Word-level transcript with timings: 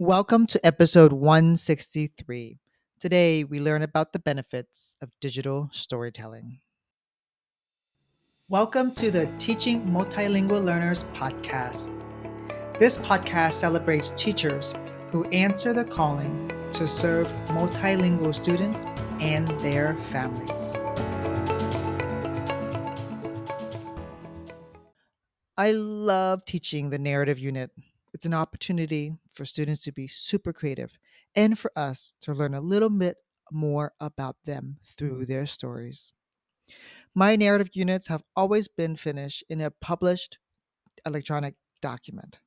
Welcome 0.00 0.48
to 0.48 0.66
episode 0.66 1.12
163. 1.12 2.58
Today, 2.98 3.44
we 3.44 3.60
learn 3.60 3.80
about 3.80 4.12
the 4.12 4.18
benefits 4.18 4.96
of 5.00 5.12
digital 5.20 5.70
storytelling. 5.70 6.58
Welcome 8.48 8.92
to 8.96 9.12
the 9.12 9.26
Teaching 9.38 9.82
Multilingual 9.82 10.64
Learners 10.64 11.04
podcast. 11.14 11.96
This 12.80 12.98
podcast 12.98 13.52
celebrates 13.52 14.10
teachers 14.16 14.74
who 15.10 15.26
answer 15.26 15.72
the 15.72 15.84
calling 15.84 16.50
to 16.72 16.88
serve 16.88 17.28
multilingual 17.50 18.34
students 18.34 18.86
and 19.20 19.46
their 19.60 19.94
families. 20.10 20.74
I 25.56 25.70
love 25.70 26.44
teaching 26.44 26.90
the 26.90 26.98
narrative 26.98 27.38
unit. 27.38 27.70
It's 28.12 28.26
an 28.26 28.34
opportunity 28.34 29.12
for 29.34 29.44
students 29.44 29.82
to 29.82 29.92
be 29.92 30.06
super 30.06 30.52
creative 30.52 30.98
and 31.34 31.58
for 31.58 31.70
us 31.76 32.16
to 32.20 32.32
learn 32.32 32.54
a 32.54 32.60
little 32.60 32.90
bit 32.90 33.16
more 33.52 33.92
about 34.00 34.36
them 34.44 34.78
through 34.84 35.22
mm-hmm. 35.22 35.32
their 35.32 35.46
stories. 35.46 36.12
My 37.14 37.36
narrative 37.36 37.70
units 37.74 38.08
have 38.08 38.22
always 38.34 38.68
been 38.68 38.96
finished 38.96 39.44
in 39.48 39.60
a 39.60 39.70
published 39.70 40.38
electronic 41.06 41.54
document. 41.82 42.40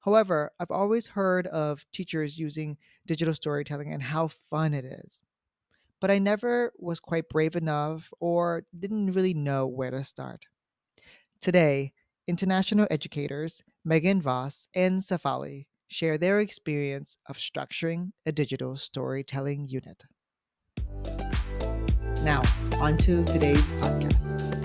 However, 0.00 0.52
I've 0.60 0.70
always 0.70 1.08
heard 1.08 1.48
of 1.48 1.84
teachers 1.92 2.38
using 2.38 2.76
digital 3.06 3.34
storytelling 3.34 3.92
and 3.92 4.02
how 4.02 4.28
fun 4.28 4.72
it 4.72 4.84
is. 4.84 5.24
But 6.00 6.10
I 6.10 6.18
never 6.18 6.72
was 6.78 7.00
quite 7.00 7.28
brave 7.28 7.56
enough 7.56 8.10
or 8.20 8.64
didn't 8.78 9.12
really 9.12 9.34
know 9.34 9.66
where 9.66 9.90
to 9.90 10.04
start. 10.04 10.44
Today, 11.40 11.92
international 12.28 12.86
educators 12.90 13.62
Megan 13.84 14.22
Vosk 14.22 14.68
and 14.74 15.00
Shafali 15.00 15.66
share 15.88 16.18
their 16.18 16.40
experience 16.40 17.18
of 17.28 17.38
structuring 17.38 18.12
a 18.24 18.32
digital 18.32 18.76
storytelling 18.76 19.68
unit. 19.68 20.04
Now, 22.22 22.42
on 22.80 22.96
to 22.98 23.24
today's 23.24 23.72
podcast. 23.72 24.56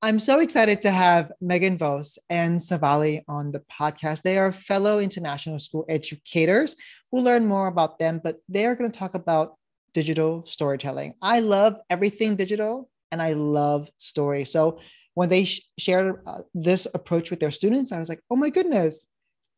I'm 0.00 0.20
so 0.20 0.38
excited 0.38 0.80
to 0.82 0.92
have 0.92 1.32
Megan 1.40 1.76
Vosk 1.76 2.18
and 2.30 2.60
Shafali 2.60 3.24
on 3.28 3.50
the 3.50 3.64
podcast. 3.68 4.22
They 4.22 4.38
are 4.38 4.52
fellow 4.52 5.00
international 5.00 5.58
school 5.58 5.84
educators. 5.88 6.76
We'll 7.10 7.24
learn 7.24 7.46
more 7.46 7.66
about 7.66 7.98
them, 7.98 8.20
but 8.22 8.36
they 8.48 8.64
are 8.66 8.76
going 8.76 8.92
to 8.92 8.96
talk 8.96 9.14
about 9.14 9.56
digital 9.92 10.46
storytelling. 10.46 11.14
I 11.20 11.40
love 11.40 11.80
everything 11.90 12.36
digital 12.36 12.88
and 13.10 13.20
I 13.20 13.32
love 13.32 13.90
story. 13.98 14.44
So 14.44 14.78
when 15.18 15.28
they 15.28 15.46
sh- 15.46 15.62
shared 15.76 16.22
uh, 16.26 16.42
this 16.54 16.86
approach 16.94 17.28
with 17.28 17.40
their 17.40 17.50
students, 17.50 17.90
I 17.90 17.98
was 17.98 18.08
like, 18.08 18.22
oh 18.30 18.36
my 18.36 18.50
goodness, 18.50 19.08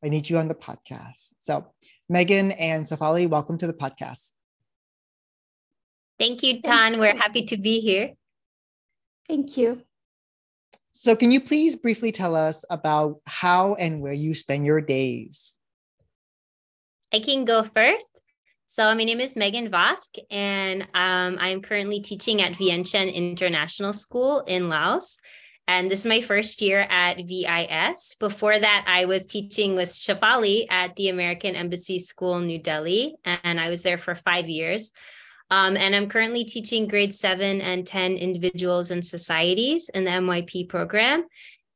I 0.03 0.09
need 0.09 0.31
you 0.31 0.39
on 0.39 0.49
the 0.49 0.55
podcast. 0.55 1.35
So, 1.41 1.67
Megan 2.09 2.53
and 2.53 2.87
Shafali, 2.87 3.29
welcome 3.29 3.59
to 3.59 3.67
the 3.67 3.75
podcast. 3.75 4.33
Thank 6.19 6.43
you, 6.43 6.63
Tan. 6.63 6.99
We're 6.99 7.15
happy 7.15 7.45
to 7.45 7.59
be 7.59 7.81
here. 7.81 8.15
Thank 9.29 9.59
you. 9.59 9.83
So, 10.93 11.15
can 11.15 11.31
you 11.31 11.43
please 11.43 11.77
briefly 11.77 12.11
tell 12.11 12.35
us 12.35 12.65
about 12.71 13.21
how 13.27 13.75
and 13.75 14.01
where 14.01 14.15
you 14.15 14.33
spend 14.33 14.65
your 14.65 14.81
days? 14.81 15.59
I 17.13 17.19
can 17.19 17.45
go 17.45 17.65
first. 17.65 18.23
So, 18.65 18.95
my 18.95 19.05
name 19.05 19.21
is 19.21 19.37
Megan 19.37 19.71
Vosk, 19.71 20.17
and 20.31 20.85
um, 20.95 21.37
I'm 21.39 21.61
currently 21.61 22.01
teaching 22.01 22.41
at 22.41 22.55
Vientiane 22.55 23.13
International 23.13 23.93
School 23.93 24.41
in 24.47 24.71
Laos. 24.71 25.19
And 25.71 25.89
this 25.89 26.01
is 26.01 26.07
my 26.07 26.21
first 26.21 26.61
year 26.63 26.81
at 26.91 27.19
VIS. 27.19 28.17
Before 28.19 28.59
that, 28.59 28.85
I 28.89 29.05
was 29.05 29.25
teaching 29.25 29.77
with 29.77 29.91
Shafali 29.91 30.67
at 30.69 30.97
the 30.97 31.11
American 31.11 31.55
Embassy 31.55 32.01
School, 32.01 32.41
New 32.41 32.59
Delhi, 32.59 33.15
and 33.25 33.61
I 33.61 33.71
was 33.71 33.83
there 33.83 33.97
for 33.97 34.17
five 34.17 34.49
years. 34.49 34.91
Um, 35.49 35.77
and 35.77 35.95
I'm 35.95 36.09
currently 36.09 36.43
teaching 36.43 36.89
grade 36.89 37.15
seven 37.15 37.61
and 37.61 37.87
10 37.87 38.17
individuals 38.17 38.91
and 38.91 39.07
societies 39.07 39.89
in 39.91 40.03
the 40.03 40.11
MYP 40.11 40.69
program. 40.69 41.27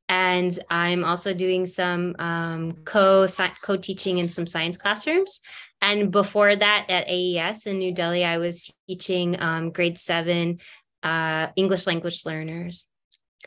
And 0.09 0.59
I'm 0.69 1.05
also 1.05 1.33
doing 1.33 1.65
some 1.65 2.17
um, 2.19 2.73
co 2.85 3.29
co 3.63 3.77
teaching 3.77 4.19
in 4.19 4.29
some 4.29 4.49
science 4.49 4.77
classrooms. 4.77 5.39
And 5.81 6.11
before 6.11 6.57
that, 6.57 6.87
at 6.89 7.09
AES 7.09 7.67
in 7.67 7.79
New 7.79 7.95
Delhi, 7.95 8.25
I 8.25 8.39
was 8.39 8.73
teaching 8.89 9.41
um, 9.41 9.71
grade 9.71 10.01
seven 10.01 10.59
uh, 11.05 11.47
English 11.55 11.87
language 11.87 12.27
learners. 12.27 12.89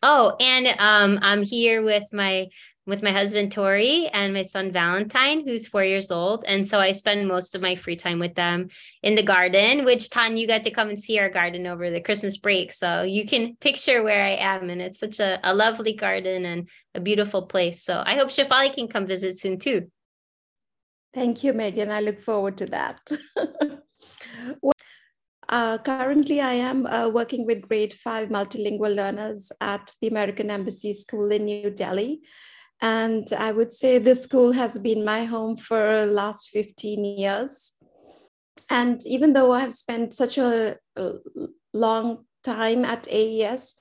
Oh, 0.03 0.35
and 0.39 0.67
um, 0.79 1.19
I'm 1.21 1.43
here 1.43 1.81
with 1.81 2.11
my 2.13 2.47
with 2.85 3.03
my 3.03 3.11
husband 3.11 3.51
Tori 3.51 4.07
and 4.13 4.33
my 4.33 4.43
son 4.43 4.71
Valentine, 4.71 5.45
who's 5.45 5.67
four 5.67 5.83
years 5.83 6.09
old. 6.09 6.45
And 6.47 6.65
so 6.65 6.79
I 6.79 6.93
spend 6.93 7.27
most 7.27 7.53
of 7.53 7.61
my 7.61 7.75
free 7.75 7.97
time 7.97 8.17
with 8.17 8.33
them 8.33 8.69
in 9.03 9.15
the 9.15 9.23
garden, 9.23 9.83
which 9.83 10.09
Tan, 10.09 10.37
you 10.37 10.47
got 10.47 10.63
to 10.63 10.71
come 10.71 10.87
and 10.87 10.97
see 10.97 11.19
our 11.19 11.29
garden 11.29 11.67
over 11.67 11.89
the 11.89 11.99
Christmas 11.99 12.37
break. 12.37 12.71
So 12.71 13.03
you 13.03 13.27
can 13.27 13.57
picture 13.57 14.03
where 14.03 14.23
I 14.23 14.37
am. 14.39 14.69
And 14.69 14.81
it's 14.81 14.99
such 14.99 15.19
a, 15.19 15.37
a 15.43 15.53
lovely 15.53 15.93
garden 15.93 16.45
and 16.45 16.69
a 16.95 17.01
beautiful 17.01 17.45
place. 17.45 17.83
So 17.83 18.01
I 18.05 18.15
hope 18.15 18.29
Shafali 18.29 18.73
can 18.73 18.87
come 18.87 19.05
visit 19.05 19.37
soon 19.37 19.59
too. 19.59 19.91
Thank 21.13 21.43
you, 21.43 21.51
Megan. 21.51 21.91
I 21.91 21.99
look 21.99 22.21
forward 22.21 22.57
to 22.59 22.67
that. 22.67 23.11
Uh, 25.49 25.77
currently, 25.77 26.41
I 26.41 26.53
am 26.53 26.85
uh, 26.85 27.07
working 27.07 27.45
with 27.45 27.67
grade 27.67 27.93
five 27.93 28.29
multilingual 28.29 28.93
learners 28.93 29.51
at 29.61 29.93
the 30.01 30.09
American 30.09 30.51
Embassy 30.51 30.93
School 30.93 31.31
in 31.31 31.45
New 31.45 31.69
Delhi. 31.69 32.21
And 32.81 33.31
I 33.33 33.53
would 33.53 33.71
say 33.71 33.97
this 33.97 34.23
school 34.23 34.51
has 34.51 34.77
been 34.77 35.05
my 35.05 35.25
home 35.25 35.55
for 35.55 36.01
the 36.01 36.11
last 36.11 36.49
15 36.49 37.03
years. 37.05 37.73
And 38.69 38.99
even 39.05 39.33
though 39.33 39.53
I 39.53 39.61
have 39.61 39.73
spent 39.73 40.13
such 40.13 40.37
a 40.37 40.77
long 41.73 42.25
time 42.43 42.83
at 42.83 43.07
AES, 43.09 43.75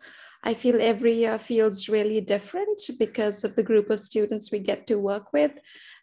I 0.44 0.54
feel 0.54 0.81
every 0.81 1.15
year 1.15 1.38
feels 1.41 1.88
really 1.88 2.21
different 2.21 2.81
because 2.98 3.43
of 3.43 3.56
the 3.56 3.65
group 3.65 3.91
of 3.91 4.00
students 4.00 4.53
we 4.53 4.60
get 4.60 4.87
to 4.87 4.97
work 4.97 5.33
with 5.33 5.50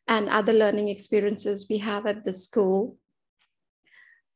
and 0.08 0.28
other 0.28 0.52
learning 0.52 0.90
experiences 0.90 1.68
we 1.70 1.78
have 1.78 2.06
at 2.06 2.26
the 2.26 2.34
school. 2.34 2.98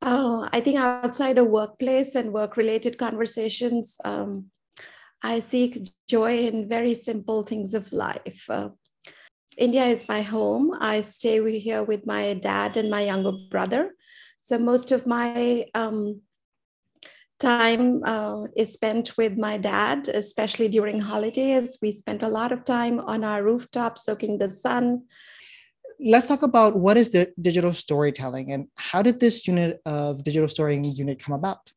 Oh, 0.01 0.47
I 0.51 0.61
think 0.61 0.77
outside 0.77 1.37
of 1.37 1.47
workplace 1.47 2.15
and 2.15 2.31
work 2.31 2.55
related 2.55 2.97
conversations, 2.97 3.97
um, 4.05 4.51
I 5.23 5.39
seek 5.39 5.91
joy 6.07 6.45
in 6.45 6.69
very 6.69 6.93
simple 6.93 7.43
things 7.43 7.73
of 7.73 7.91
life. 7.91 8.45
Uh, 8.49 8.69
India 9.57 9.85
is 9.85 10.07
my 10.07 10.21
home. 10.21 10.71
I 10.79 11.01
stay 11.01 11.59
here 11.59 11.83
with 11.83 12.05
my 12.05 12.35
dad 12.35 12.77
and 12.77 12.91
my 12.91 13.01
younger 13.01 13.31
brother. 13.49 13.95
So 14.41 14.59
most 14.59 14.91
of 14.91 15.07
my 15.07 15.65
um, 15.73 16.21
time 17.39 18.03
uh, 18.03 18.43
is 18.55 18.73
spent 18.73 19.17
with 19.17 19.37
my 19.37 19.57
dad, 19.57 20.07
especially 20.09 20.69
during 20.69 21.01
holidays. 21.01 21.79
We 21.81 21.91
spent 21.91 22.21
a 22.21 22.29
lot 22.29 22.51
of 22.51 22.63
time 22.63 22.99
on 22.99 23.23
our 23.23 23.43
rooftop 23.43 23.97
soaking 23.97 24.37
the 24.37 24.47
sun 24.47 25.05
let's 25.99 26.27
talk 26.27 26.43
about 26.43 26.75
what 26.75 26.97
is 26.97 27.09
the 27.09 27.33
digital 27.41 27.73
storytelling 27.73 28.51
and 28.51 28.67
how 28.75 29.01
did 29.01 29.19
this 29.19 29.47
unit 29.47 29.79
of 29.85 30.23
digital 30.23 30.47
storytelling 30.47 30.95
unit 30.95 31.21
come 31.21 31.35
about? 31.35 31.71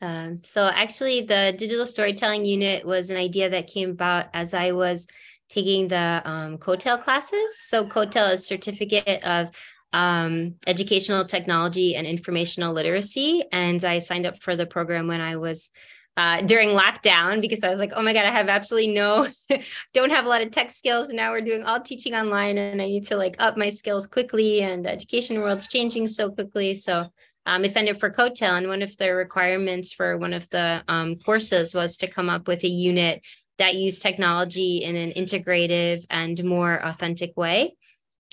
Um, 0.00 0.36
so 0.36 0.66
actually 0.66 1.22
the 1.22 1.54
digital 1.56 1.86
storytelling 1.86 2.44
unit 2.44 2.84
was 2.84 3.10
an 3.10 3.16
idea 3.16 3.48
that 3.50 3.66
came 3.66 3.90
about 3.90 4.26
as 4.34 4.52
I 4.52 4.72
was 4.72 5.06
taking 5.48 5.88
the 5.88 6.22
um, 6.24 6.58
COETAIL 6.58 7.02
classes. 7.02 7.58
So 7.58 7.86
COETAIL 7.86 8.34
is 8.34 8.46
certificate 8.46 9.24
of 9.24 9.50
um, 9.92 10.56
educational 10.66 11.24
technology 11.24 11.94
and 11.94 12.06
informational 12.06 12.72
literacy. 12.72 13.44
And 13.52 13.82
I 13.84 14.00
signed 14.00 14.26
up 14.26 14.42
for 14.42 14.56
the 14.56 14.66
program 14.66 15.06
when 15.06 15.20
I 15.20 15.36
was 15.36 15.70
uh, 16.16 16.40
during 16.42 16.70
lockdown 16.70 17.40
because 17.40 17.64
I 17.64 17.70
was 17.70 17.80
like, 17.80 17.92
oh 17.94 18.02
my 18.02 18.12
God, 18.12 18.24
I 18.24 18.30
have 18.30 18.48
absolutely 18.48 18.92
no, 18.92 19.26
don't 19.94 20.10
have 20.10 20.26
a 20.26 20.28
lot 20.28 20.42
of 20.42 20.52
tech 20.52 20.70
skills. 20.70 21.08
And 21.08 21.16
now 21.16 21.32
we're 21.32 21.40
doing 21.40 21.64
all 21.64 21.80
teaching 21.80 22.14
online 22.14 22.56
and 22.56 22.80
I 22.80 22.86
need 22.86 23.06
to 23.06 23.16
like 23.16 23.36
up 23.40 23.56
my 23.56 23.70
skills 23.70 24.06
quickly. 24.06 24.62
And 24.62 24.84
the 24.84 24.90
education 24.90 25.40
world's 25.40 25.68
changing 25.68 26.06
so 26.06 26.30
quickly. 26.30 26.74
So 26.74 27.08
um, 27.46 27.62
I 27.62 27.66
signed 27.66 27.88
up 27.88 27.98
for 27.98 28.10
COETAIL. 28.10 28.58
And 28.58 28.68
one 28.68 28.82
of 28.82 28.96
the 28.96 29.12
requirements 29.14 29.92
for 29.92 30.16
one 30.16 30.32
of 30.32 30.48
the 30.50 30.84
um, 30.88 31.16
courses 31.16 31.74
was 31.74 31.96
to 31.98 32.06
come 32.06 32.30
up 32.30 32.46
with 32.46 32.62
a 32.62 32.68
unit 32.68 33.22
that 33.58 33.74
used 33.74 34.02
technology 34.02 34.78
in 34.78 34.96
an 34.96 35.12
integrative 35.12 36.04
and 36.10 36.42
more 36.44 36.74
authentic 36.84 37.36
way 37.36 37.74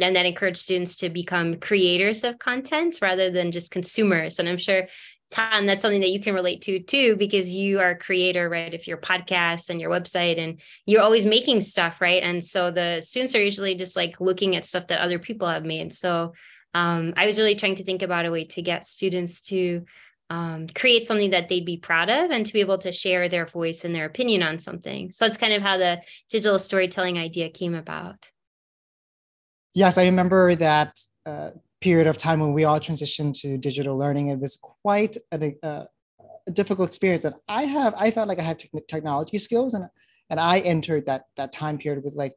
and 0.01 0.15
that 0.15 0.25
encouraged 0.25 0.57
students 0.57 0.95
to 0.97 1.09
become 1.09 1.57
creators 1.57 2.23
of 2.23 2.39
content 2.39 2.99
rather 3.01 3.29
than 3.29 3.51
just 3.51 3.71
consumers. 3.71 4.39
And 4.39 4.47
I'm 4.47 4.57
sure 4.57 4.87
Tan, 5.31 5.65
that's 5.65 5.81
something 5.81 6.01
that 6.01 6.11
you 6.11 6.19
can 6.19 6.33
relate 6.33 6.61
to 6.63 6.79
too, 6.79 7.15
because 7.15 7.55
you 7.55 7.79
are 7.79 7.91
a 7.91 7.97
creator, 7.97 8.49
right? 8.49 8.73
If 8.73 8.87
your 8.87 8.97
podcast 8.97 9.69
and 9.69 9.79
your 9.79 9.89
website 9.89 10.37
and 10.37 10.61
you're 10.85 11.01
always 11.01 11.25
making 11.25 11.61
stuff, 11.61 12.01
right? 12.01 12.21
And 12.21 12.43
so 12.43 12.69
the 12.69 12.99
students 12.99 13.33
are 13.33 13.43
usually 13.43 13.75
just 13.75 13.95
like 13.95 14.19
looking 14.19 14.55
at 14.55 14.65
stuff 14.65 14.87
that 14.87 14.99
other 14.99 15.19
people 15.19 15.47
have 15.47 15.65
made. 15.65 15.93
So 15.93 16.33
um, 16.73 17.13
I 17.15 17.27
was 17.27 17.37
really 17.37 17.55
trying 17.55 17.75
to 17.75 17.83
think 17.83 18.01
about 18.01 18.25
a 18.25 18.31
way 18.31 18.43
to 18.43 18.61
get 18.61 18.85
students 18.85 19.41
to 19.43 19.85
um, 20.29 20.67
create 20.67 21.07
something 21.07 21.31
that 21.31 21.47
they'd 21.47 21.65
be 21.65 21.77
proud 21.77 22.09
of 22.09 22.31
and 22.31 22.45
to 22.45 22.53
be 22.53 22.61
able 22.61 22.77
to 22.79 22.91
share 22.91 23.27
their 23.27 23.45
voice 23.45 23.83
and 23.83 23.93
their 23.93 24.05
opinion 24.05 24.43
on 24.43 24.59
something. 24.59 25.11
So 25.11 25.25
that's 25.25 25.37
kind 25.37 25.53
of 25.53 25.61
how 25.61 25.77
the 25.77 26.01
digital 26.29 26.59
storytelling 26.59 27.17
idea 27.17 27.49
came 27.49 27.75
about. 27.75 28.29
Yes, 29.73 29.97
I 29.97 30.05
remember 30.05 30.55
that 30.55 30.99
uh, 31.25 31.51
period 31.81 32.07
of 32.07 32.17
time 32.17 32.39
when 32.39 32.53
we 32.53 32.63
all 32.63 32.79
transitioned 32.79 33.39
to 33.41 33.57
digital 33.57 33.97
learning. 33.97 34.27
It 34.27 34.39
was 34.39 34.57
quite 34.61 35.17
a, 35.31 35.55
uh, 35.63 35.85
a 36.47 36.51
difficult 36.51 36.89
experience. 36.89 37.23
that 37.23 37.35
I 37.47 37.63
have, 37.63 37.93
I 37.97 38.11
felt 38.11 38.27
like 38.27 38.39
I 38.39 38.43
have 38.43 38.57
te- 38.57 38.69
technology 38.87 39.39
skills, 39.39 39.73
and 39.73 39.85
and 40.29 40.39
I 40.39 40.59
entered 40.59 41.07
that 41.07 41.23
that 41.35 41.51
time 41.51 41.77
period 41.77 42.03
with 42.03 42.15
like 42.15 42.35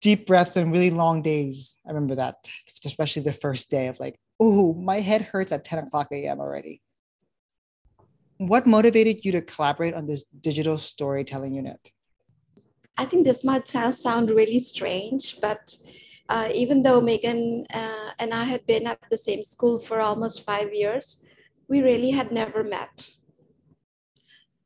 deep 0.00 0.26
breaths 0.26 0.56
and 0.56 0.72
really 0.72 0.90
long 0.90 1.22
days. 1.22 1.76
I 1.86 1.90
remember 1.90 2.16
that, 2.16 2.36
especially 2.84 3.22
the 3.22 3.32
first 3.32 3.70
day 3.70 3.86
of 3.88 4.00
like, 4.00 4.18
oh, 4.40 4.74
my 4.74 5.00
head 5.00 5.22
hurts 5.22 5.52
at 5.52 5.64
10 5.64 5.80
o'clock 5.80 6.08
a.m. 6.12 6.40
already. 6.40 6.80
What 8.38 8.66
motivated 8.66 9.24
you 9.24 9.32
to 9.32 9.42
collaborate 9.42 9.94
on 9.94 10.06
this 10.06 10.24
digital 10.40 10.78
storytelling 10.78 11.54
unit? 11.54 11.90
I 12.96 13.04
think 13.04 13.26
this 13.26 13.44
might 13.44 13.68
sound 13.68 14.30
really 14.30 14.58
strange, 14.58 15.40
but 15.40 15.76
uh, 16.30 16.48
even 16.54 16.82
though 16.84 17.00
Megan 17.00 17.66
uh, 17.74 18.10
and 18.20 18.32
I 18.32 18.44
had 18.44 18.64
been 18.66 18.86
at 18.86 19.00
the 19.10 19.18
same 19.18 19.42
school 19.42 19.80
for 19.80 20.00
almost 20.00 20.44
five 20.44 20.72
years, 20.72 21.22
we 21.68 21.82
really 21.82 22.10
had 22.10 22.30
never 22.30 22.62
met. 22.62 23.10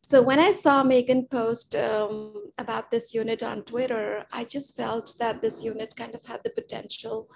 So 0.03 0.21
when 0.21 0.39
I 0.39 0.53
saw 0.53 0.85
Megan 0.85 1.27
post 1.31 1.75
um, 1.75 2.51
about 2.59 2.91
this 2.91 3.15
unit 3.15 3.43
on 3.43 3.63
Twitter, 3.63 4.27
I 4.31 4.45
just 4.45 4.77
felt 4.77 5.15
that 5.19 5.41
this 5.41 5.65
unit 5.65 5.97
kind 5.97 6.15
of 6.15 6.23
had 6.27 6.41
the 6.45 6.51
potential 6.51 7.31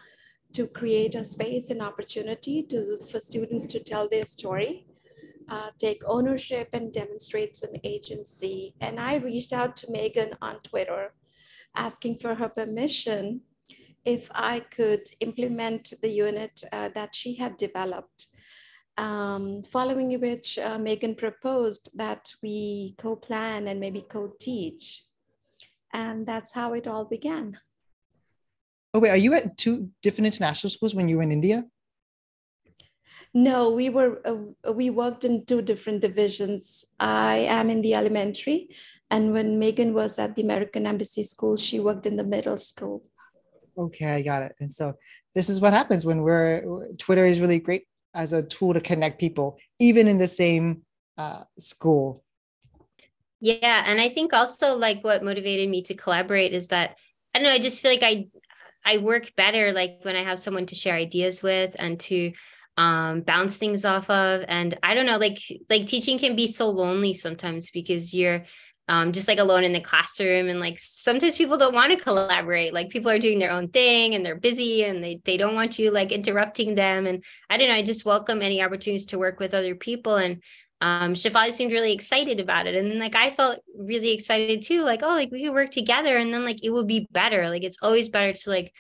to 0.52 0.66
create 0.66 1.14
a 1.14 1.24
space 1.24 1.70
and 1.70 1.80
opportunity 1.80 2.62
to, 2.64 2.98
for 3.10 3.18
students 3.18 3.64
to 3.68 3.80
tell 3.80 4.06
their 4.10 4.26
story, 4.26 4.86
uh, 5.48 5.70
take 5.78 6.02
ownership 6.06 6.68
and 6.74 6.92
demonstrate 6.92 7.56
some 7.56 7.72
agency. 7.82 8.74
And 8.82 9.00
I 9.00 9.16
reached 9.16 9.54
out 9.54 9.74
to 9.76 9.90
Megan 9.90 10.34
on 10.42 10.60
Twitter 10.60 11.14
asking 11.74 12.18
for 12.18 12.34
her 12.34 12.50
permission 12.50 13.40
if 14.08 14.30
I 14.34 14.60
could 14.60 15.04
implement 15.20 15.92
the 16.00 16.08
unit 16.08 16.62
uh, 16.72 16.88
that 16.94 17.14
she 17.14 17.34
had 17.34 17.58
developed 17.58 18.28
um, 18.96 19.62
following 19.62 20.18
which 20.18 20.58
uh, 20.58 20.78
Megan 20.78 21.14
proposed 21.14 21.90
that 21.94 22.32
we 22.42 22.94
co-plan 22.98 23.68
and 23.68 23.78
maybe 23.78 24.00
co-teach. 24.00 25.04
And 25.92 26.26
that's 26.26 26.52
how 26.52 26.72
it 26.72 26.86
all 26.86 27.04
began. 27.04 27.56
Oh, 28.94 29.00
wait, 29.00 29.10
are 29.10 29.24
you 29.26 29.34
at 29.34 29.58
two 29.58 29.90
different 30.02 30.26
international 30.26 30.70
schools 30.70 30.94
when 30.94 31.08
you 31.08 31.18
were 31.18 31.22
in 31.22 31.32
India? 31.32 31.64
No, 33.34 33.70
we 33.70 33.90
were 33.90 34.20
uh, 34.24 34.72
we 34.72 34.88
worked 34.88 35.24
in 35.24 35.44
two 35.44 35.60
different 35.60 36.00
divisions. 36.00 36.86
I 36.98 37.36
am 37.58 37.68
in 37.68 37.82
the 37.82 37.94
elementary, 37.94 38.70
and 39.10 39.34
when 39.34 39.58
Megan 39.58 39.92
was 39.92 40.18
at 40.18 40.34
the 40.34 40.42
American 40.42 40.86
Embassy 40.86 41.24
School, 41.24 41.56
she 41.56 41.78
worked 41.78 42.06
in 42.06 42.16
the 42.16 42.24
middle 42.24 42.56
school. 42.56 43.04
Okay, 43.78 44.06
I 44.06 44.22
got 44.22 44.42
it. 44.42 44.56
And 44.58 44.72
so 44.72 44.94
this 45.34 45.48
is 45.48 45.60
what 45.60 45.72
happens 45.72 46.04
when 46.04 46.22
we're 46.22 46.62
Twitter 46.98 47.24
is 47.24 47.40
really 47.40 47.60
great 47.60 47.84
as 48.14 48.32
a 48.32 48.42
tool 48.42 48.74
to 48.74 48.80
connect 48.80 49.20
people, 49.20 49.58
even 49.78 50.08
in 50.08 50.18
the 50.18 50.26
same 50.26 50.82
uh, 51.16 51.44
school. 51.58 52.24
Yeah, 53.40 53.84
and 53.86 54.00
I 54.00 54.08
think 54.08 54.32
also 54.32 54.76
like 54.76 55.04
what 55.04 55.22
motivated 55.22 55.68
me 55.68 55.82
to 55.82 55.94
collaborate 55.94 56.52
is 56.52 56.68
that 56.68 56.96
I 57.34 57.38
don't 57.38 57.44
know. 57.44 57.52
I 57.52 57.60
just 57.60 57.80
feel 57.80 57.92
like 57.92 58.02
I 58.02 58.26
I 58.84 58.98
work 58.98 59.34
better 59.36 59.72
like 59.72 60.00
when 60.02 60.16
I 60.16 60.22
have 60.22 60.40
someone 60.40 60.66
to 60.66 60.74
share 60.74 60.94
ideas 60.94 61.42
with 61.42 61.76
and 61.78 62.00
to 62.00 62.32
um, 62.76 63.20
bounce 63.22 63.56
things 63.56 63.84
off 63.84 64.08
of. 64.10 64.44
And 64.48 64.76
I 64.82 64.94
don't 64.94 65.06
know, 65.06 65.18
like 65.18 65.38
like 65.70 65.86
teaching 65.86 66.18
can 66.18 66.34
be 66.34 66.48
so 66.48 66.68
lonely 66.68 67.14
sometimes 67.14 67.70
because 67.70 68.12
you're 68.12 68.44
um, 68.88 69.12
just 69.12 69.28
like 69.28 69.38
alone 69.38 69.64
in 69.64 69.72
the 69.72 69.80
classroom 69.80 70.48
and 70.48 70.60
like 70.60 70.78
sometimes 70.78 71.36
people 71.36 71.58
don't 71.58 71.74
want 71.74 71.92
to 71.92 71.98
collaborate 72.02 72.72
like 72.72 72.88
people 72.88 73.10
are 73.10 73.18
doing 73.18 73.38
their 73.38 73.52
own 73.52 73.68
thing 73.68 74.14
and 74.14 74.24
they're 74.24 74.36
busy 74.38 74.84
and 74.84 75.04
they, 75.04 75.20
they 75.24 75.36
don't 75.36 75.54
want 75.54 75.78
you 75.78 75.90
like 75.90 76.10
interrupting 76.10 76.74
them 76.74 77.06
and 77.06 77.22
i 77.50 77.56
don't 77.56 77.68
know 77.68 77.74
i 77.74 77.82
just 77.82 78.06
welcome 78.06 78.40
any 78.40 78.62
opportunities 78.62 79.06
to 79.06 79.18
work 79.18 79.38
with 79.38 79.54
other 79.54 79.74
people 79.74 80.16
and 80.16 80.42
um 80.80 81.12
Shafali 81.12 81.52
seemed 81.52 81.72
really 81.72 81.92
excited 81.92 82.40
about 82.40 82.66
it 82.66 82.74
and 82.74 82.90
then 82.90 82.98
like 82.98 83.14
i 83.14 83.30
felt 83.30 83.60
really 83.76 84.10
excited 84.10 84.62
too 84.62 84.82
like 84.82 85.02
oh 85.02 85.08
like 85.08 85.30
we 85.30 85.44
could 85.44 85.54
work 85.54 85.70
together 85.70 86.16
and 86.16 86.32
then 86.32 86.44
like 86.44 86.64
it 86.64 86.70
would 86.70 86.86
be 86.86 87.06
better 87.10 87.48
like 87.50 87.64
it's 87.64 87.78
always 87.82 88.08
better 88.08 88.32
to 88.32 88.50
like 88.50 88.72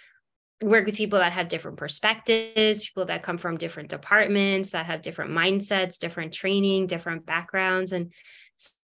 work 0.62 0.86
with 0.86 0.96
people 0.96 1.18
that 1.18 1.32
have 1.32 1.48
different 1.48 1.76
perspectives 1.76 2.80
people 2.80 3.04
that 3.04 3.22
come 3.22 3.36
from 3.36 3.58
different 3.58 3.90
departments 3.90 4.70
that 4.70 4.86
have 4.86 5.02
different 5.02 5.32
mindsets 5.32 5.98
different 5.98 6.32
training 6.32 6.86
different 6.86 7.26
backgrounds 7.26 7.92
and 7.92 8.12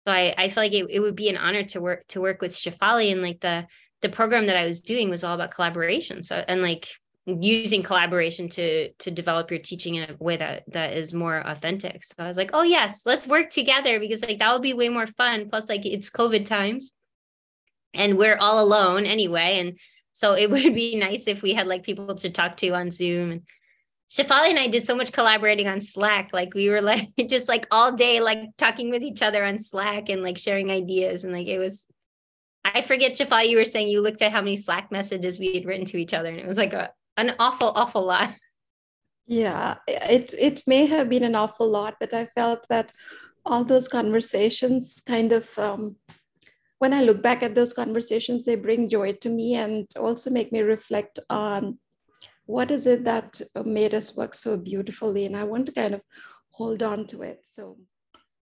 so 0.07 0.13
I, 0.13 0.35
I 0.37 0.49
feel 0.49 0.65
like 0.65 0.73
it, 0.73 0.87
it 0.91 1.01
would 1.01 1.17
be 1.17 1.29
an 1.29 1.37
honor 1.37 1.63
to 1.65 1.81
work 1.81 2.07
to 2.09 2.21
work 2.21 2.41
with 2.41 2.53
Shafali 2.53 3.13
and 3.13 3.23
like 3.23 3.41
the 3.41 3.67
the 4.01 4.09
program 4.09 4.47
that 4.47 4.57
I 4.57 4.67
was 4.67 4.81
doing 4.81 5.11
was 5.11 5.23
all 5.23 5.35
about 5.35 5.53
collaboration. 5.53 6.23
So 6.23 6.45
and 6.47 6.61
like 6.61 6.89
using 7.25 7.85
collaboration 7.85 8.49
to 8.49 8.93
to 8.93 9.11
develop 9.11 9.51
your 9.51 9.61
teaching 9.61 9.95
in 9.95 10.11
a 10.11 10.17
way 10.19 10.37
that 10.37 10.65
that 10.73 10.95
is 10.95 11.15
more 11.15 11.39
authentic. 11.39 12.03
So 12.05 12.15
I 12.19 12.29
was 12.29 12.37
like, 12.37 12.51
oh 12.53 12.63
yes, 12.63 13.03
let's 13.07 13.29
work 13.29 13.51
together 13.51 14.01
because 14.01 14.23
like 14.23 14.41
that 14.41 14.53
would 14.53 14.63
be 14.63 14.75
way 14.75 14.89
more 14.89 15.07
fun. 15.07 15.49
Plus, 15.49 15.69
like 15.69 15.87
it's 15.87 16.11
COVID 16.11 16.47
times 16.47 16.93
and 17.95 18.19
we're 18.19 18.37
all 18.37 18.65
alone 18.65 19.07
anyway. 19.07 19.61
And 19.61 19.79
so 20.13 20.35
it 20.35 20.51
would 20.51 20.75
be 20.75 20.97
nice 20.97 21.29
if 21.29 21.43
we 21.43 21.53
had 21.53 21.69
like 21.69 21.85
people 21.85 22.15
to 22.17 22.31
talk 22.31 22.57
to 22.59 22.71
on 22.71 22.91
Zoom 22.91 23.31
and 23.31 23.43
Shafali 24.13 24.51
and 24.51 24.59
I 24.59 24.67
did 24.67 24.85
so 24.85 24.95
much 24.95 25.11
collaborating 25.11 25.69
on 25.69 25.81
Slack. 25.81 26.31
Like 26.35 26.53
we 26.53 26.69
were 26.69 26.83
like 26.83 27.09
just 27.29 27.49
like 27.49 27.67
all 27.71 27.93
day, 27.93 28.21
like 28.21 28.55
talking 28.59 28.91
with 28.91 29.03
each 29.03 29.23
other 29.23 29.43
on 29.43 29.59
Slack 29.59 30.11
and 30.11 30.23
like 30.23 30.37
sharing 30.37 30.71
ideas. 30.71 31.25
And 31.25 31.33
like 31.33 31.47
it 31.47 31.59
was, 31.59 31.87
I 32.63 32.83
forget, 32.83 33.13
Shafali, 33.13 33.49
you 33.49 33.57
were 33.57 33.65
saying 33.65 33.89
you 33.89 34.03
looked 34.03 34.21
at 34.21 34.31
how 34.31 34.43
many 34.43 34.57
Slack 34.57 34.93
messages 34.93 35.41
we 35.41 35.55
had 35.55 35.65
written 35.65 35.87
to 35.87 35.97
each 35.97 36.13
other, 36.13 36.29
and 36.29 36.39
it 36.39 36.47
was 36.47 36.59
like 36.59 36.75
a 36.75 36.91
an 37.17 37.35
awful, 37.39 37.73
awful 37.75 38.05
lot. 38.05 38.35
Yeah, 39.29 39.77
it 39.87 40.35
it 40.37 40.63
may 40.67 40.85
have 40.87 41.09
been 41.09 41.23
an 41.23 41.37
awful 41.37 41.71
lot, 41.71 41.95
but 42.01 42.13
I 42.13 42.27
felt 42.27 42.67
that 42.69 42.91
all 43.47 43.65
those 43.65 43.87
conversations 43.87 45.01
kind 45.07 45.33
of 45.33 45.57
um, 45.59 45.97
when 46.81 46.93
I 46.93 47.03
look 47.03 47.23
back 47.23 47.45
at 47.45 47.55
those 47.55 47.73
conversations, 47.73 48.45
they 48.45 48.57
bring 48.57 48.89
joy 48.89 49.13
to 49.13 49.29
me 49.29 49.55
and 49.55 49.87
also 49.97 50.29
make 50.29 50.51
me 50.51 50.61
reflect 50.61 51.21
on 51.31 51.79
what 52.47 52.71
is 52.71 52.87
it 52.87 53.05
that 53.05 53.41
made 53.65 53.95
us 53.95 54.17
work 54.17 54.35
so 54.35 54.57
beautifully? 54.57 55.27
And 55.27 55.37
i 55.37 55.45
want 55.45 55.67
to 55.67 55.73
kind 55.73 55.95
of 55.95 56.01
hold 56.51 56.83
on 56.83 57.07
to 57.07 57.23
it. 57.23 57.41
So 57.45 57.79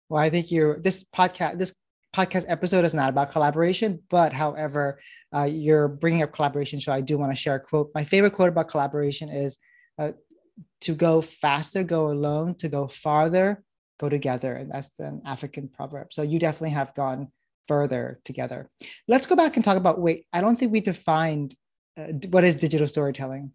well 0.08 0.22
i 0.22 0.30
think 0.30 0.50
you 0.50 0.76
this 0.80 1.04
podcast 1.04 1.58
this 1.58 1.74
podcast 2.14 2.44
episode 2.46 2.84
is 2.84 2.94
not 2.94 3.08
about 3.08 3.32
collaboration 3.32 4.00
but 4.08 4.32
however 4.32 5.00
uh, 5.34 5.42
you're 5.50 5.88
bringing 5.88 6.22
up 6.22 6.32
collaboration. 6.32 6.80
So 6.80 6.92
i 6.92 7.00
do 7.00 7.18
want 7.18 7.32
to 7.32 7.36
share 7.36 7.56
a 7.56 7.60
quote. 7.60 7.90
My 7.94 8.04
favorite 8.04 8.32
quote 8.32 8.50
about 8.50 8.68
collaboration 8.68 9.28
is 9.28 9.58
uh, 9.98 10.12
to 10.82 10.94
go 10.94 11.20
faster 11.20 11.82
go 11.82 12.10
alone 12.10 12.54
to 12.56 12.68
go 12.68 12.86
farther 12.86 13.62
go 13.98 14.08
together. 14.08 14.54
And 14.54 14.70
that's 14.72 14.98
an 14.98 15.22
african 15.24 15.68
proverb. 15.68 16.12
So 16.12 16.22
you 16.22 16.38
definitely 16.38 16.70
have 16.70 16.94
gone 16.94 17.28
further 17.68 18.20
together. 18.24 18.68
Let's 19.08 19.26
go 19.26 19.36
back 19.36 19.56
and 19.56 19.64
talk 19.64 19.76
about 19.76 20.00
wait 20.00 20.26
i 20.32 20.40
don't 20.40 20.56
think 20.56 20.72
we 20.72 20.80
defined 20.80 21.54
uh, 21.96 22.08
what 22.30 22.44
is 22.44 22.54
digital 22.56 22.88
storytelling 22.88 23.52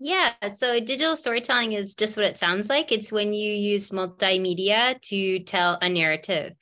yeah, 0.00 0.32
so 0.54 0.80
digital 0.80 1.14
storytelling 1.14 1.74
is 1.74 1.94
just 1.94 2.16
what 2.16 2.24
it 2.24 2.38
sounds 2.38 2.70
like. 2.70 2.90
It's 2.90 3.12
when 3.12 3.34
you 3.34 3.52
use 3.52 3.90
multimedia 3.90 4.98
to 5.02 5.40
tell 5.40 5.78
a 5.82 5.90
narrative. 5.90 6.54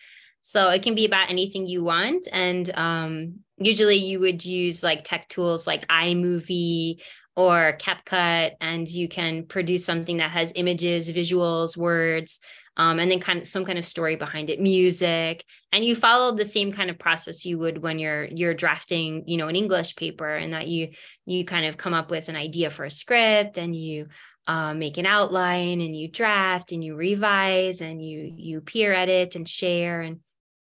So 0.43 0.71
it 0.71 0.83
can 0.83 0.97
be 0.97 1.05
about 1.05 1.31
anything 1.31 1.69
you 1.69 1.85
want. 1.85 2.27
And 2.33 2.69
um, 2.77 3.35
usually 3.57 3.97
you 3.97 4.19
would 4.19 4.45
use 4.45 4.83
like 4.83 5.05
tech 5.05 5.29
tools 5.29 5.69
like 5.69 5.87
iMovie 5.87 7.01
or 7.37 7.79
CapCut, 7.81 8.55
and 8.61 8.89
you 8.89 9.09
can 9.09 9.47
produce 9.47 9.85
something 9.85 10.17
that 10.17 10.33
has 10.33 10.51
images, 10.57 11.09
visuals, 11.09 11.77
words, 11.77 12.41
um, 12.79 13.01
and 13.01 13.11
then 13.11 13.19
kind 13.19 13.41
of 13.41 13.47
some 13.47 13.65
kind 13.65 13.79
of 13.79 13.85
story 13.85 14.17
behind 14.17 14.49
it, 14.49 14.61
music, 14.61 15.45
and 15.73 15.85
you 15.85 15.97
follow 15.97 16.35
the 16.35 16.47
same 16.47 16.73
kind 16.73 16.89
of 16.89 16.99
process 16.99 17.45
you 17.45 17.59
would 17.59 17.83
when 17.83 17.99
you're 17.99 18.25
you're 18.27 18.55
drafting, 18.55 19.25
you 19.27 19.37
know, 19.37 19.49
an 19.49 19.57
English 19.57 19.97
paper, 19.97 20.33
and 20.33 20.55
that 20.55 20.69
you 20.69 20.91
you 21.27 21.45
kind 21.45 21.67
of 21.67 21.77
come 21.77 21.93
up 21.93 22.11
with 22.11 22.29
an 22.29 22.37
idea 22.37 22.71
for 22.71 22.85
a 22.85 22.91
script, 22.91 23.59
and 23.59 23.75
you 23.75 24.07
uh, 24.47 24.73
make 24.73 24.97
an 24.97 25.07
outline, 25.07 25.81
and 25.81 25.97
you 25.97 26.09
draft, 26.09 26.73
and 26.73 26.83
you 26.83 26.95
revise, 26.95 27.81
and 27.81 28.03
you 28.03 28.33
you 28.37 28.61
peer 28.61 28.93
edit 28.93 29.35
and 29.35 29.49
share, 29.49 30.01
and 30.01 30.21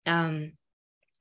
um, 0.06 0.52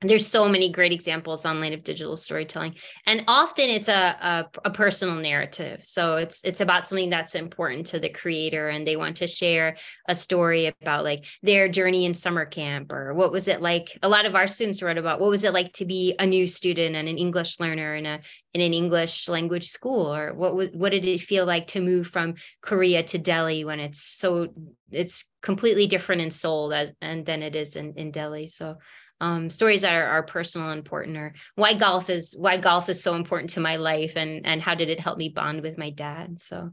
there's 0.03 0.27
so 0.27 0.47
many 0.47 0.69
great 0.69 0.91
examples 0.91 1.45
online 1.45 1.73
of 1.73 1.83
digital 1.83 2.17
storytelling 2.17 2.75
and 3.05 3.23
often 3.27 3.69
it's 3.69 3.87
a, 3.87 3.93
a, 3.93 4.45
a, 4.65 4.71
personal 4.71 5.15
narrative. 5.15 5.81
So 5.83 6.17
it's 6.17 6.41
it's 6.43 6.61
about 6.61 6.87
something 6.87 7.09
that's 7.09 7.35
important 7.35 7.87
to 7.87 7.99
the 7.99 8.09
creator 8.09 8.69
and 8.69 8.85
they 8.85 8.97
want 8.97 9.17
to 9.17 9.27
share 9.27 9.77
a 10.07 10.15
story 10.15 10.65
about 10.65 11.03
like 11.03 11.25
their 11.41 11.69
journey 11.69 12.05
in 12.05 12.13
summer 12.13 12.45
camp 12.45 12.91
or 12.91 13.13
what 13.13 13.31
was 13.31 13.47
it 13.47 13.61
like? 13.61 13.97
A 14.01 14.09
lot 14.09 14.25
of 14.25 14.35
our 14.35 14.47
students 14.47 14.81
wrote 14.81 14.97
about 14.97 15.19
what 15.19 15.29
was 15.29 15.43
it 15.43 15.53
like 15.53 15.73
to 15.73 15.85
be 15.85 16.15
a 16.19 16.25
new 16.25 16.47
student 16.47 16.95
and 16.95 17.07
an 17.07 17.17
english 17.17 17.59
learner 17.59 17.93
in 17.93 18.05
a 18.05 18.19
in 18.53 18.61
an 18.61 18.73
english 18.73 19.29
language 19.29 19.67
school 19.67 20.13
or 20.13 20.33
what 20.33 20.55
was 20.55 20.69
what 20.73 20.91
did 20.91 21.05
it 21.05 21.19
feel 21.19 21.45
like 21.45 21.67
to 21.67 21.81
move 21.81 22.07
from 22.07 22.35
korea 22.61 23.03
to 23.03 23.17
delhi 23.17 23.63
when 23.63 23.79
it's 23.79 24.01
so 24.01 24.49
it's 24.93 25.25
completely 25.41 25.87
different 25.87 26.21
in 26.21 26.31
seoul 26.31 26.73
as 26.73 26.91
and 27.01 27.25
than 27.25 27.43
it 27.43 27.55
is 27.55 27.75
in, 27.75 27.93
in 27.97 28.11
delhi? 28.11 28.47
So 28.47 28.77
um, 29.23 29.49
stories 29.49 29.81
that 29.81 29.93
are, 29.93 30.05
are 30.05 30.23
personal 30.23 30.69
and 30.69 30.79
important 30.79 31.15
or 31.15 31.33
why 31.55 31.73
golf 31.73 32.09
is 32.09 32.35
why 32.37 32.57
golf 32.57 32.89
is 32.89 33.01
so 33.01 33.15
important 33.15 33.51
to 33.51 33.61
my 33.61 33.77
life 33.77 34.17
and 34.17 34.45
and 34.45 34.61
how 34.61 34.75
did 34.75 34.89
it 34.89 34.99
help 34.99 35.17
me 35.17 35.29
bond 35.29 35.61
with 35.61 35.77
my 35.77 35.91
dad? 35.91 36.41
So 36.41 36.71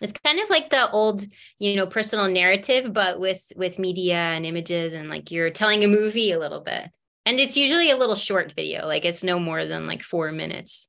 it's 0.00 0.12
kind 0.12 0.40
of 0.40 0.50
like 0.50 0.68
the 0.68 0.90
old 0.90 1.24
you 1.60 1.76
know 1.76 1.86
personal 1.86 2.28
narrative 2.28 2.92
but 2.92 3.20
with 3.20 3.52
with 3.54 3.78
media 3.78 4.16
and 4.16 4.44
images 4.44 4.94
and 4.94 5.08
like 5.08 5.30
you're 5.30 5.50
telling 5.50 5.84
a 5.84 5.88
movie 5.88 6.32
a 6.32 6.40
little 6.40 6.60
bit. 6.60 6.90
And 7.24 7.38
it's 7.38 7.56
usually 7.56 7.92
a 7.92 7.96
little 7.96 8.16
short 8.16 8.52
video 8.52 8.84
like 8.84 9.04
it's 9.04 9.22
no 9.22 9.38
more 9.38 9.64
than 9.64 9.86
like 9.86 10.02
four 10.02 10.32
minutes. 10.32 10.88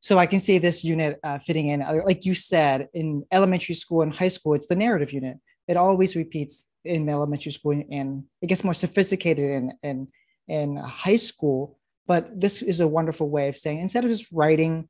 So 0.00 0.18
i 0.18 0.26
can 0.26 0.40
see 0.40 0.58
this 0.58 0.82
unit 0.82 1.20
uh, 1.22 1.38
fitting 1.38 1.68
in. 1.68 1.82
Uh, 1.82 2.00
like 2.04 2.26
you 2.26 2.34
said 2.34 2.88
in 2.94 3.24
elementary 3.30 3.76
school 3.76 4.02
and 4.02 4.12
high 4.12 4.34
school 4.36 4.54
it's 4.54 4.66
the 4.66 4.74
narrative 4.74 5.12
unit. 5.12 5.38
It 5.68 5.76
always 5.76 6.16
repeats 6.16 6.67
in 6.84 7.08
elementary 7.08 7.52
school 7.52 7.82
and 7.90 8.24
it 8.40 8.46
gets 8.46 8.64
more 8.64 8.74
sophisticated 8.74 9.50
in 9.50 9.72
in 9.82 10.08
in 10.48 10.76
high 10.76 11.16
school 11.16 11.78
but 12.06 12.40
this 12.40 12.62
is 12.62 12.80
a 12.80 12.88
wonderful 12.88 13.28
way 13.28 13.48
of 13.48 13.56
saying 13.56 13.80
instead 13.80 14.04
of 14.04 14.10
just 14.10 14.30
writing 14.32 14.88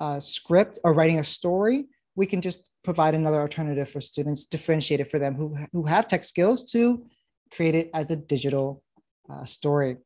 a 0.00 0.20
script 0.20 0.78
or 0.84 0.92
writing 0.92 1.18
a 1.18 1.24
story 1.24 1.86
we 2.14 2.26
can 2.26 2.40
just 2.40 2.68
provide 2.84 3.14
another 3.14 3.40
alternative 3.40 3.88
for 3.88 4.00
students 4.00 4.44
differentiated 4.44 5.06
for 5.08 5.18
them 5.18 5.34
who, 5.34 5.56
who 5.72 5.84
have 5.84 6.06
tech 6.06 6.24
skills 6.24 6.64
to 6.64 7.04
create 7.52 7.74
it 7.74 7.90
as 7.92 8.10
a 8.10 8.16
digital 8.16 8.82
uh, 9.28 9.44
story. 9.44 9.96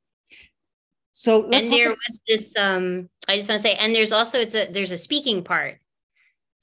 So 1.12 1.44
and 1.44 1.64
there 1.66 1.90
was 1.90 2.20
this 2.26 2.56
um 2.56 3.08
i 3.28 3.36
just 3.36 3.48
want 3.48 3.60
to 3.60 3.62
say 3.62 3.74
and 3.74 3.94
there's 3.94 4.10
also 4.10 4.40
it's 4.40 4.56
a 4.56 4.66
there's 4.72 4.90
a 4.90 4.96
speaking 4.96 5.44
part 5.44 5.78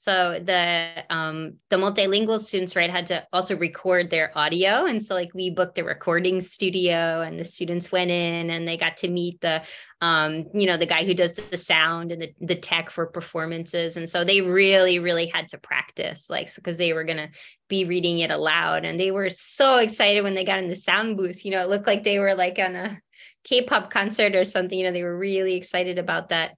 so 0.02 0.40
the 0.42 1.04
um, 1.10 1.58
the 1.70 1.76
multilingual 1.76 2.40
students, 2.40 2.74
right, 2.74 2.90
had 2.90 3.06
to 3.06 3.24
also 3.32 3.56
record 3.56 4.10
their 4.10 4.36
audio, 4.36 4.84
and 4.84 5.00
so 5.00 5.14
like 5.14 5.30
we 5.32 5.48
booked 5.48 5.78
a 5.78 5.84
recording 5.84 6.40
studio, 6.40 7.20
and 7.20 7.38
the 7.38 7.44
students 7.44 7.92
went 7.92 8.10
in 8.10 8.50
and 8.50 8.66
they 8.66 8.76
got 8.76 8.96
to 8.96 9.08
meet 9.08 9.40
the, 9.42 9.62
um, 10.00 10.46
you 10.54 10.66
know, 10.66 10.76
the 10.76 10.86
guy 10.86 11.04
who 11.04 11.14
does 11.14 11.34
the 11.34 11.56
sound 11.56 12.10
and 12.10 12.20
the 12.20 12.34
the 12.40 12.56
tech 12.56 12.90
for 12.90 13.06
performances, 13.06 13.96
and 13.96 14.10
so 14.10 14.24
they 14.24 14.40
really 14.40 14.98
really 14.98 15.26
had 15.26 15.48
to 15.50 15.58
practice, 15.58 16.28
like 16.28 16.52
because 16.52 16.78
they 16.78 16.92
were 16.92 17.04
gonna 17.04 17.28
be 17.68 17.84
reading 17.84 18.18
it 18.18 18.32
aloud, 18.32 18.84
and 18.84 18.98
they 18.98 19.12
were 19.12 19.30
so 19.30 19.78
excited 19.78 20.24
when 20.24 20.34
they 20.34 20.44
got 20.44 20.58
in 20.58 20.68
the 20.68 20.74
sound 20.74 21.16
booth. 21.16 21.44
You 21.44 21.52
know, 21.52 21.60
it 21.60 21.68
looked 21.68 21.86
like 21.86 22.02
they 22.02 22.18
were 22.18 22.34
like 22.34 22.58
on 22.58 22.74
a 22.74 23.00
K-pop 23.44 23.92
concert 23.92 24.34
or 24.34 24.42
something. 24.42 24.76
You 24.76 24.86
know, 24.86 24.92
they 24.92 25.04
were 25.04 25.16
really 25.16 25.54
excited 25.54 26.00
about 26.00 26.30
that. 26.30 26.56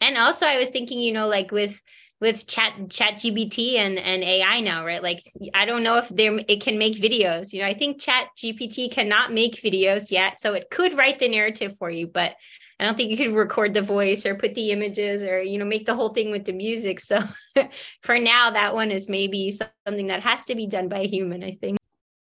And 0.00 0.16
also, 0.16 0.46
I 0.46 0.56
was 0.56 0.70
thinking, 0.70 0.98
you 0.98 1.12
know, 1.12 1.28
like 1.28 1.52
with 1.52 1.82
with 2.20 2.46
chat 2.46 2.74
chat 2.90 3.14
gpt 3.14 3.76
and 3.76 3.98
and 3.98 4.22
ai 4.22 4.60
now 4.60 4.84
right? 4.84 5.02
Like 5.02 5.22
i 5.54 5.64
don't 5.64 5.82
know 5.82 5.96
if 5.96 6.08
there 6.08 6.38
it 6.48 6.60
can 6.60 6.78
make 6.78 6.94
videos 6.94 7.52
you 7.52 7.60
know 7.60 7.66
i 7.66 7.74
think 7.74 8.00
chat 8.00 8.28
gpt 8.36 8.92
cannot 8.92 9.32
make 9.32 9.56
videos 9.56 10.10
yet 10.10 10.40
so 10.40 10.54
it 10.54 10.70
could 10.70 10.96
write 10.96 11.18
the 11.18 11.28
narrative 11.28 11.76
for 11.78 11.90
you 11.90 12.06
but 12.06 12.36
i 12.78 12.84
don't 12.84 12.96
think 12.96 13.10
you 13.10 13.16
could 13.16 13.34
record 13.34 13.72
the 13.72 13.82
voice 13.82 14.26
or 14.26 14.34
put 14.34 14.54
the 14.54 14.70
images 14.70 15.22
or 15.22 15.42
you 15.42 15.58
know 15.58 15.64
make 15.64 15.86
the 15.86 15.94
whole 15.94 16.10
thing 16.10 16.30
with 16.30 16.44
the 16.44 16.52
music 16.52 17.00
so 17.00 17.22
for 18.02 18.18
now 18.18 18.50
that 18.50 18.74
one 18.74 18.90
is 18.90 19.08
maybe 19.08 19.50
something 19.50 20.06
that 20.06 20.22
has 20.22 20.44
to 20.44 20.54
be 20.54 20.66
done 20.66 20.88
by 20.88 21.00
a 21.00 21.08
human 21.08 21.42
i 21.42 21.56
think. 21.60 21.78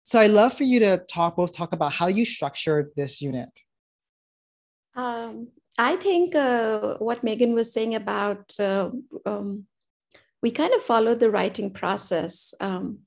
So 0.05 0.19
i 0.19 0.27
love 0.27 0.53
for 0.55 0.65
you 0.65 0.81
to 0.81 0.99
talk 0.99 1.37
both 1.37 1.55
talk 1.55 1.73
about 1.73 1.93
how 1.93 2.07
you 2.07 2.25
structured 2.25 2.91
this 2.97 3.21
unit. 3.21 3.51
Um, 4.95 5.49
I 5.79 5.97
think 5.97 6.35
uh, 6.35 6.97
what 6.99 7.23
Megan 7.25 7.55
was 7.55 7.73
saying 7.73 7.95
about 7.95 8.59
uh, 8.59 8.91
um, 9.25 9.67
we 10.43 10.51
kind 10.51 10.73
of 10.73 10.83
followed 10.83 11.21
the 11.21 11.31
writing 11.31 11.71
process. 11.71 12.55
Um, 12.61 13.01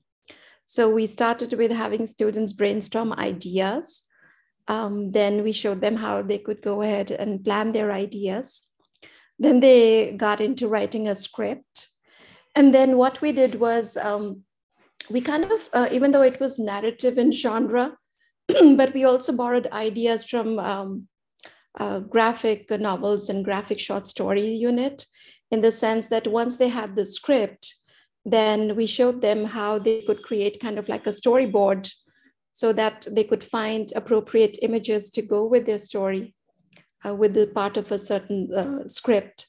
so 0.66 0.90
we 0.90 1.06
started 1.06 1.52
with 1.54 1.70
having 1.70 2.06
students 2.06 2.52
brainstorm 2.52 3.12
ideas. 3.12 4.04
Um, 4.66 5.12
then 5.12 5.42
we 5.42 5.52
showed 5.52 5.80
them 5.80 5.96
how 5.96 6.22
they 6.22 6.38
could 6.38 6.62
go 6.62 6.82
ahead 6.82 7.10
and 7.10 7.44
plan 7.44 7.72
their 7.72 7.92
ideas. 7.92 8.62
Then 9.38 9.60
they 9.60 10.12
got 10.16 10.40
into 10.40 10.68
writing 10.68 11.08
a 11.08 11.14
script. 11.14 11.88
And 12.54 12.72
then 12.72 12.96
what 12.96 13.20
we 13.20 13.32
did 13.32 13.56
was 13.56 13.96
um, 13.96 14.42
we 15.10 15.20
kind 15.20 15.44
of, 15.44 15.68
uh, 15.72 15.88
even 15.90 16.12
though 16.12 16.22
it 16.22 16.40
was 16.40 16.58
narrative 16.58 17.18
in 17.18 17.32
genre, 17.32 17.96
but 18.76 18.94
we 18.94 19.04
also 19.04 19.32
borrowed 19.32 19.66
ideas 19.72 20.24
from 20.24 20.58
um, 20.58 21.08
uh, 21.78 21.98
graphic 21.98 22.70
novels 22.70 23.28
and 23.28 23.44
graphic 23.44 23.80
short 23.80 24.06
story 24.06 24.48
unit 24.48 25.04
in 25.54 25.60
the 25.62 25.72
sense 25.72 26.08
that 26.08 26.26
once 26.40 26.56
they 26.56 26.68
had 26.68 26.90
the 26.96 27.04
script, 27.04 27.64
then 28.36 28.74
we 28.74 28.86
showed 28.86 29.20
them 29.20 29.44
how 29.58 29.78
they 29.78 30.02
could 30.06 30.22
create 30.28 30.64
kind 30.64 30.78
of 30.78 30.88
like 30.88 31.06
a 31.06 31.16
storyboard 31.20 31.82
so 32.52 32.72
that 32.72 33.06
they 33.16 33.24
could 33.30 33.44
find 33.56 33.92
appropriate 33.94 34.56
images 34.62 35.10
to 35.10 35.22
go 35.22 35.40
with 35.52 35.64
their 35.66 35.78
story 35.78 36.34
uh, 37.06 37.14
with 37.14 37.34
the 37.34 37.46
part 37.46 37.76
of 37.76 37.92
a 37.92 37.98
certain 37.98 38.40
uh, 38.52 38.88
script. 38.88 39.46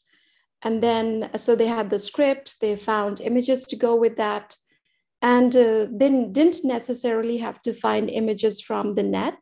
And 0.62 0.82
then, 0.82 1.30
so 1.38 1.56
they 1.56 1.68
had 1.68 1.90
the 1.90 2.00
script, 2.00 2.56
they 2.62 2.76
found 2.76 3.22
images 3.22 3.64
to 3.66 3.76
go 3.76 3.96
with 3.96 4.16
that, 4.18 4.58
and 5.22 5.56
uh, 5.56 5.88
then 6.02 6.34
didn't 6.34 6.64
necessarily 6.78 7.38
have 7.38 7.62
to 7.64 7.74
find 7.74 8.10
images 8.10 8.62
from 8.62 8.96
the 8.96 9.04
net, 9.18 9.42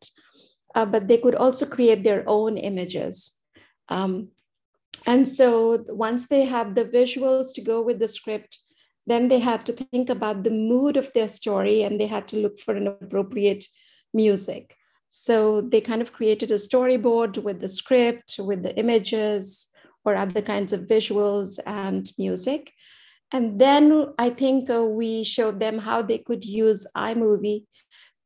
uh, 0.76 0.86
but 0.86 1.08
they 1.08 1.18
could 1.18 1.36
also 1.36 1.66
create 1.66 2.04
their 2.04 2.24
own 2.28 2.58
images. 2.58 3.40
Um, 3.90 4.30
and 5.06 5.28
so 5.28 5.84
once 5.90 6.28
they 6.28 6.46
had 6.46 6.76
the 6.76 6.86
visuals 6.86 7.54
to 7.56 7.62
go 7.62 7.82
with 7.82 8.00
the 8.00 8.08
script, 8.08 8.60
then 9.06 9.28
they 9.28 9.40
had 9.40 9.66
to 9.66 9.74
think 9.74 10.10
about 10.10 10.44
the 10.44 10.52
mood 10.52 10.96
of 10.96 11.12
their 11.14 11.28
story 11.28 11.84
and 11.84 12.00
they 12.00 12.08
had 12.08 12.28
to 12.30 12.38
look 12.38 12.60
for 12.60 12.76
an 12.76 12.88
appropriate 12.88 13.66
music. 14.14 14.76
So 15.10 15.62
they 15.62 15.82
kind 15.82 16.02
of 16.02 16.14
created 16.14 16.52
a 16.52 16.56
storyboard 16.56 17.44
with 17.44 17.60
the 17.60 17.70
script, 17.70 18.40
with 18.40 18.64
the 18.64 18.76
images, 18.78 19.68
or 20.06 20.16
other 20.16 20.42
kinds 20.42 20.74
of 20.74 20.82
visuals 20.82 21.60
and 21.66 22.10
music. 22.18 22.72
And 23.32 23.60
then 23.60 24.14
I 24.18 24.30
think 24.30 24.70
uh, 24.70 24.84
we 24.84 25.24
showed 25.24 25.60
them 25.60 25.80
how 25.80 26.02
they 26.02 26.20
could 26.20 26.46
use 26.46 26.88
iMovie 26.96 27.66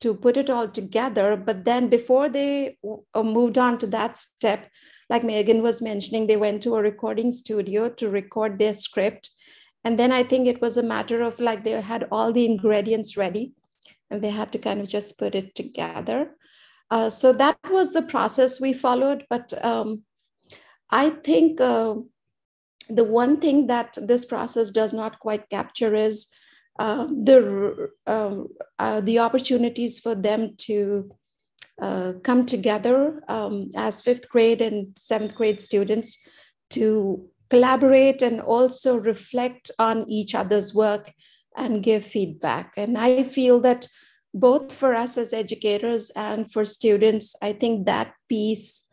to 0.02 0.14
put 0.14 0.38
it 0.38 0.50
all 0.50 0.68
together. 0.68 1.36
But 1.36 1.66
then 1.66 1.88
before 1.88 2.30
they 2.30 2.78
uh, 3.14 3.24
moved 3.24 3.58
on 3.58 3.78
to 3.80 3.88
that 3.88 4.18
step, 4.18 4.70
like 5.10 5.24
Megan 5.24 5.62
was 5.62 5.82
mentioning, 5.82 6.28
they 6.28 6.38
went 6.38 6.62
to 6.64 6.76
a 6.76 6.82
recording 6.82 7.32
studio 7.32 7.90
to 7.90 8.10
record 8.10 8.58
their 8.58 8.74
script. 8.74 9.32
And 9.84 9.98
then 9.98 10.12
I 10.12 10.24
think 10.24 10.48
it 10.48 10.62
was 10.62 10.78
a 10.78 10.84
matter 10.84 11.22
of 11.22 11.40
like 11.40 11.64
they 11.64 11.80
had 11.82 12.08
all 12.12 12.34
the 12.34 12.46
ingredients 12.46 13.16
ready 13.16 13.54
and 14.10 14.22
they 14.22 14.30
had 14.30 14.52
to 14.52 14.60
kind 14.60 14.82
of 14.82 14.88
just 14.88 15.18
put 15.18 15.36
it 15.36 15.56
together. 15.56 16.32
Uh, 16.90 17.10
so 17.10 17.34
that 17.34 17.58
was 17.70 17.94
the 17.94 18.02
process 18.02 18.60
we 18.60 18.74
followed. 18.74 19.26
But 19.30 19.54
um, 19.64 20.04
I 20.90 21.10
think 21.10 21.62
uh, 21.62 21.96
the 22.90 23.04
one 23.04 23.40
thing 23.40 23.68
that 23.68 23.98
this 24.02 24.26
process 24.26 24.72
does 24.72 24.94
not 24.94 25.20
quite 25.20 25.50
capture 25.50 25.94
is 25.96 26.28
the 26.78 27.90
um, 28.06 28.48
uh, 28.80 29.02
the 29.02 29.20
opportunities 29.20 30.00
for 30.00 30.16
them 30.16 30.54
to 30.58 31.12
uh, 31.82 32.14
come 32.24 32.46
together 32.46 33.22
um, 33.28 33.70
as 33.76 34.02
fifth 34.02 34.30
grade 34.30 34.62
and 34.62 34.98
seventh 34.98 35.36
grade 35.36 35.62
students 35.62 36.18
to 36.72 37.30
collaborate 37.50 38.22
and 38.22 38.42
also 38.42 38.98
reflect 38.98 39.72
on 39.80 40.10
each 40.10 40.36
other's 40.36 40.74
work 40.74 41.14
and 41.56 41.84
give 41.84 42.04
feedback. 42.04 42.74
And 42.78 42.98
I 42.98 43.24
feel 43.24 43.60
that 43.62 43.88
both 44.34 44.74
for 44.74 44.94
us 44.94 45.18
as 45.18 45.34
educators 45.34 46.10
and 46.16 46.52
for 46.52 46.66
students, 46.66 47.36
I 47.42 47.54
think 47.54 47.86
that 47.86 48.14
piece 48.28 48.84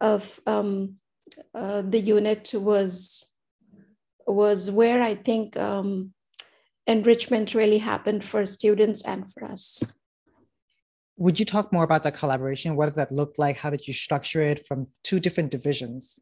of 0.00 0.40
um, 0.46 0.96
uh, 1.54 1.82
the 1.82 2.00
unit 2.00 2.52
was 2.54 3.32
was 4.26 4.70
where 4.70 5.02
I 5.02 5.14
think 5.14 5.56
um, 5.56 6.12
enrichment 6.86 7.54
really 7.54 7.78
happened 7.78 8.24
for 8.24 8.44
students 8.44 9.02
and 9.02 9.30
for 9.32 9.44
us 9.44 9.82
would 11.16 11.38
you 11.38 11.46
talk 11.46 11.72
more 11.72 11.84
about 11.84 12.02
that 12.02 12.14
collaboration? 12.14 12.76
What 12.76 12.86
does 12.86 12.96
that 12.96 13.12
look 13.12 13.34
like? 13.38 13.56
How 13.56 13.70
did 13.70 13.86
you 13.86 13.94
structure 13.94 14.40
it 14.40 14.66
from 14.66 14.86
two 15.02 15.20
different 15.20 15.50
divisions? 15.50 16.20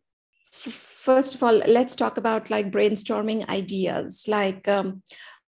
First 0.53 1.35
of 1.35 1.43
all, 1.43 1.57
let's 1.67 1.97
talk 1.97 2.17
about 2.17 2.49
like 2.49 2.71
brainstorming 2.71 3.49
ideas. 3.49 4.27
Like 4.29 4.67
um, 4.69 5.03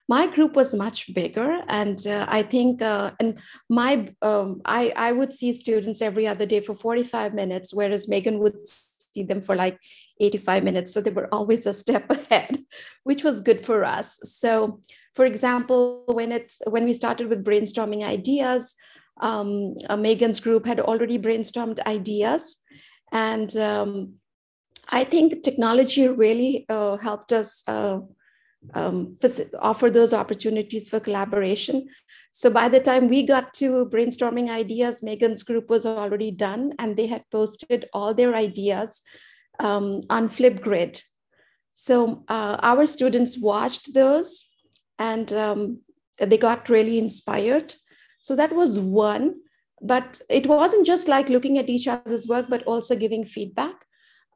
my 0.08 0.26
group 0.26 0.56
was 0.56 0.74
much 0.74 1.14
bigger, 1.14 1.62
and 1.68 2.04
uh, 2.06 2.26
I 2.28 2.42
think, 2.42 2.82
uh, 2.82 3.12
and 3.20 3.38
my 3.70 4.08
um, 4.20 4.62
I 4.64 4.92
I 4.96 5.12
would 5.12 5.32
see 5.32 5.52
students 5.52 6.02
every 6.02 6.26
other 6.26 6.44
day 6.44 6.60
for 6.60 6.74
forty 6.74 7.04
five 7.04 7.34
minutes, 7.34 7.72
whereas 7.72 8.08
Megan 8.08 8.40
would 8.40 8.66
see 8.66 9.22
them 9.22 9.40
for 9.40 9.56
like 9.56 9.78
85 10.20 10.64
minutes. 10.64 10.92
So 10.92 11.00
they 11.00 11.10
were 11.10 11.32
always 11.32 11.66
a 11.66 11.72
step 11.72 12.10
ahead, 12.10 12.64
which 13.04 13.24
was 13.24 13.40
good 13.40 13.64
for 13.64 13.84
us. 13.84 14.18
So, 14.24 14.80
for 15.14 15.24
example, 15.24 16.04
when 16.06 16.32
it 16.32 16.52
when 16.66 16.84
we 16.84 16.92
started 16.92 17.28
with 17.28 17.44
brainstorming 17.44 18.02
ideas, 18.04 18.74
um, 19.20 19.74
uh, 19.88 19.96
Megan's 19.96 20.40
group 20.40 20.66
had 20.66 20.80
already 20.80 21.18
brainstormed 21.18 21.80
ideas. 21.86 22.56
And 23.12 23.56
um, 23.56 24.14
I 24.90 25.04
think 25.04 25.42
technology 25.42 26.06
really 26.08 26.66
uh, 26.68 26.96
helped 26.96 27.32
us 27.32 27.62
uh, 27.66 28.00
um, 28.74 29.16
offer 29.60 29.90
those 29.90 30.12
opportunities 30.12 30.88
for 30.88 31.00
collaboration. 31.00 31.88
So 32.32 32.50
by 32.50 32.68
the 32.68 32.80
time 32.80 33.08
we 33.08 33.22
got 33.22 33.54
to 33.54 33.86
brainstorming 33.86 34.50
ideas, 34.50 35.02
Megan's 35.02 35.42
group 35.42 35.70
was 35.70 35.86
already 35.86 36.30
done 36.30 36.74
and 36.78 36.96
they 36.96 37.06
had 37.06 37.24
posted 37.30 37.88
all 37.92 38.12
their 38.12 38.34
ideas 38.34 39.02
um, 39.58 40.02
on 40.10 40.28
Flipgrid. 40.28 41.00
So 41.72 42.24
uh, 42.28 42.58
our 42.62 42.86
students 42.86 43.38
watched 43.38 43.94
those 43.94 44.48
and 44.98 45.32
um, 45.32 45.80
they 46.18 46.38
got 46.38 46.68
really 46.68 46.98
inspired. 46.98 47.74
So 48.26 48.34
that 48.34 48.52
was 48.52 48.80
one, 48.80 49.36
but 49.80 50.20
it 50.28 50.48
wasn't 50.48 50.84
just 50.84 51.06
like 51.06 51.28
looking 51.28 51.58
at 51.58 51.68
each 51.68 51.86
other's 51.86 52.26
work, 52.26 52.46
but 52.48 52.64
also 52.64 52.96
giving 52.96 53.24
feedback. 53.24 53.76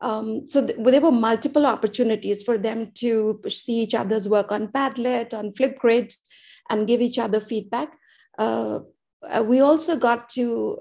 Um, 0.01 0.49
so 0.49 0.65
th- 0.65 0.79
there 0.79 1.01
were 1.01 1.11
multiple 1.11 1.67
opportunities 1.67 2.41
for 2.41 2.57
them 2.57 2.93
to 3.03 3.41
see 3.49 3.81
each 3.81 3.97
other's 3.97 4.29
work 4.29 4.53
on 4.53 4.69
Padlet, 4.69 5.35
on 5.35 5.51
Flipgrid, 5.51 6.15
and 6.69 6.87
give 6.87 7.01
each 7.01 7.19
other 7.19 7.41
feedback. 7.41 7.93
Uh, 8.39 8.79
uh, 9.29 9.43
we 9.45 9.59
also 9.59 9.97
got 9.97 10.29
to, 10.29 10.79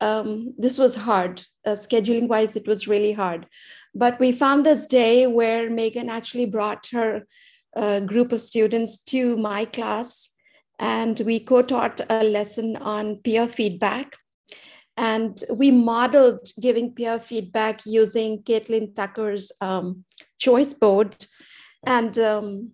um, 0.00 0.54
this 0.56 0.78
was 0.78 0.94
hard, 0.94 1.42
uh, 1.66 1.72
scheduling 1.72 2.28
wise, 2.28 2.54
it 2.54 2.68
was 2.68 2.86
really 2.86 3.12
hard. 3.12 3.48
But 3.96 4.20
we 4.20 4.30
found 4.30 4.64
this 4.64 4.86
day 4.86 5.26
where 5.26 5.68
Megan 5.68 6.08
actually 6.08 6.46
brought 6.46 6.86
her 6.92 7.26
uh, 7.76 7.98
group 7.98 8.30
of 8.30 8.40
students 8.40 9.02
to 9.06 9.36
my 9.38 9.64
class, 9.64 10.28
and 10.78 11.20
we 11.24 11.40
co 11.40 11.62
taught 11.62 12.00
a 12.10 12.24
lesson 12.24 12.76
on 12.76 13.16
peer 13.16 13.46
feedback 13.46 14.16
and 14.96 15.42
we 15.52 15.70
modeled 15.70 16.48
giving 16.60 16.92
peer 16.92 17.18
feedback 17.18 17.80
using 17.84 18.42
Catlin 18.42 18.94
Tucker's 18.94 19.50
um, 19.60 20.04
choice 20.38 20.72
board. 20.72 21.26
And, 21.84 22.16
um, 22.18 22.72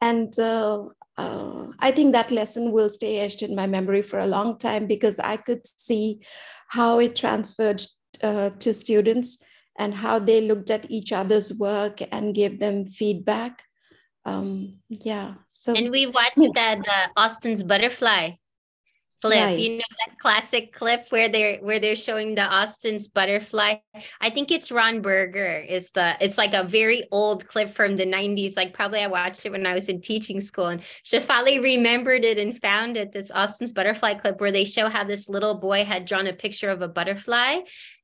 and 0.00 0.38
uh, 0.38 0.84
uh, 1.16 1.66
I 1.78 1.90
think 1.92 2.12
that 2.12 2.30
lesson 2.30 2.72
will 2.72 2.90
stay 2.90 3.20
etched 3.20 3.42
in 3.42 3.54
my 3.54 3.66
memory 3.66 4.02
for 4.02 4.18
a 4.18 4.26
long 4.26 4.58
time 4.58 4.86
because 4.86 5.18
I 5.18 5.36
could 5.36 5.66
see 5.66 6.20
how 6.68 6.98
it 6.98 7.16
transferred 7.16 7.82
uh, 8.22 8.50
to 8.50 8.74
students 8.74 9.42
and 9.78 9.94
how 9.94 10.18
they 10.18 10.40
looked 10.42 10.70
at 10.70 10.90
each 10.90 11.12
other's 11.12 11.54
work 11.54 12.00
and 12.12 12.34
gave 12.34 12.60
them 12.60 12.84
feedback. 12.84 13.62
Um, 14.24 14.78
yeah. 14.88 15.34
So 15.48 15.74
and 15.74 15.90
we 15.90 16.06
watched 16.06 16.54
that 16.54 16.78
uh, 16.78 17.08
Austin's 17.16 17.62
butterfly 17.62 18.32
flip 19.20 19.40
right. 19.40 19.58
you 19.58 19.70
know 19.70 19.84
that 20.06 20.18
classic 20.18 20.72
clip 20.72 21.06
where 21.10 21.28
they're 21.28 21.58
where 21.58 21.78
they're 21.78 21.96
showing 21.96 22.34
the 22.34 22.42
austin's 22.42 23.08
butterfly 23.08 23.74
i 24.20 24.30
think 24.30 24.50
it's 24.50 24.70
ron 24.70 25.00
berger 25.00 25.58
is 25.68 25.90
the 25.92 26.16
it's 26.20 26.38
like 26.38 26.54
a 26.54 26.62
very 26.62 27.04
old 27.10 27.46
clip 27.46 27.68
from 27.68 27.96
the 27.96 28.06
90s 28.06 28.56
like 28.56 28.72
probably 28.72 29.00
i 29.00 29.06
watched 29.06 29.44
it 29.44 29.52
when 29.52 29.66
i 29.66 29.74
was 29.74 29.88
in 29.88 30.00
teaching 30.00 30.40
school 30.40 30.66
and 30.66 30.80
shafali 31.04 31.60
remembered 31.62 32.24
it 32.24 32.38
and 32.38 32.60
found 32.60 32.96
it 32.96 33.10
this 33.10 33.30
austin's 33.32 33.72
butterfly 33.72 34.14
clip 34.14 34.40
where 34.40 34.52
they 34.52 34.64
show 34.64 34.88
how 34.88 35.02
this 35.02 35.28
little 35.28 35.54
boy 35.54 35.84
had 35.84 36.04
drawn 36.04 36.26
a 36.26 36.32
picture 36.32 36.70
of 36.70 36.82
a 36.82 36.88
butterfly 36.88 37.58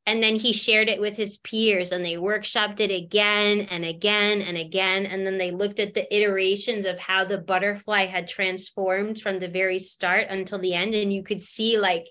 and 0.07 0.23
then 0.23 0.37
he 0.37 0.53
shared 0.53 0.91
it 0.91 1.01
with 1.01 1.17
his 1.17 1.39
peers 1.39 1.91
and 1.91 2.05
they 2.05 2.15
workshopped 2.15 2.81
it 2.81 2.91
again 2.91 3.63
and 3.71 3.87
again 3.87 4.43
and 4.43 4.59
again. 4.59 5.07
And 5.07 5.27
then 5.27 5.39
they 5.39 5.51
looked 5.51 5.81
at 5.81 5.95
the 5.95 6.15
iterations 6.15 6.85
of 6.85 6.99
how 6.99 7.25
the 7.25 7.39
butterfly 7.39 8.05
had 8.05 8.29
transformed 8.29 9.21
from 9.21 9.39
the 9.39 9.49
very 9.49 9.79
start 9.79 10.27
until 10.29 10.59
the 10.59 10.75
end. 10.75 10.95
And 10.95 11.11
you 11.11 11.23
could 11.23 11.41
see 11.41 11.79
like 11.79 12.07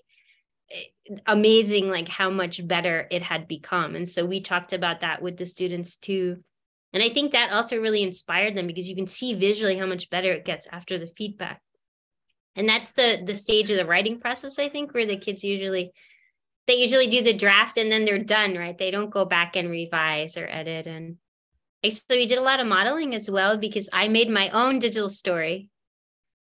eh, 0.72 1.18
amazing 1.26 1.88
like 1.88 2.08
how 2.08 2.30
much 2.30 2.66
better 2.66 3.06
it 3.12 3.22
had 3.22 3.46
become. 3.46 3.94
And 3.94 4.08
so 4.08 4.24
we 4.24 4.40
talked 4.40 4.72
about 4.72 5.00
that 5.00 5.22
with 5.22 5.36
the 5.36 5.46
students 5.46 5.96
too. 5.96 6.42
And 6.92 7.02
i 7.02 7.08
think 7.08 7.32
that 7.32 7.50
also 7.50 7.80
really 7.80 8.02
inspired 8.02 8.56
them 8.56 8.68
because 8.68 8.88
you 8.88 8.94
can 8.94 9.08
see 9.08 9.34
visually 9.34 9.76
how 9.76 9.86
much 9.86 10.10
better 10.10 10.32
it 10.32 10.44
gets 10.44 10.68
after 10.70 10.96
the 10.98 11.12
feedback. 11.16 11.60
And 12.56 12.68
that's 12.68 12.92
the 12.92 13.20
the 13.24 13.34
stage 13.34 13.68
of 13.70 13.76
the 13.76 13.86
writing 13.86 14.20
process 14.20 14.60
i 14.60 14.68
think 14.68 14.94
where 14.94 15.06
the 15.06 15.16
kids 15.16 15.42
usually 15.42 15.92
they 16.66 16.74
usually 16.74 17.06
do 17.06 17.22
the 17.22 17.34
draft 17.34 17.76
and 17.76 17.90
then 17.90 18.04
they're 18.04 18.18
done, 18.18 18.54
right? 18.54 18.76
They 18.76 18.90
don't 18.90 19.10
go 19.10 19.24
back 19.24 19.56
and 19.56 19.70
revise 19.70 20.36
or 20.36 20.46
edit. 20.48 20.86
And 20.86 21.16
actually, 21.84 22.18
we 22.18 22.26
did 22.26 22.38
a 22.38 22.42
lot 22.42 22.60
of 22.60 22.66
modeling 22.66 23.14
as 23.14 23.30
well 23.30 23.58
because 23.58 23.88
I 23.92 24.08
made 24.08 24.30
my 24.30 24.48
own 24.50 24.78
digital 24.78 25.10
story. 25.10 25.70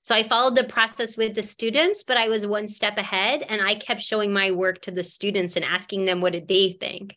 So 0.02 0.14
I 0.14 0.22
followed 0.22 0.56
the 0.56 0.64
process 0.64 1.16
with 1.16 1.34
the 1.34 1.42
students, 1.42 2.04
but 2.04 2.16
I 2.16 2.28
was 2.28 2.46
one 2.46 2.66
step 2.66 2.96
ahead 2.96 3.44
and 3.48 3.60
I 3.60 3.74
kept 3.74 4.00
showing 4.00 4.32
my 4.32 4.50
work 4.50 4.80
to 4.82 4.90
the 4.90 5.04
students 5.04 5.56
and 5.56 5.64
asking 5.64 6.06
them 6.06 6.20
what 6.20 6.32
did 6.32 6.48
they 6.48 6.72
think. 6.72 7.16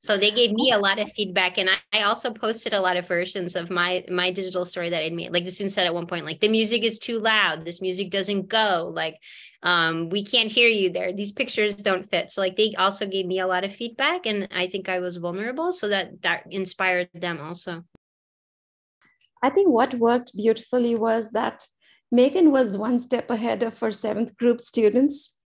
So 0.00 0.16
they 0.16 0.30
gave 0.30 0.52
me 0.52 0.70
a 0.70 0.78
lot 0.78 1.00
of 1.00 1.10
feedback, 1.12 1.58
and 1.58 1.68
I, 1.68 1.76
I 1.92 2.02
also 2.02 2.30
posted 2.32 2.72
a 2.72 2.80
lot 2.80 2.96
of 2.96 3.08
versions 3.08 3.56
of 3.56 3.68
my 3.68 4.04
my 4.08 4.30
digital 4.30 4.64
story 4.64 4.90
that 4.90 5.04
I 5.04 5.10
made. 5.10 5.32
Like 5.32 5.44
the 5.44 5.50
student 5.50 5.72
said 5.72 5.86
at 5.86 5.94
one 5.94 6.06
point, 6.06 6.24
like 6.24 6.38
the 6.38 6.48
music 6.48 6.84
is 6.84 7.00
too 7.00 7.18
loud. 7.18 7.64
This 7.64 7.80
music 7.80 8.10
doesn't 8.10 8.48
go. 8.48 8.92
Like 8.94 9.16
um, 9.64 10.08
we 10.08 10.24
can't 10.24 10.52
hear 10.52 10.68
you 10.68 10.90
there. 10.90 11.12
These 11.12 11.32
pictures 11.32 11.74
don't 11.74 12.08
fit. 12.08 12.30
So 12.30 12.40
like 12.40 12.54
they 12.54 12.74
also 12.78 13.06
gave 13.06 13.26
me 13.26 13.40
a 13.40 13.48
lot 13.48 13.64
of 13.64 13.74
feedback, 13.74 14.24
and 14.26 14.46
I 14.54 14.68
think 14.68 14.88
I 14.88 15.00
was 15.00 15.16
vulnerable, 15.16 15.72
so 15.72 15.88
that 15.88 16.22
that 16.22 16.44
inspired 16.50 17.10
them 17.12 17.40
also. 17.40 17.82
I 19.42 19.50
think 19.50 19.68
what 19.68 19.94
worked 19.94 20.36
beautifully 20.36 20.94
was 20.94 21.32
that 21.32 21.66
Megan 22.12 22.52
was 22.52 22.78
one 22.78 23.00
step 23.00 23.30
ahead 23.30 23.64
of 23.64 23.78
her 23.80 23.90
seventh 23.90 24.36
group 24.36 24.60
students, 24.60 25.38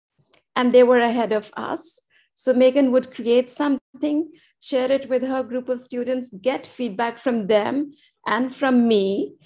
and 0.54 0.74
they 0.74 0.82
were 0.82 1.00
ahead 1.00 1.32
of 1.32 1.50
us. 1.56 2.00
So 2.42 2.52
Megan 2.52 2.90
would 2.90 3.14
create 3.14 3.52
something, 3.52 4.32
share 4.58 4.90
it 4.90 5.08
with 5.08 5.22
her 5.22 5.44
group 5.44 5.68
of 5.68 5.78
students, 5.78 6.28
get 6.40 6.66
feedback 6.66 7.16
from 7.16 7.46
them 7.46 7.92
and 8.26 8.52
from 8.52 8.88
me. 8.88 9.36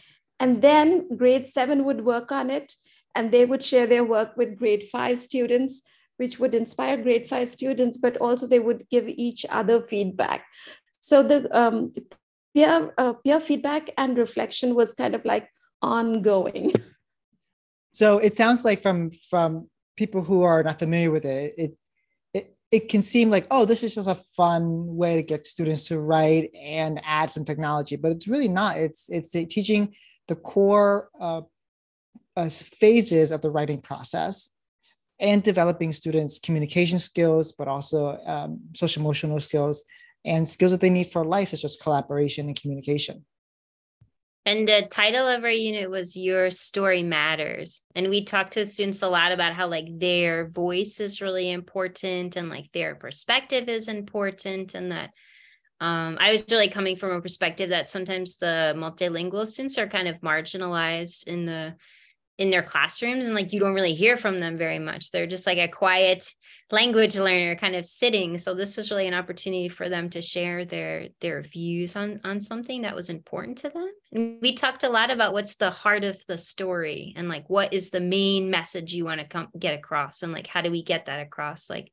And 0.40 0.62
then 0.62 1.14
grade 1.14 1.46
seven 1.46 1.84
would 1.84 2.06
work 2.06 2.32
on 2.32 2.48
it 2.48 2.72
and 3.14 3.30
they 3.30 3.44
would 3.44 3.62
share 3.62 3.86
their 3.86 4.02
work 4.02 4.34
with 4.38 4.56
grade 4.56 4.84
five 4.90 5.18
students, 5.18 5.82
which 6.16 6.38
would 6.38 6.54
inspire 6.54 6.96
grade 6.96 7.28
five 7.28 7.50
students, 7.50 7.98
but 7.98 8.16
also 8.16 8.46
they 8.46 8.60
would 8.60 8.88
give 8.90 9.06
each 9.08 9.44
other 9.50 9.82
feedback. 9.82 10.46
So 11.00 11.22
the 11.22 11.54
um, 11.54 11.92
peer, 12.54 12.94
uh, 12.96 13.12
peer 13.12 13.40
feedback 13.40 13.90
and 13.98 14.16
reflection 14.16 14.74
was 14.74 14.94
kind 14.94 15.14
of 15.14 15.22
like 15.26 15.50
ongoing. 15.82 16.72
So 17.92 18.16
it 18.16 18.36
sounds 18.36 18.64
like 18.64 18.80
from 18.80 19.10
from 19.10 19.68
people 19.98 20.22
who 20.22 20.44
are 20.44 20.62
not 20.62 20.78
familiar 20.78 21.10
with 21.10 21.26
it, 21.26 21.54
it 21.58 21.76
it 22.72 22.88
can 22.88 23.02
seem 23.02 23.30
like 23.30 23.46
oh 23.50 23.64
this 23.64 23.82
is 23.82 23.94
just 23.94 24.08
a 24.08 24.14
fun 24.36 24.96
way 24.96 25.14
to 25.14 25.22
get 25.22 25.46
students 25.46 25.86
to 25.88 26.00
write 26.00 26.50
and 26.54 27.00
add 27.04 27.30
some 27.30 27.44
technology 27.44 27.96
but 27.96 28.12
it's 28.12 28.28
really 28.28 28.48
not. 28.48 28.76
It's 28.76 29.08
it's 29.08 29.30
teaching 29.30 29.94
the 30.28 30.36
core 30.36 31.08
uh, 31.20 31.42
uh, 32.36 32.48
phases 32.48 33.30
of 33.30 33.40
the 33.40 33.50
writing 33.50 33.80
process 33.80 34.50
and 35.20 35.42
developing 35.42 35.92
students 35.92 36.38
communication 36.38 36.98
skills 36.98 37.52
but 37.52 37.68
also 37.68 38.18
um, 38.26 38.60
social 38.74 39.00
emotional 39.00 39.40
skills 39.40 39.84
and 40.24 40.46
skills 40.46 40.72
that 40.72 40.80
they 40.80 40.90
need 40.90 41.10
for 41.10 41.24
life 41.24 41.52
is 41.52 41.62
just 41.62 41.80
collaboration 41.80 42.48
and 42.48 42.60
communication 42.60 43.24
and 44.46 44.68
the 44.68 44.86
title 44.88 45.26
of 45.26 45.42
our 45.42 45.50
unit 45.50 45.90
was 45.90 46.16
Your 46.16 46.52
Story 46.52 47.02
Matters. 47.02 47.82
And 47.96 48.08
we 48.08 48.24
talked 48.24 48.52
to 48.52 48.64
students 48.64 49.02
a 49.02 49.08
lot 49.08 49.32
about 49.32 49.54
how 49.54 49.66
like 49.66 49.88
their 49.98 50.48
voice 50.48 51.00
is 51.00 51.20
really 51.20 51.50
important 51.50 52.36
and 52.36 52.48
like 52.48 52.70
their 52.70 52.94
perspective 52.94 53.68
is 53.68 53.88
important 53.88 54.74
and 54.74 54.92
that 54.92 55.10
um, 55.80 56.16
I 56.20 56.30
was 56.30 56.46
really 56.48 56.68
coming 56.68 56.94
from 56.96 57.10
a 57.10 57.20
perspective 57.20 57.70
that 57.70 57.88
sometimes 57.88 58.36
the 58.36 58.72
multilingual 58.76 59.46
students 59.48 59.78
are 59.78 59.88
kind 59.88 60.06
of 60.06 60.20
marginalized 60.20 61.26
in 61.26 61.44
the 61.44 61.74
in 62.38 62.50
their 62.50 62.62
classrooms 62.62 63.24
and 63.24 63.34
like 63.34 63.52
you 63.52 63.60
don't 63.60 63.74
really 63.74 63.94
hear 63.94 64.16
from 64.16 64.40
them 64.40 64.58
very 64.58 64.78
much. 64.78 65.10
They're 65.10 65.26
just 65.26 65.46
like 65.46 65.58
a 65.58 65.68
quiet 65.68 66.30
language 66.70 67.16
learner 67.16 67.54
kind 67.54 67.74
of 67.74 67.84
sitting. 67.84 68.36
So 68.36 68.52
this 68.52 68.76
was 68.76 68.90
really 68.90 69.06
an 69.06 69.14
opportunity 69.14 69.70
for 69.70 69.88
them 69.88 70.10
to 70.10 70.20
share 70.20 70.66
their 70.66 71.08
their 71.20 71.40
views 71.40 71.96
on 71.96 72.20
on 72.24 72.40
something 72.42 72.82
that 72.82 72.94
was 72.94 73.08
important 73.08 73.58
to 73.58 73.70
them. 73.70 73.90
And 74.12 74.38
we 74.42 74.54
talked 74.54 74.84
a 74.84 74.90
lot 74.90 75.10
about 75.10 75.32
what's 75.32 75.56
the 75.56 75.70
heart 75.70 76.04
of 76.04 76.22
the 76.26 76.36
story 76.36 77.14
and 77.16 77.28
like 77.28 77.48
what 77.48 77.72
is 77.72 77.90
the 77.90 78.00
main 78.00 78.50
message 78.50 78.92
you 78.92 79.06
want 79.06 79.20
to 79.20 79.26
come 79.26 79.48
get 79.58 79.74
across 79.74 80.22
and 80.22 80.32
like 80.32 80.46
how 80.46 80.60
do 80.60 80.70
we 80.70 80.82
get 80.82 81.06
that 81.06 81.20
across 81.20 81.70
like 81.70 81.90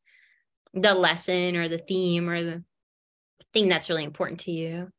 the 0.73 0.93
lesson 0.93 1.55
or 1.55 1.69
the 1.69 1.77
theme 1.77 2.29
or 2.29 2.43
the 2.43 2.63
thing 3.53 3.69
that's 3.69 3.89
really 3.89 4.03
important 4.03 4.41
to 4.41 4.51
you. 4.51 4.89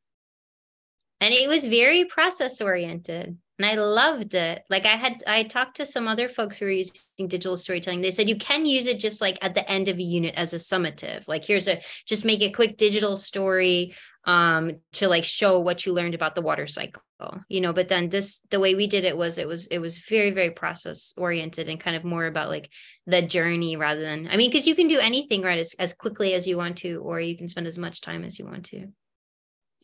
And 1.20 1.35
it 1.35 1.48
was 1.48 1.66
very 1.66 2.04
process 2.04 2.61
oriented 2.61 3.37
and 3.59 3.67
I 3.67 3.77
loved 3.77 4.35
it. 4.35 4.64
Like 4.69 4.85
I 4.85 4.97
had 4.97 5.23
I 5.27 5.45
talked 5.45 5.77
to 5.77 5.87
some 5.87 6.09
other 6.09 6.29
folks 6.29 6.57
who 6.57 6.67
were 6.67 6.73
using 6.73 6.95
digital 7.19 7.57
storytelling. 7.57 8.01
They 8.01 8.11
said 8.11 8.29
you 8.29 8.37
can 8.37 8.67
use 8.67 8.87
it 8.87 8.99
just 8.99 9.21
like 9.21 9.38
at 9.43 9.55
the 9.55 9.69
end 9.71 9.88
of 9.88 9.99
a 9.99 10.03
unit 10.03 10.35
as 10.37 10.53
a 10.53 10.57
summative. 10.57 11.29
Like 11.29 11.45
here's 11.45 11.69
a 11.69 11.81
just 12.07 12.25
make 12.25 12.43
a 12.43 12.51
quick 12.51 12.77
digital 12.77 13.17
story 13.17 13.95
um 14.25 14.73
to 14.93 15.07
like 15.07 15.23
show 15.23 15.61
what 15.61 15.85
you 15.85 15.93
learned 15.93 16.14
about 16.14 16.35
the 16.35 16.43
water 16.43 16.67
cycle. 16.67 17.03
You 17.49 17.62
know, 17.62 17.73
but 17.73 17.88
then 17.88 18.11
this 18.11 18.40
the 18.51 18.61
way 18.61 18.75
we 18.75 18.87
did 18.87 19.05
it 19.05 19.17
was 19.17 19.38
it 19.38 19.47
was 19.47 19.67
it 19.69 19.79
was 19.79 19.99
very 19.99 20.31
very 20.31 20.51
process 20.51 21.14
oriented 21.17 21.69
and 21.69 21.81
kind 21.81 21.97
of 21.97 22.05
more 22.05 22.27
about 22.27 22.51
like 22.51 22.69
the 23.07 23.23
journey 23.23 23.77
rather 23.77 24.03
than 24.03 24.29
I 24.31 24.37
mean 24.37 24.51
because 24.51 24.67
you 24.67 24.75
can 24.75 24.88
do 24.88 24.99
anything 24.99 25.43
right 25.43 25.59
as 25.59 25.75
as 25.79 25.95
quickly 25.95 26.35
as 26.35 26.47
you 26.47 26.57
want 26.57 26.79
to 26.79 26.97
or 26.97 27.21
you 27.21 27.37
can 27.38 27.49
spend 27.49 27.67
as 27.67 27.79
much 27.79 28.01
time 28.01 28.25
as 28.25 28.38
you 28.38 28.45
want 28.45 28.67
to. 28.67 28.88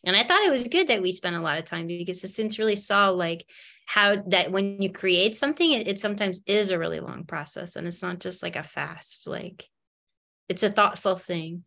And 0.03 0.15
i 0.15 0.23
thought 0.23 0.43
it 0.43 0.51
was 0.51 0.67
good 0.67 0.87
that 0.87 1.01
we 1.01 1.11
spent 1.11 1.35
a 1.35 1.41
lot 1.41 1.57
of 1.57 1.65
time 1.65 1.87
because 1.87 2.21
the 2.21 2.27
students 2.27 2.59
really 2.59 2.75
saw 2.75 3.09
like 3.09 3.45
how 3.85 4.15
that 4.27 4.51
when 4.51 4.81
you 4.81 4.91
create 4.91 5.35
something 5.35 5.71
it, 5.71 5.87
it 5.87 5.99
sometimes 5.99 6.41
is 6.45 6.69
a 6.69 6.79
really 6.79 6.99
long 6.99 7.23
process 7.23 7.75
and 7.75 7.87
it's 7.87 8.01
not 8.01 8.19
just 8.19 8.41
like 8.41 8.55
a 8.55 8.63
fast 8.63 9.27
like 9.27 9.67
it's 10.51 10.63
a 10.63 10.69
thoughtful 10.69 11.15
thing. 11.15 11.63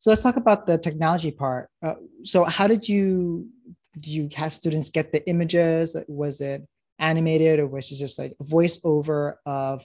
So 0.00 0.10
let's 0.10 0.24
talk 0.24 0.36
about 0.36 0.66
the 0.66 0.76
technology 0.76 1.30
part. 1.30 1.70
Uh, 1.80 1.94
so 2.24 2.42
how 2.42 2.66
did 2.66 2.88
you 2.88 3.48
did 3.94 4.08
you 4.08 4.28
have 4.34 4.52
students 4.52 4.90
get 4.90 5.12
the 5.12 5.26
images? 5.28 5.96
Was 6.08 6.40
it 6.40 6.66
animated 6.98 7.60
or 7.60 7.68
was 7.68 7.92
it 7.92 7.96
just 7.96 8.18
like 8.18 8.34
a 8.40 8.44
voiceover 8.44 9.34
of 9.46 9.84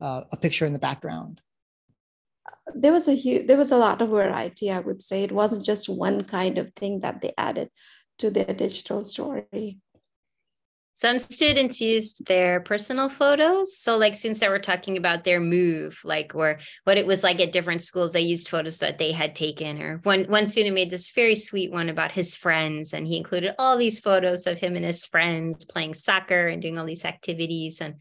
uh, 0.00 0.22
a 0.30 0.36
picture 0.36 0.64
in 0.64 0.72
the 0.72 0.78
background 0.78 1.40
there 2.74 2.92
was 2.92 3.08
a 3.08 3.14
huge 3.14 3.46
there 3.46 3.56
was 3.56 3.72
a 3.72 3.76
lot 3.76 4.02
of 4.02 4.10
variety 4.10 4.70
i 4.70 4.80
would 4.80 5.02
say. 5.02 5.22
It 5.22 5.32
wasn't 5.32 5.64
just 5.64 5.88
one 5.88 6.24
kind 6.24 6.58
of 6.58 6.72
thing 6.74 7.00
that 7.00 7.20
they 7.20 7.32
added 7.36 7.70
to 8.18 8.30
their 8.30 8.46
digital 8.46 9.04
story. 9.04 9.78
Some 10.94 11.20
students 11.20 11.80
used 11.80 12.26
their 12.26 12.58
personal 12.58 13.08
photos. 13.08 13.78
So 13.78 13.96
like 13.96 14.16
students 14.16 14.40
that 14.40 14.50
were 14.50 14.58
talking 14.58 14.96
about 14.96 15.22
their 15.22 15.38
move 15.38 16.00
like 16.02 16.34
or 16.34 16.58
what 16.82 16.98
it 16.98 17.06
was 17.06 17.22
like 17.22 17.40
at 17.40 17.52
different 17.52 17.82
schools 17.82 18.12
they 18.12 18.22
used 18.22 18.48
photos 18.48 18.80
that 18.80 18.98
they 18.98 19.12
had 19.12 19.36
taken. 19.36 19.80
Or 19.80 20.00
one 20.02 20.24
one 20.24 20.48
student 20.48 20.74
made 20.74 20.90
this 20.90 21.10
very 21.10 21.36
sweet 21.36 21.70
one 21.70 21.88
about 21.88 22.10
his 22.10 22.34
friends 22.34 22.92
and 22.92 23.06
he 23.06 23.16
included 23.16 23.54
all 23.60 23.76
these 23.76 24.00
photos 24.00 24.48
of 24.48 24.58
him 24.58 24.74
and 24.74 24.84
his 24.84 25.06
friends 25.06 25.64
playing 25.64 25.94
soccer 25.94 26.48
and 26.48 26.60
doing 26.60 26.78
all 26.78 26.86
these 26.86 27.04
activities. 27.04 27.80
And 27.80 27.94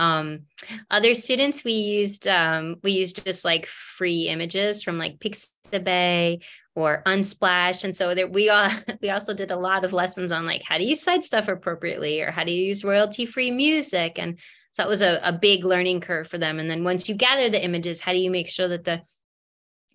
um, 0.00 0.46
other 0.90 1.14
students 1.14 1.62
we 1.62 1.72
used 1.72 2.26
um, 2.26 2.76
we 2.82 2.92
used 2.92 3.22
just 3.24 3.44
like 3.44 3.66
free 3.66 4.28
images 4.28 4.82
from 4.82 4.96
like 4.96 5.18
pixabay 5.18 6.42
or 6.74 7.02
unsplash. 7.04 7.84
And 7.84 7.94
so 7.94 8.14
there 8.14 8.26
we 8.26 8.48
all 8.48 8.70
we 9.02 9.10
also 9.10 9.34
did 9.34 9.50
a 9.50 9.56
lot 9.56 9.84
of 9.84 9.92
lessons 9.92 10.32
on 10.32 10.46
like 10.46 10.62
how 10.62 10.78
to 10.78 10.84
use 10.84 11.02
side 11.02 11.22
stuff 11.22 11.48
appropriately 11.48 12.22
or 12.22 12.30
how 12.30 12.44
to 12.44 12.50
use 12.50 12.82
royalty 12.82 13.26
free 13.26 13.50
music? 13.50 14.18
And 14.18 14.38
so 14.72 14.82
that 14.82 14.88
was 14.88 15.02
a, 15.02 15.20
a 15.22 15.32
big 15.32 15.64
learning 15.66 16.00
curve 16.00 16.28
for 16.28 16.38
them. 16.38 16.58
And 16.58 16.70
then 16.70 16.82
once 16.82 17.08
you 17.08 17.14
gather 17.14 17.50
the 17.50 17.62
images 17.62 18.00
how 18.00 18.12
do 18.12 18.18
you 18.18 18.30
make 18.30 18.48
sure 18.48 18.68
that 18.68 18.84
the 18.84 19.02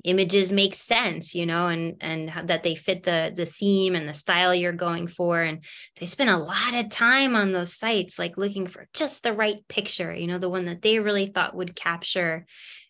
images 0.06 0.52
make 0.52 0.76
sense 0.76 1.34
you 1.36 1.46
know 1.46 1.68
and 1.68 1.96
and 2.02 2.32
that 2.48 2.64
they 2.64 2.76
fit 2.76 3.04
the 3.04 3.34
the 3.36 3.46
theme 3.46 3.96
and 3.96 4.08
the 4.08 4.14
style 4.14 4.54
you're 4.54 4.72
going 4.72 5.08
for 5.08 5.42
and 5.42 5.64
they 6.00 6.06
spend 6.06 6.30
a 6.30 6.38
lot 6.38 6.74
of 6.74 6.90
time 6.90 7.36
on 7.36 7.52
those 7.52 7.74
sites 7.74 8.20
like 8.20 8.38
looking 8.38 8.68
for 8.68 8.88
just 8.94 9.24
the 9.24 9.34
right 9.34 9.68
picture 9.68 10.14
you 10.14 10.28
know 10.28 10.38
the 10.38 10.50
one 10.50 10.66
that 10.66 10.82
they 10.82 11.00
really 11.00 11.28
thought 11.28 11.56
would 11.56 11.76
capture 11.76 12.46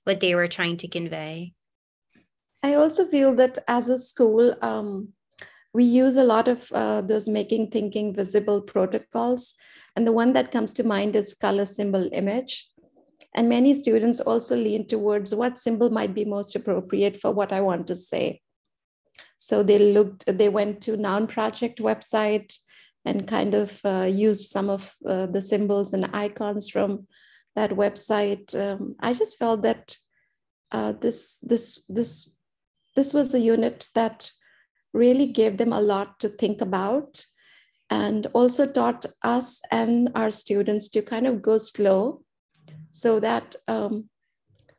what 0.06 0.20
they 0.20 0.34
were 0.36 0.48
trying 0.48 0.78
to 0.78 0.88
convey. 0.88 1.54
I 2.64 2.76
also 2.76 3.06
feel 3.06 3.36
that 3.36 3.60
as 3.68 3.90
a 3.90 3.98
school 3.98 4.56
um, 4.62 5.10
we 5.74 5.84
use 5.84 6.16
a 6.16 6.24
lot 6.24 6.48
of 6.48 6.72
uh, 6.72 7.02
those 7.02 7.28
making 7.28 7.70
thinking 7.70 8.16
visible 8.16 8.62
protocols 8.62 9.56
and 9.96 10.08
the 10.08 10.12
one 10.12 10.34
that 10.34 10.52
comes 10.52 10.74
to 10.74 10.84
mind 10.84 11.16
is 11.16 11.34
color 11.34 11.66
symbol 11.66 12.10
image 12.12 12.68
and 13.36 13.50
many 13.50 13.74
students 13.74 14.22
also 14.22 14.56
lean 14.56 14.88
towards 14.88 15.36
what 15.36 15.60
symbol 15.60 15.90
might 15.90 16.16
be 16.16 16.24
most 16.24 16.56
appropriate 16.56 17.20
for 17.20 17.32
what 17.32 17.52
I 17.52 17.62
want 17.62 17.86
to 17.88 17.96
say. 17.96 18.42
So 19.38 19.62
they 19.62 19.78
looked, 19.78 20.26
they 20.26 20.50
went 20.50 20.82
to 20.84 20.98
Noun 20.98 21.28
Project 21.28 21.80
website 21.80 22.58
and 23.04 23.28
kind 23.28 23.54
of 23.54 23.80
uh, 23.84 24.08
used 24.10 24.50
some 24.50 24.70
of 24.70 24.96
uh, 25.08 25.28
the 25.28 25.42
symbols 25.42 25.94
and 25.94 26.10
icons 26.14 26.70
from 26.70 27.08
that 27.56 27.72
website. 27.72 28.56
Um, 28.56 28.96
I 29.02 29.14
just 29.14 29.38
felt 29.38 29.62
that 29.64 29.98
uh, 30.72 30.94
this 30.94 31.38
this 31.44 31.84
this 31.90 32.30
this 32.96 33.14
was 33.14 33.34
a 33.34 33.40
unit 33.40 33.88
that 33.96 34.32
really 34.94 35.28
gave 35.28 35.58
them 35.58 35.74
a 35.74 35.82
lot 35.82 36.20
to 36.22 36.30
think 36.30 36.62
about 36.62 37.24
and 37.90 38.28
also 38.34 38.66
taught 38.66 39.06
us 39.22 39.62
and 39.72 40.10
our 40.16 40.32
students 40.32 40.90
to 40.90 41.02
kind 41.02 41.28
of 41.28 41.42
go 41.42 41.58
slow 41.58 42.25
so 42.92 43.20
that 43.20 43.56
um, 43.68 44.10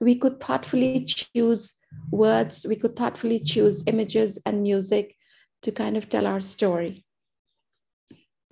we 0.00 0.16
could 0.16 0.40
thoughtfully 0.40 1.04
choose 1.04 1.74
words, 2.10 2.66
we 2.68 2.76
could 2.76 2.96
thoughtfully 2.96 3.38
choose 3.38 3.84
images 3.86 4.40
and 4.46 4.62
music 4.62 5.14
to 5.62 5.72
kind 5.72 5.96
of 5.96 6.08
tell 6.08 6.26
our 6.26 6.40
story. 6.40 7.04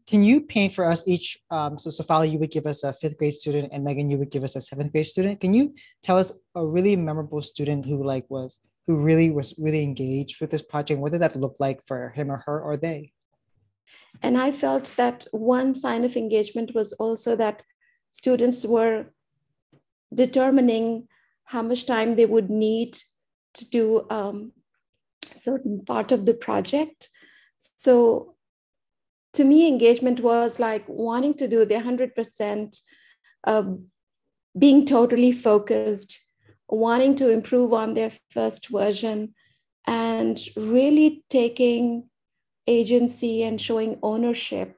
Can 0.06 0.22
you 0.22 0.42
paint 0.42 0.74
for 0.74 0.84
us 0.84 1.06
each? 1.08 1.38
Um, 1.50 1.78
so, 1.78 1.88
Shafali, 1.88 2.30
you 2.30 2.38
would 2.38 2.50
give 2.50 2.66
us 2.66 2.84
a 2.84 2.92
fifth 2.92 3.16
grade 3.16 3.34
student, 3.34 3.70
and 3.72 3.82
Megan, 3.82 4.10
you 4.10 4.18
would 4.18 4.30
give 4.30 4.44
us 4.44 4.54
a 4.54 4.60
seventh 4.60 4.92
grade 4.92 5.06
student. 5.06 5.40
Can 5.40 5.54
you 5.54 5.74
tell 6.02 6.18
us 6.18 6.30
a 6.54 6.64
really 6.64 6.94
memorable 6.94 7.40
student 7.40 7.86
who 7.86 8.04
like 8.04 8.26
was 8.28 8.60
who 8.86 8.96
really 8.96 9.30
was 9.30 9.54
really 9.56 9.82
engaged 9.82 10.40
with 10.40 10.50
this 10.50 10.62
project? 10.62 11.00
What 11.00 11.12
did 11.12 11.22
that 11.22 11.36
look 11.36 11.56
like 11.58 11.82
for 11.82 12.10
him 12.10 12.30
or 12.30 12.42
her 12.46 12.60
or 12.60 12.76
they? 12.76 13.12
And 14.22 14.38
I 14.38 14.52
felt 14.52 14.92
that 14.96 15.26
one 15.32 15.74
sign 15.74 16.04
of 16.04 16.16
engagement 16.16 16.74
was 16.74 16.92
also 16.94 17.34
that 17.36 17.62
students 18.10 18.64
were 18.64 19.06
determining 20.14 21.08
how 21.44 21.62
much 21.62 21.86
time 21.86 22.16
they 22.16 22.26
would 22.26 22.50
need 22.50 22.98
to 23.54 23.68
do 23.68 24.06
um, 24.10 24.52
certain 25.38 25.84
part 25.84 26.12
of 26.12 26.26
the 26.26 26.34
project. 26.34 27.08
So 27.76 28.34
to 29.34 29.44
me, 29.44 29.68
engagement 29.68 30.20
was 30.20 30.58
like 30.58 30.84
wanting 30.88 31.34
to 31.34 31.48
do 31.48 31.64
the 31.64 31.74
100%, 31.74 32.80
uh, 33.44 33.62
being 34.56 34.86
totally 34.86 35.32
focused, 35.32 36.20
wanting 36.68 37.14
to 37.16 37.30
improve 37.30 37.72
on 37.72 37.94
their 37.94 38.12
first 38.30 38.68
version, 38.68 39.34
and 39.86 40.40
really 40.56 41.24
taking 41.28 42.08
agency 42.66 43.42
and 43.42 43.60
showing 43.60 43.98
ownership 44.02 44.76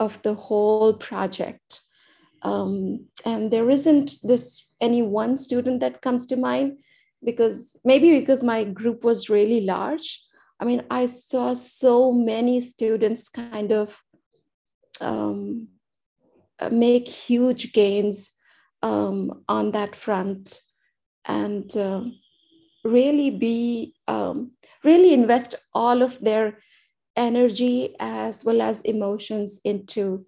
of 0.00 0.20
the 0.22 0.34
whole 0.34 0.94
project. 0.94 1.82
Um, 2.42 3.06
and 3.24 3.50
there 3.50 3.70
isn't 3.70 4.16
this 4.22 4.66
any 4.80 5.02
one 5.02 5.36
student 5.36 5.80
that 5.80 6.02
comes 6.02 6.26
to 6.26 6.36
mind 6.36 6.78
because 7.24 7.78
maybe 7.84 8.18
because 8.18 8.42
my 8.42 8.64
group 8.64 9.04
was 9.04 9.30
really 9.30 9.62
large. 9.62 10.22
I 10.60 10.64
mean, 10.64 10.82
I 10.90 11.06
saw 11.06 11.54
so 11.54 12.12
many 12.12 12.60
students 12.60 13.28
kind 13.28 13.72
of 13.72 14.00
um, 15.00 15.68
uh, 16.58 16.70
make 16.70 17.08
huge 17.08 17.72
gains 17.72 18.32
um, 18.82 19.42
on 19.48 19.72
that 19.72 19.94
front 19.94 20.60
and 21.24 21.76
uh, 21.76 22.02
really 22.84 23.30
be 23.30 23.94
um, 24.08 24.52
really 24.84 25.12
invest 25.12 25.56
all 25.74 26.02
of 26.02 26.18
their 26.20 26.58
energy 27.16 27.96
as 27.98 28.44
well 28.44 28.62
as 28.62 28.82
emotions 28.82 29.60
into 29.64 30.24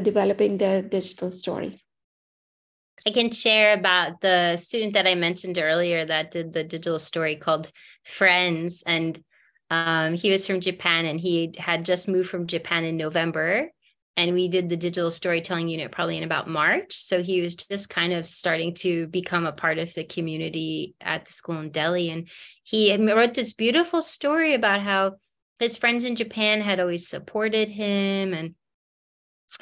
developing 0.00 0.56
their 0.56 0.82
digital 0.82 1.30
story. 1.30 1.82
I 3.06 3.10
can 3.10 3.30
share 3.30 3.74
about 3.74 4.20
the 4.20 4.56
student 4.58 4.92
that 4.92 5.06
I 5.06 5.14
mentioned 5.14 5.58
earlier 5.58 6.04
that 6.04 6.30
did 6.30 6.52
the 6.52 6.62
digital 6.62 6.98
story 6.98 7.36
called 7.36 7.70
Friends. 8.04 8.82
And 8.86 9.20
um, 9.70 10.14
he 10.14 10.30
was 10.30 10.46
from 10.46 10.60
Japan 10.60 11.06
and 11.06 11.20
he 11.20 11.54
had 11.58 11.84
just 11.84 12.08
moved 12.08 12.28
from 12.28 12.46
Japan 12.46 12.84
in 12.84 12.96
November. 12.96 13.70
And 14.16 14.34
we 14.34 14.48
did 14.48 14.68
the 14.68 14.76
digital 14.76 15.10
storytelling 15.10 15.68
unit 15.68 15.90
probably 15.90 16.18
in 16.18 16.22
about 16.22 16.48
March. 16.48 16.92
So 16.94 17.22
he 17.22 17.40
was 17.40 17.56
just 17.56 17.88
kind 17.88 18.12
of 18.12 18.26
starting 18.28 18.74
to 18.74 19.06
become 19.08 19.46
a 19.46 19.52
part 19.52 19.78
of 19.78 19.92
the 19.94 20.04
community 20.04 20.94
at 21.00 21.24
the 21.24 21.32
school 21.32 21.58
in 21.58 21.70
Delhi. 21.70 22.10
And 22.10 22.28
he 22.62 22.94
wrote 22.94 23.34
this 23.34 23.54
beautiful 23.54 24.02
story 24.02 24.52
about 24.54 24.82
how 24.82 25.16
his 25.58 25.78
friends 25.78 26.04
in 26.04 26.14
Japan 26.14 26.60
had 26.60 26.78
always 26.78 27.08
supported 27.08 27.70
him 27.70 28.34
and 28.34 28.54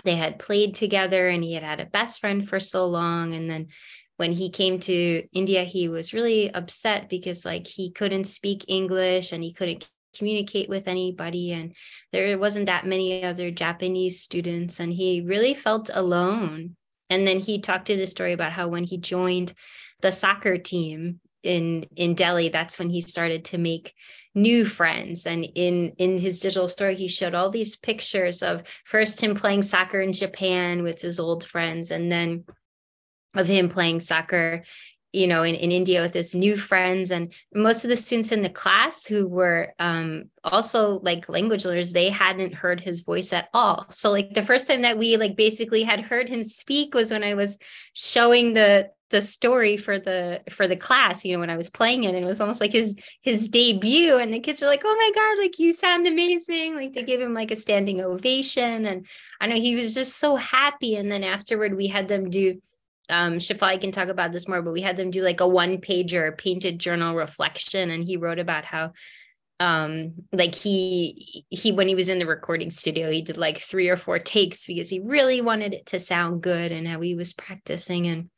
they 0.05 0.16
had 0.16 0.38
played 0.38 0.74
together 0.74 1.29
and 1.29 1.42
he 1.42 1.55
had 1.55 1.62
had 1.62 1.81
a 1.81 1.87
best 1.87 2.20
friend 2.20 2.46
for 2.46 2.61
so 2.61 2.87
long. 2.87 3.35
And 3.35 3.50
then 3.50 3.68
when 4.16 4.33
he 4.33 4.50
came 4.50 4.79
to 4.81 5.24
India 5.33 5.64
he 5.64 5.88
was 5.88 6.12
really 6.12 6.53
upset 6.53 7.09
because 7.09 7.44
like 7.44 7.66
he 7.66 7.90
couldn't 7.90 8.24
speak 8.24 8.64
English 8.68 9.33
and 9.33 9.42
he 9.42 9.53
couldn't 9.53 9.88
communicate 10.16 10.68
with 10.68 10.88
anybody. 10.88 11.53
And 11.53 11.74
there 12.12 12.37
wasn't 12.38 12.66
that 12.66 12.87
many 12.87 13.24
other 13.24 13.50
Japanese 13.50 14.20
students 14.20 14.81
and 14.81 14.92
he 14.92 15.20
really 15.20 15.55
felt 15.55 15.90
alone. 15.92 16.76
And 17.09 17.26
then 17.26 17.40
he 17.40 17.61
talked 17.61 17.90
in 17.90 17.98
his 17.98 18.11
story 18.11 18.33
about 18.33 18.53
how 18.53 18.68
when 18.68 18.85
he 18.85 18.98
joined 18.98 19.53
the 20.00 20.12
soccer 20.12 20.59
team 20.59 21.20
in 21.42 21.87
in 21.96 22.14
Delhi 22.14 22.48
that's 22.48 22.79
when 22.79 22.90
he 22.90 23.00
started 23.00 23.44
to 23.46 23.59
make 23.59 23.94
new 24.35 24.64
friends. 24.64 25.26
And 25.26 25.44
in 25.55 25.92
in 25.98 26.18
his 26.18 26.40
digital 26.40 26.68
story 26.68 26.94
he 26.94 27.09
showed 27.09 27.35
all 27.35 27.50
these 27.50 27.76
pictures 27.76 28.42
of 28.42 28.62
first 28.85 29.20
him 29.20 29.35
playing 29.35 29.62
soccer 29.62 30.00
in 30.00 30.12
Japan 30.12 30.83
with 30.83 31.00
his 31.00 31.18
old 31.18 31.44
friends 31.44 31.90
and 31.90 32.11
then 32.11 32.44
of 33.35 33.46
him 33.46 33.68
playing 33.68 34.00
soccer 34.00 34.64
you 35.12 35.26
know 35.26 35.42
in, 35.42 35.55
in 35.55 35.72
india 35.72 36.03
with 36.03 36.14
his 36.14 36.35
new 36.35 36.57
friends. 36.57 37.11
And 37.11 37.33
most 37.53 37.85
of 37.85 37.90
the 37.90 37.96
students 37.96 38.31
in 38.31 38.42
the 38.42 38.50
class 38.50 39.07
who 39.07 39.26
were 39.26 39.74
um, 39.79 40.24
also 40.44 41.00
like 41.00 41.29
language 41.29 41.64
learners 41.64 41.92
they 41.92 42.11
hadn't 42.11 42.55
heard 42.55 42.81
his 42.81 43.00
voice 43.00 43.33
at 43.33 43.48
all. 43.53 43.87
So 43.90 44.11
like 44.11 44.35
the 44.35 44.42
first 44.42 44.68
time 44.68 44.83
that 44.83 44.98
we 44.98 45.16
like 45.16 45.37
basically 45.37 45.83
had 45.83 46.00
heard 46.00 46.29
him 46.29 46.44
speak 46.44 46.94
was 46.94 47.11
when 47.11 47.24
i 47.24 47.35
was 47.35 47.59
showing 47.94 48.55
the 48.55 48.90
the 49.11 49.20
story 49.20 49.77
for 49.77 49.99
the 49.99 50.40
for 50.51 50.66
the 50.66 50.77
class 50.77 51.25
you 51.25 51.33
know 51.33 51.40
when 51.40 51.51
i 51.51 51.57
was 51.57 51.68
playing 51.68 52.05
it 52.05 52.14
and 52.14 52.25
it 52.25 52.27
was 52.27 52.40
almost 52.40 52.61
like 52.61 52.73
his 52.73 52.96
his 53.23 53.49
debut 53.49 54.16
and 54.16 54.33
the 54.33 54.40
kids 54.40 54.62
were 54.62 54.68
like 54.68 54.83
oh 54.85 54.96
my 54.96 55.11
god 55.14 55.42
like 55.42 55.59
you 55.59 55.73
sound 55.73 56.07
amazing. 56.07 56.75
Like 56.75 56.92
they 56.92 57.03
gave 57.03 57.20
him 57.20 57.35
like 57.35 57.51
a 57.51 57.57
standing 57.57 58.01
ovation 58.01 58.87
and 58.87 59.07
i 59.40 59.46
know 59.46 59.57
he 59.57 59.77
was 59.77 59.94
just 59.94 60.16
so 60.16 60.37
happy 60.37 60.96
and 60.96 61.11
then 61.11 61.25
afterward 61.25 61.77
we 61.77 61.88
had 61.88 62.09
them 62.09 62.31
do 62.31 62.61
um 63.09 63.35
Shafali 63.35 63.81
can 63.81 63.92
talk 63.92 64.09
about 64.09 64.33
this 64.33 64.49
more 64.49 64.62
but 64.62 64.73
we 64.73 64.81
had 64.81 64.96
them 64.96 65.11
do 65.11 65.23
like 65.23 65.40
a 65.40 65.49
one 65.49 65.79
pager 65.79 66.37
painted 66.37 66.79
journal 66.79 67.16
reflection 67.16 67.90
and 67.90 68.05
he 68.05 68.16
wrote 68.16 68.38
about 68.38 68.64
how 68.64 68.92
um 69.59 70.14
like 70.33 70.55
he 70.55 71.44
he 71.51 71.73
when 71.73 71.88
he 71.88 71.94
was 71.94 72.09
in 72.09 72.18
the 72.18 72.27
recording 72.27 72.70
studio 72.70 73.11
he 73.11 73.23
did 73.23 73.37
like 73.37 73.59
three 73.59 73.88
or 73.88 73.96
four 73.96 74.18
takes 74.18 74.66
because 74.66 74.88
he 74.88 75.01
really 75.01 75.40
wanted 75.40 75.75
it 75.75 75.87
to 75.87 75.99
sound 75.99 76.42
good 76.42 76.70
and 76.73 76.87
how 76.87 77.01
he 77.01 77.14
was 77.14 77.35
practicing 77.35 78.07
and 78.07 78.31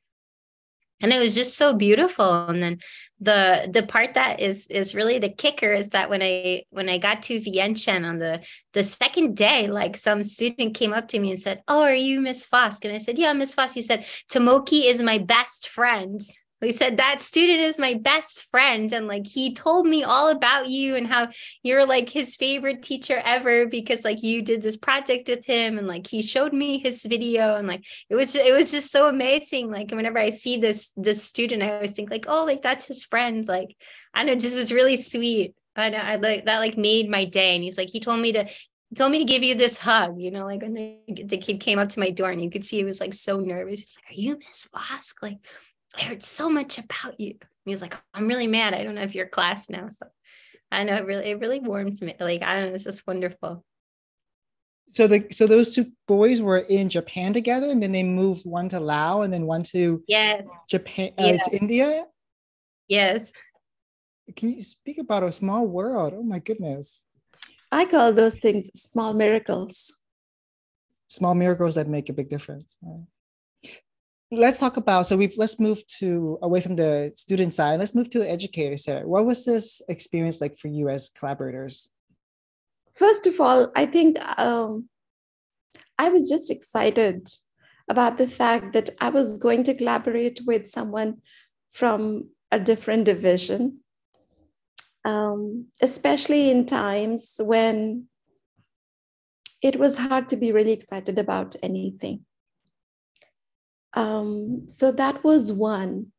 and 1.03 1.13
it 1.13 1.19
was 1.19 1.35
just 1.35 1.57
so 1.57 1.75
beautiful. 1.75 2.47
And 2.47 2.63
then 2.63 2.79
the 3.21 3.69
the 3.73 3.85
part 3.85 4.15
that 4.15 4.41
is 4.41 4.67
is 4.69 4.95
really 4.95 5.19
the 5.19 5.29
kicker 5.29 5.73
is 5.73 5.91
that 5.91 6.11
when 6.11 6.21
i 6.23 6.65
when 6.71 6.89
i 6.89 6.99
got 6.99 7.23
to 7.23 7.41
Vientiane 7.41 8.05
on 8.05 8.19
the 8.19 8.45
the 8.73 8.83
second 8.83 9.37
day 9.37 9.69
like 9.69 9.97
some 9.97 10.25
student 10.25 10.75
came 10.75 10.93
up 10.93 11.07
to 11.07 11.21
me 11.21 11.31
and 11.31 11.39
said 11.41 11.63
oh 11.69 11.83
are 11.83 11.95
you 11.95 12.21
miss 12.21 12.49
Vosk? 12.49 12.85
And 12.85 12.93
i 12.93 12.99
said 12.99 13.19
yeah 13.19 13.33
miss 13.33 13.55
Vosk. 13.55 13.75
He 13.75 13.83
said 13.83 14.07
tomoki 14.29 14.87
is 14.87 15.01
my 15.01 15.19
best 15.19 15.69
friend 15.69 16.21
he 16.67 16.73
said 16.73 16.97
that 16.97 17.21
student 17.21 17.61
is 17.61 17.79
my 17.79 17.95
best 17.95 18.51
friend 18.51 18.93
and 18.93 19.09
like 19.09 19.27
he 19.27 19.53
told 19.53 19.87
me 19.87 20.05
all 20.05 20.29
about 20.29 20.69
you 20.69 20.97
and 20.97 21.07
how 21.07 21.29
you're 21.63 21.87
like 21.87 22.09
his 22.09 22.37
favorite 22.37 22.83
teacher 22.83 23.21
ever 23.25 23.67
because 23.67 24.05
like 24.05 24.23
you 24.23 24.43
did 24.43 24.63
this 24.63 24.77
project 24.77 25.29
with 25.29 25.45
him 25.45 25.79
and 25.79 25.87
like 25.87 26.07
he 26.07 26.23
showed 26.23 26.53
me 26.53 26.79
his 26.79 27.03
video 27.05 27.57
and 27.57 27.67
like 27.67 27.85
it 28.09 28.15
was 28.15 28.35
it 28.35 28.53
was 28.55 28.71
just 28.71 28.91
so 28.91 29.09
amazing 29.09 29.71
like 29.71 29.91
whenever 29.91 30.19
i 30.19 30.31
see 30.31 30.57
this 30.57 30.93
this 30.97 31.23
student 31.23 31.63
i 31.63 31.73
always 31.73 31.93
think 31.93 32.11
like 32.11 32.27
oh 32.29 32.45
like 32.45 32.63
that's 32.63 32.87
his 32.87 33.05
friend 33.05 33.49
like 33.49 33.77
i 34.15 34.23
know 34.23 34.35
just 34.35 34.57
was 34.57 34.73
really 34.73 34.97
sweet 34.97 35.55
i 35.77 35.89
know 35.89 35.99
i 35.99 36.17
like 36.17 36.45
that 36.45 36.59
like 36.59 36.77
made 36.77 37.09
my 37.09 37.25
day 37.25 37.55
and 37.55 37.65
he's 37.65 37.79
like 37.79 37.89
he 37.89 38.01
told 38.01 38.21
me 38.21 38.33
to 38.33 38.47
told 38.97 39.13
me 39.13 39.19
to 39.19 39.25
give 39.25 39.43
you 39.43 39.55
this 39.55 39.79
hug, 39.79 40.21
you 40.21 40.31
know, 40.31 40.45
like 40.45 40.61
when 40.63 40.75
the, 40.75 41.25
the 41.25 41.39
kid 41.39 41.61
came 41.61 41.79
up 41.79 41.89
to 41.91 42.01
my 42.01 42.11
door 42.11 42.31
and 42.31 42.43
you 42.43 42.51
could 42.51 42.65
see 42.65 42.77
he 42.77 42.85
was 42.85 43.01
like 43.01 43.15
so 43.15 43.39
nervous. 43.39 43.81
He's 43.81 43.97
like, 43.97 44.11
Are 44.11 44.21
you 44.21 44.39
Miss 44.39 44.69
Vosk? 44.75 45.15
Like, 45.23 45.39
I 45.99 46.03
heard 46.05 46.23
so 46.23 46.49
much 46.49 46.79
about 46.79 47.21
you. 47.21 47.31
And 47.41 47.49
he 47.67 47.73
was 47.73 47.83
like, 47.83 48.01
I'm 48.15 48.29
really 48.29 48.47
mad. 48.47 48.75
I 48.75 48.83
don't 48.83 48.95
know 48.95 49.03
if 49.03 49.15
you're 49.15 49.27
class 49.27 49.69
now. 49.69 49.89
So 49.89 50.07
I 50.71 50.85
know 50.85 50.97
it 50.97 51.05
really, 51.05 51.31
it 51.31 51.41
really 51.41 51.61
warms 51.61 52.01
me. 52.03 52.15
Like, 52.19 52.43
I 52.43 52.55
don't 52.55 52.67
know, 52.67 52.73
this 52.73 52.87
is 52.87 53.03
wonderful. 53.07 53.65
So 54.89 55.07
the 55.07 55.27
so 55.31 55.47
those 55.47 55.75
two 55.75 55.91
boys 56.07 56.43
were 56.43 56.59
in 56.59 56.91
Japan 56.91 57.33
together, 57.33 57.71
and 57.71 57.83
then 57.83 57.93
they 57.93 58.03
moved 58.03 58.45
one 58.45 58.69
to 58.69 58.79
Laos, 58.79 59.25
and 59.25 59.33
then 59.33 59.47
one 59.47 59.63
to 59.65 60.05
yes 60.07 60.47
Japan 60.69 61.13
uh, 61.17 61.39
to 61.39 61.57
India. 61.59 62.05
Yes. 62.89 63.33
Can 64.37 64.53
you 64.53 64.61
speak 64.61 64.99
about 64.99 65.23
a 65.23 65.33
small 65.33 65.67
world? 65.67 66.13
Oh 66.15 66.23
my 66.23 66.41
goodness. 66.41 67.07
I 67.71 67.87
call 67.87 68.13
those 68.13 68.37
things 68.37 68.71
small 68.75 69.15
miracles. 69.15 69.99
Small 71.09 71.35
miracles 71.35 71.77
that 71.77 71.89
make 71.89 72.11
a 72.11 72.13
big 72.13 72.29
difference 72.29 72.79
let's 74.33 74.59
talk 74.59 74.79
about 74.79 75.07
so 75.07 75.15
we've 75.15 75.37
let's 75.37 75.61
move 75.61 75.87
to 75.87 76.39
away 76.41 76.59
from 76.59 76.75
the 76.75 77.13
student 77.15 77.53
side 77.53 77.79
let's 77.79 77.95
move 77.95 78.09
to 78.09 78.19
the 78.19 78.31
educator 78.31 78.79
side. 78.79 79.05
What 79.05 79.27
was 79.27 79.45
this 79.45 79.83
experience 79.91 80.41
like 80.41 80.57
for 80.57 80.69
you 80.69 80.89
as 80.89 81.11
collaborators? 81.11 81.91
First 82.95 83.27
of 83.27 83.39
all 83.41 83.71
i 83.77 83.85
think 83.85 84.19
um, 84.39 84.89
i 85.99 86.09
was 86.09 86.29
just 86.31 86.51
excited 86.51 87.29
about 87.89 88.17
the 88.17 88.29
fact 88.29 88.73
that 88.73 88.89
i 89.01 89.11
was 89.11 89.37
going 89.37 89.65
to 89.65 89.75
collaborate 89.75 90.41
with 90.47 90.67
someone 90.67 91.19
from 91.71 92.29
a 92.51 92.59
different 92.59 93.05
division 93.05 93.81
um, 95.05 95.67
especially 95.83 96.51
in 96.51 96.65
times 96.65 97.41
when 97.43 98.07
it 99.63 99.79
was 99.79 99.99
hard 99.99 100.29
to 100.29 100.37
be 100.37 100.53
really 100.53 100.73
excited 100.73 101.19
about 101.19 101.57
anything 101.63 102.25
um, 103.95 104.63
so 104.69 104.93
that 104.93 105.23
was 105.25 105.53
one. 105.53 106.13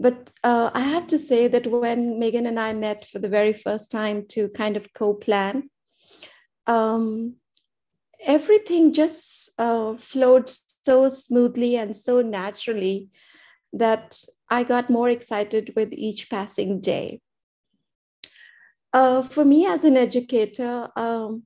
But 0.00 0.32
uh, 0.42 0.70
I 0.74 0.80
have 0.80 1.06
to 1.08 1.18
say 1.18 1.46
that 1.48 1.66
when 1.66 2.18
Megan 2.18 2.46
and 2.46 2.58
I 2.58 2.72
met 2.72 3.04
for 3.04 3.20
the 3.20 3.28
very 3.28 3.52
first 3.52 3.90
time 3.90 4.26
to 4.30 4.48
kind 4.48 4.76
of 4.76 4.92
co 4.92 5.14
plan, 5.14 5.70
um, 6.66 7.36
everything 8.20 8.92
just 8.92 9.50
uh, 9.58 9.96
flowed 9.96 10.48
so 10.84 11.08
smoothly 11.08 11.76
and 11.76 11.96
so 11.96 12.22
naturally 12.22 13.08
that 13.72 14.22
I 14.50 14.64
got 14.64 14.90
more 14.90 15.08
excited 15.08 15.72
with 15.76 15.92
each 15.92 16.28
passing 16.28 16.80
day. 16.80 17.20
Uh, 18.92 19.22
for 19.22 19.44
me 19.44 19.66
as 19.66 19.84
an 19.84 19.96
educator, 19.96 20.88
um, 20.96 21.44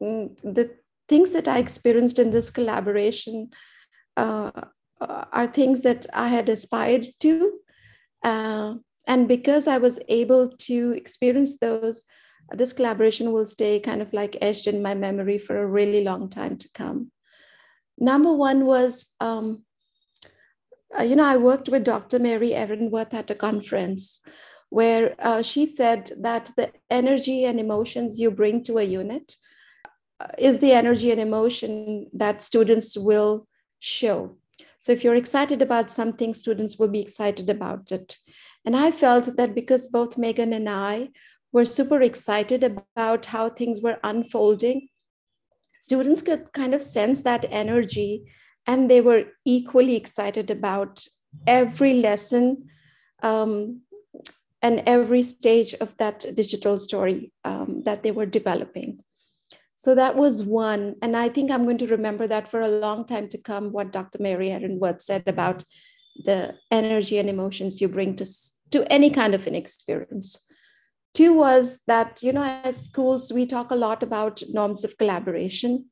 mm, 0.00 0.36
the 0.42 0.70
things 1.08 1.32
that 1.32 1.48
I 1.48 1.58
experienced 1.58 2.18
in 2.18 2.30
this 2.30 2.50
collaboration 2.50 3.50
uh, 4.16 4.50
uh, 5.00 5.24
are 5.32 5.46
things 5.46 5.82
that 5.82 6.06
I 6.12 6.28
had 6.28 6.48
aspired 6.48 7.06
to. 7.20 7.52
Uh, 8.22 8.74
and 9.06 9.28
because 9.28 9.68
I 9.68 9.78
was 9.78 10.00
able 10.08 10.48
to 10.48 10.92
experience 10.92 11.58
those, 11.58 12.04
this 12.52 12.72
collaboration 12.72 13.32
will 13.32 13.46
stay 13.46 13.80
kind 13.80 14.02
of 14.02 14.12
like 14.12 14.36
etched 14.40 14.66
in 14.66 14.82
my 14.82 14.94
memory 14.94 15.38
for 15.38 15.58
a 15.58 15.66
really 15.66 16.04
long 16.04 16.28
time 16.28 16.56
to 16.58 16.68
come. 16.72 17.10
Number 17.98 18.32
one 18.32 18.66
was, 18.66 19.14
um, 19.20 19.62
uh, 20.98 21.02
you 21.02 21.16
know, 21.16 21.24
I 21.24 21.36
worked 21.36 21.68
with 21.68 21.84
Dr. 21.84 22.18
Mary 22.18 22.50
Ehrenworth 22.50 23.14
at 23.14 23.30
a 23.30 23.34
conference 23.34 24.20
where 24.70 25.14
uh, 25.18 25.42
she 25.42 25.66
said 25.66 26.10
that 26.20 26.50
the 26.56 26.72
energy 26.90 27.44
and 27.44 27.58
emotions 27.60 28.20
you 28.20 28.30
bring 28.30 28.62
to 28.64 28.78
a 28.78 28.82
unit 28.82 29.36
uh, 30.20 30.26
is 30.38 30.58
the 30.58 30.72
energy 30.72 31.10
and 31.10 31.20
emotion 31.20 32.08
that 32.12 32.42
students 32.42 32.96
will 32.96 33.46
show. 33.80 34.36
So 34.86 34.92
if 34.92 35.02
you're 35.02 35.16
excited 35.16 35.62
about 35.62 35.90
something, 35.90 36.32
students 36.32 36.78
will 36.78 36.86
be 36.86 37.00
excited 37.00 37.50
about 37.50 37.90
it. 37.90 38.18
And 38.64 38.76
I 38.76 38.92
felt 38.92 39.36
that 39.36 39.52
because 39.52 39.88
both 39.88 40.16
Megan 40.16 40.52
and 40.52 40.68
I 40.68 41.08
were 41.50 41.64
super 41.64 42.00
excited 42.02 42.62
about 42.62 43.26
how 43.26 43.48
things 43.48 43.80
were 43.80 43.98
unfolding, 44.04 44.86
students 45.80 46.22
could 46.22 46.52
kind 46.52 46.72
of 46.72 46.84
sense 46.84 47.22
that 47.22 47.46
energy 47.50 48.30
and 48.64 48.88
they 48.88 49.00
were 49.00 49.24
equally 49.44 49.96
excited 49.96 50.52
about 50.52 51.04
every 51.48 51.94
lesson 51.94 52.68
um, 53.24 53.80
and 54.62 54.84
every 54.86 55.24
stage 55.24 55.74
of 55.80 55.96
that 55.96 56.24
digital 56.36 56.78
story 56.78 57.32
um, 57.44 57.82
that 57.82 58.04
they 58.04 58.12
were 58.12 58.24
developing. 58.24 59.00
So 59.76 59.94
that 59.94 60.16
was 60.16 60.42
one. 60.42 60.96
And 61.02 61.14
I 61.14 61.28
think 61.28 61.50
I'm 61.50 61.64
going 61.64 61.78
to 61.78 61.86
remember 61.86 62.26
that 62.26 62.48
for 62.48 62.62
a 62.62 62.68
long 62.68 63.04
time 63.04 63.28
to 63.28 63.38
come, 63.38 63.72
what 63.72 63.92
Dr. 63.92 64.18
Mary 64.20 64.48
Ehrenworth 64.48 65.02
said 65.02 65.22
about 65.26 65.64
the 66.24 66.54
energy 66.70 67.18
and 67.18 67.28
emotions 67.28 67.80
you 67.80 67.88
bring 67.88 68.16
to, 68.16 68.26
to 68.70 68.90
any 68.90 69.10
kind 69.10 69.34
of 69.34 69.46
an 69.46 69.54
experience. 69.54 70.46
Two 71.12 71.34
was 71.34 71.80
that, 71.86 72.22
you 72.22 72.32
know, 72.32 72.60
as 72.64 72.86
schools, 72.86 73.30
we 73.32 73.44
talk 73.44 73.70
a 73.70 73.76
lot 73.76 74.02
about 74.02 74.42
norms 74.48 74.82
of 74.82 74.96
collaboration, 74.96 75.86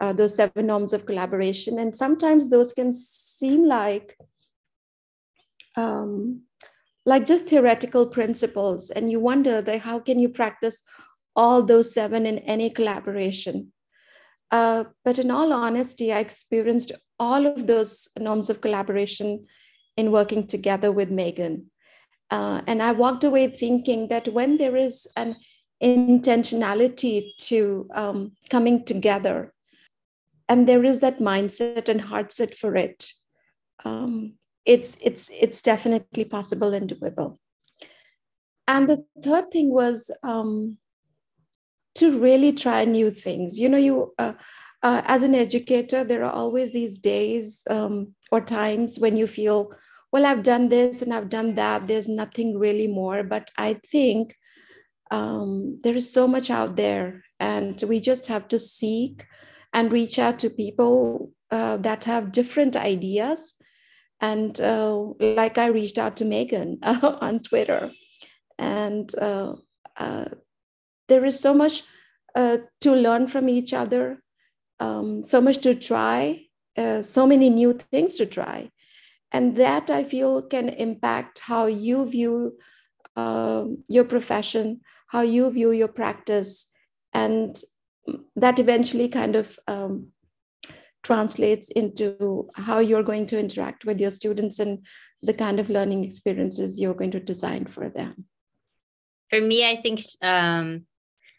uh, 0.00 0.12
those 0.12 0.36
seven 0.36 0.66
norms 0.66 0.92
of 0.92 1.04
collaboration. 1.04 1.80
And 1.80 1.94
sometimes 1.94 2.50
those 2.50 2.72
can 2.72 2.92
seem 2.92 3.66
like, 3.66 4.16
um, 5.76 6.42
like 7.04 7.26
just 7.26 7.46
theoretical 7.46 8.06
principles. 8.06 8.90
And 8.90 9.10
you 9.10 9.18
wonder 9.18 9.60
how 9.78 9.98
can 9.98 10.20
you 10.20 10.28
practice 10.28 10.82
all 11.34 11.62
those 11.62 11.92
seven 11.92 12.26
in 12.26 12.38
any 12.38 12.70
collaboration. 12.70 13.72
Uh, 14.50 14.84
but 15.04 15.18
in 15.18 15.30
all 15.30 15.52
honesty, 15.52 16.12
I 16.12 16.18
experienced 16.18 16.92
all 17.18 17.46
of 17.46 17.66
those 17.66 18.08
norms 18.18 18.50
of 18.50 18.60
collaboration 18.60 19.46
in 19.96 20.12
working 20.12 20.46
together 20.46 20.92
with 20.92 21.10
Megan. 21.10 21.70
Uh, 22.30 22.62
and 22.66 22.82
I 22.82 22.92
walked 22.92 23.24
away 23.24 23.48
thinking 23.48 24.08
that 24.08 24.28
when 24.28 24.56
there 24.56 24.76
is 24.76 25.06
an 25.16 25.36
intentionality 25.82 27.36
to 27.38 27.88
um, 27.94 28.32
coming 28.50 28.84
together, 28.84 29.52
and 30.48 30.68
there 30.68 30.84
is 30.84 31.00
that 31.00 31.18
mindset 31.18 31.88
and 31.88 32.00
heart 32.00 32.32
set 32.32 32.54
for 32.54 32.76
it, 32.76 33.12
um, 33.84 34.34
it's 34.64 34.96
it's 35.02 35.30
it's 35.30 35.62
definitely 35.62 36.24
possible 36.24 36.72
and 36.72 36.90
doable. 36.90 37.38
And 38.68 38.88
the 38.88 39.04
third 39.22 39.50
thing 39.50 39.70
was 39.70 40.10
um, 40.22 40.78
to 41.96 42.18
really 42.18 42.52
try 42.52 42.84
new 42.84 43.10
things. 43.10 43.58
You 43.58 43.68
know, 43.68 43.78
you 43.78 44.14
uh, 44.18 44.34
uh, 44.82 45.02
as 45.04 45.22
an 45.22 45.34
educator, 45.34 46.04
there 46.04 46.24
are 46.24 46.32
always 46.32 46.72
these 46.72 46.98
days 46.98 47.64
um, 47.70 48.14
or 48.30 48.40
times 48.40 48.98
when 48.98 49.16
you 49.16 49.26
feel, 49.26 49.72
well, 50.12 50.26
I've 50.26 50.42
done 50.42 50.68
this 50.68 51.02
and 51.02 51.14
I've 51.14 51.28
done 51.28 51.54
that. 51.54 51.86
There's 51.86 52.08
nothing 52.08 52.58
really 52.58 52.88
more. 52.88 53.22
But 53.22 53.50
I 53.56 53.74
think 53.74 54.36
um, 55.10 55.80
there 55.82 55.94
is 55.94 56.12
so 56.12 56.26
much 56.26 56.50
out 56.50 56.76
there, 56.76 57.24
and 57.38 57.82
we 57.86 58.00
just 58.00 58.26
have 58.28 58.48
to 58.48 58.58
seek 58.58 59.26
and 59.72 59.92
reach 59.92 60.18
out 60.18 60.38
to 60.40 60.50
people 60.50 61.32
uh, 61.50 61.76
that 61.78 62.04
have 62.04 62.32
different 62.32 62.76
ideas 62.76 63.54
And 64.20 64.58
uh, 64.60 64.96
like 65.20 65.58
I 65.58 65.66
reached 65.66 65.98
out 65.98 66.16
to 66.18 66.24
Megan 66.24 66.78
on 66.82 67.40
Twitter, 67.40 67.90
and 68.58 69.12
uh, 69.16 69.54
uh, 69.98 70.26
there 71.08 71.24
is 71.24 71.38
so 71.38 71.54
much 71.54 71.84
uh, 72.34 72.58
to 72.80 72.94
learn 72.94 73.28
from 73.28 73.48
each 73.48 73.72
other, 73.72 74.22
um, 74.80 75.22
so 75.22 75.40
much 75.40 75.58
to 75.58 75.74
try, 75.74 76.46
so 77.02 77.26
many 77.26 77.50
new 77.50 77.78
things 77.90 78.16
to 78.16 78.26
try. 78.26 78.70
And 79.30 79.56
that 79.56 79.90
I 79.90 80.04
feel 80.04 80.42
can 80.42 80.68
impact 80.68 81.40
how 81.40 81.66
you 81.66 82.08
view 82.08 82.58
um, 83.16 83.84
your 83.88 84.04
profession, 84.04 84.80
how 85.08 85.20
you 85.22 85.50
view 85.50 85.72
your 85.72 85.88
practice, 85.88 86.72
and 87.12 87.60
that 88.36 88.58
eventually 88.58 89.08
kind 89.08 89.36
of 89.36 89.58
um, 89.66 90.08
translates 91.02 91.70
into 91.70 92.48
how 92.54 92.78
you're 92.78 93.02
going 93.02 93.26
to 93.26 93.38
interact 93.38 93.84
with 93.84 94.00
your 94.00 94.10
students 94.10 94.58
and 94.58 94.86
the 95.22 95.34
kind 95.34 95.60
of 95.60 95.68
learning 95.68 96.04
experiences 96.04 96.80
you're 96.80 96.94
going 96.94 97.10
to 97.10 97.20
design 97.20 97.66
for 97.66 97.88
them. 97.88 98.24
For 99.30 99.40
me, 99.40 99.68
I 99.68 99.76
think 99.76 100.00
um, 100.20 100.86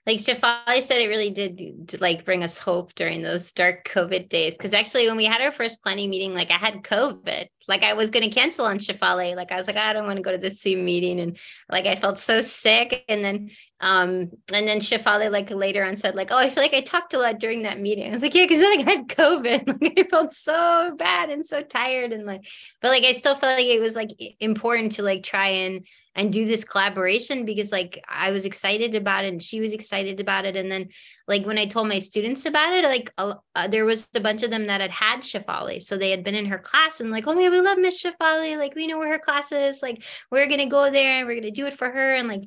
like 0.05 0.17
Shafali 0.17 0.81
said, 0.81 0.99
it 0.99 1.07
really 1.07 1.29
did 1.29 2.01
like 2.01 2.25
bring 2.25 2.43
us 2.43 2.57
hope 2.57 2.93
during 2.93 3.21
those 3.21 3.53
dark 3.53 3.87
COVID 3.87 4.27
days. 4.27 4.57
Cause 4.59 4.73
actually 4.73 5.07
when 5.07 5.15
we 5.15 5.23
had 5.23 5.39
our 5.39 5.51
first 5.51 5.81
planning 5.81 6.09
meeting, 6.09 6.33
like 6.33 6.51
I 6.51 6.55
had 6.55 6.83
COVID, 6.83 7.47
like 7.69 7.83
I 7.83 7.93
was 7.93 8.09
going 8.09 8.29
to 8.29 8.35
cancel 8.35 8.65
on 8.65 8.79
Shafali. 8.79 9.33
Like 9.33 9.53
I 9.53 9.55
was 9.55 9.65
like, 9.65 9.77
I 9.77 9.93
don't 9.93 10.05
want 10.05 10.17
to 10.17 10.23
go 10.23 10.33
to 10.33 10.37
this 10.37 10.59
Zoom 10.59 10.83
meeting. 10.83 11.21
And 11.21 11.37
like, 11.69 11.85
I 11.85 11.95
felt 11.95 12.19
so 12.19 12.41
sick. 12.41 13.05
And 13.07 13.23
then, 13.23 13.51
um, 13.79 14.31
and 14.53 14.67
then 14.67 14.79
Shafali 14.79 15.31
like 15.31 15.49
later 15.51 15.85
on 15.85 15.95
said 15.95 16.17
like, 16.17 16.31
oh, 16.31 16.37
I 16.37 16.49
feel 16.49 16.63
like 16.63 16.73
I 16.73 16.81
talked 16.81 17.13
a 17.13 17.19
lot 17.19 17.39
during 17.39 17.61
that 17.61 17.79
meeting. 17.79 18.09
I 18.09 18.11
was 18.11 18.21
like, 18.21 18.35
yeah, 18.35 18.45
cause 18.45 18.57
like 18.57 18.85
I 18.85 18.91
had 18.91 19.07
COVID. 19.07 19.77
Like 19.83 19.99
I 19.99 20.03
felt 20.03 20.31
so 20.31 20.95
bad 20.97 21.29
and 21.29 21.45
so 21.45 21.61
tired. 21.61 22.11
And 22.11 22.25
like, 22.25 22.45
but 22.81 22.89
like, 22.89 23.05
I 23.05 23.13
still 23.13 23.35
felt 23.35 23.57
like 23.57 23.67
it 23.67 23.79
was 23.79 23.95
like 23.95 24.11
important 24.41 24.93
to 24.93 25.03
like 25.03 25.23
try 25.23 25.47
and, 25.47 25.85
and 26.15 26.31
do 26.31 26.45
this 26.45 26.63
collaboration 26.63 27.45
because 27.45 27.71
like 27.71 28.03
I 28.07 28.31
was 28.31 28.45
excited 28.45 28.93
about 28.93 29.25
it 29.25 29.29
and 29.29 29.41
she 29.41 29.59
was 29.59 29.73
excited 29.73 30.19
about 30.19 30.45
it. 30.45 30.55
And 30.55 30.71
then 30.71 30.89
like 31.27 31.45
when 31.45 31.57
I 31.57 31.65
told 31.65 31.87
my 31.87 31.99
students 31.99 32.45
about 32.45 32.73
it, 32.73 32.83
like 32.85 33.11
uh, 33.17 33.35
uh, 33.55 33.67
there 33.67 33.85
was 33.85 34.09
a 34.15 34.19
bunch 34.19 34.43
of 34.43 34.51
them 34.51 34.67
that 34.67 34.81
had 34.81 34.91
had 34.91 35.19
Shafali. 35.21 35.81
So 35.81 35.97
they 35.97 36.11
had 36.11 36.23
been 36.23 36.35
in 36.35 36.45
her 36.45 36.59
class 36.59 36.99
and 36.99 37.09
like, 37.09 37.27
oh 37.27 37.33
man, 37.33 37.51
we 37.51 37.61
love 37.61 37.79
Miss 37.79 38.03
Shafali. 38.03 38.57
Like 38.57 38.75
we 38.75 38.87
know 38.87 38.99
where 38.99 39.11
her 39.11 39.19
class 39.19 39.51
is. 39.51 39.81
Like 39.81 40.03
we're 40.29 40.47
to 40.47 40.65
go 40.65 40.91
there 40.91 41.19
and 41.19 41.27
we're 41.27 41.41
to 41.41 41.51
do 41.51 41.65
it 41.65 41.73
for 41.73 41.89
her. 41.89 42.13
And 42.13 42.27
like, 42.27 42.43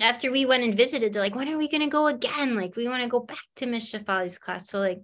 after 0.00 0.30
we 0.30 0.46
went 0.46 0.62
and 0.62 0.76
visited, 0.76 1.12
they're 1.12 1.22
like, 1.22 1.34
when 1.34 1.48
are 1.48 1.58
we 1.58 1.68
to 1.68 1.86
go 1.86 2.06
again? 2.06 2.54
Like 2.54 2.76
we 2.76 2.88
want 2.88 3.02
to 3.02 3.08
go 3.08 3.20
back 3.20 3.44
to 3.56 3.66
Miss 3.66 3.92
Shafali's 3.92 4.38
class. 4.38 4.68
So 4.68 4.78
like 4.78 5.00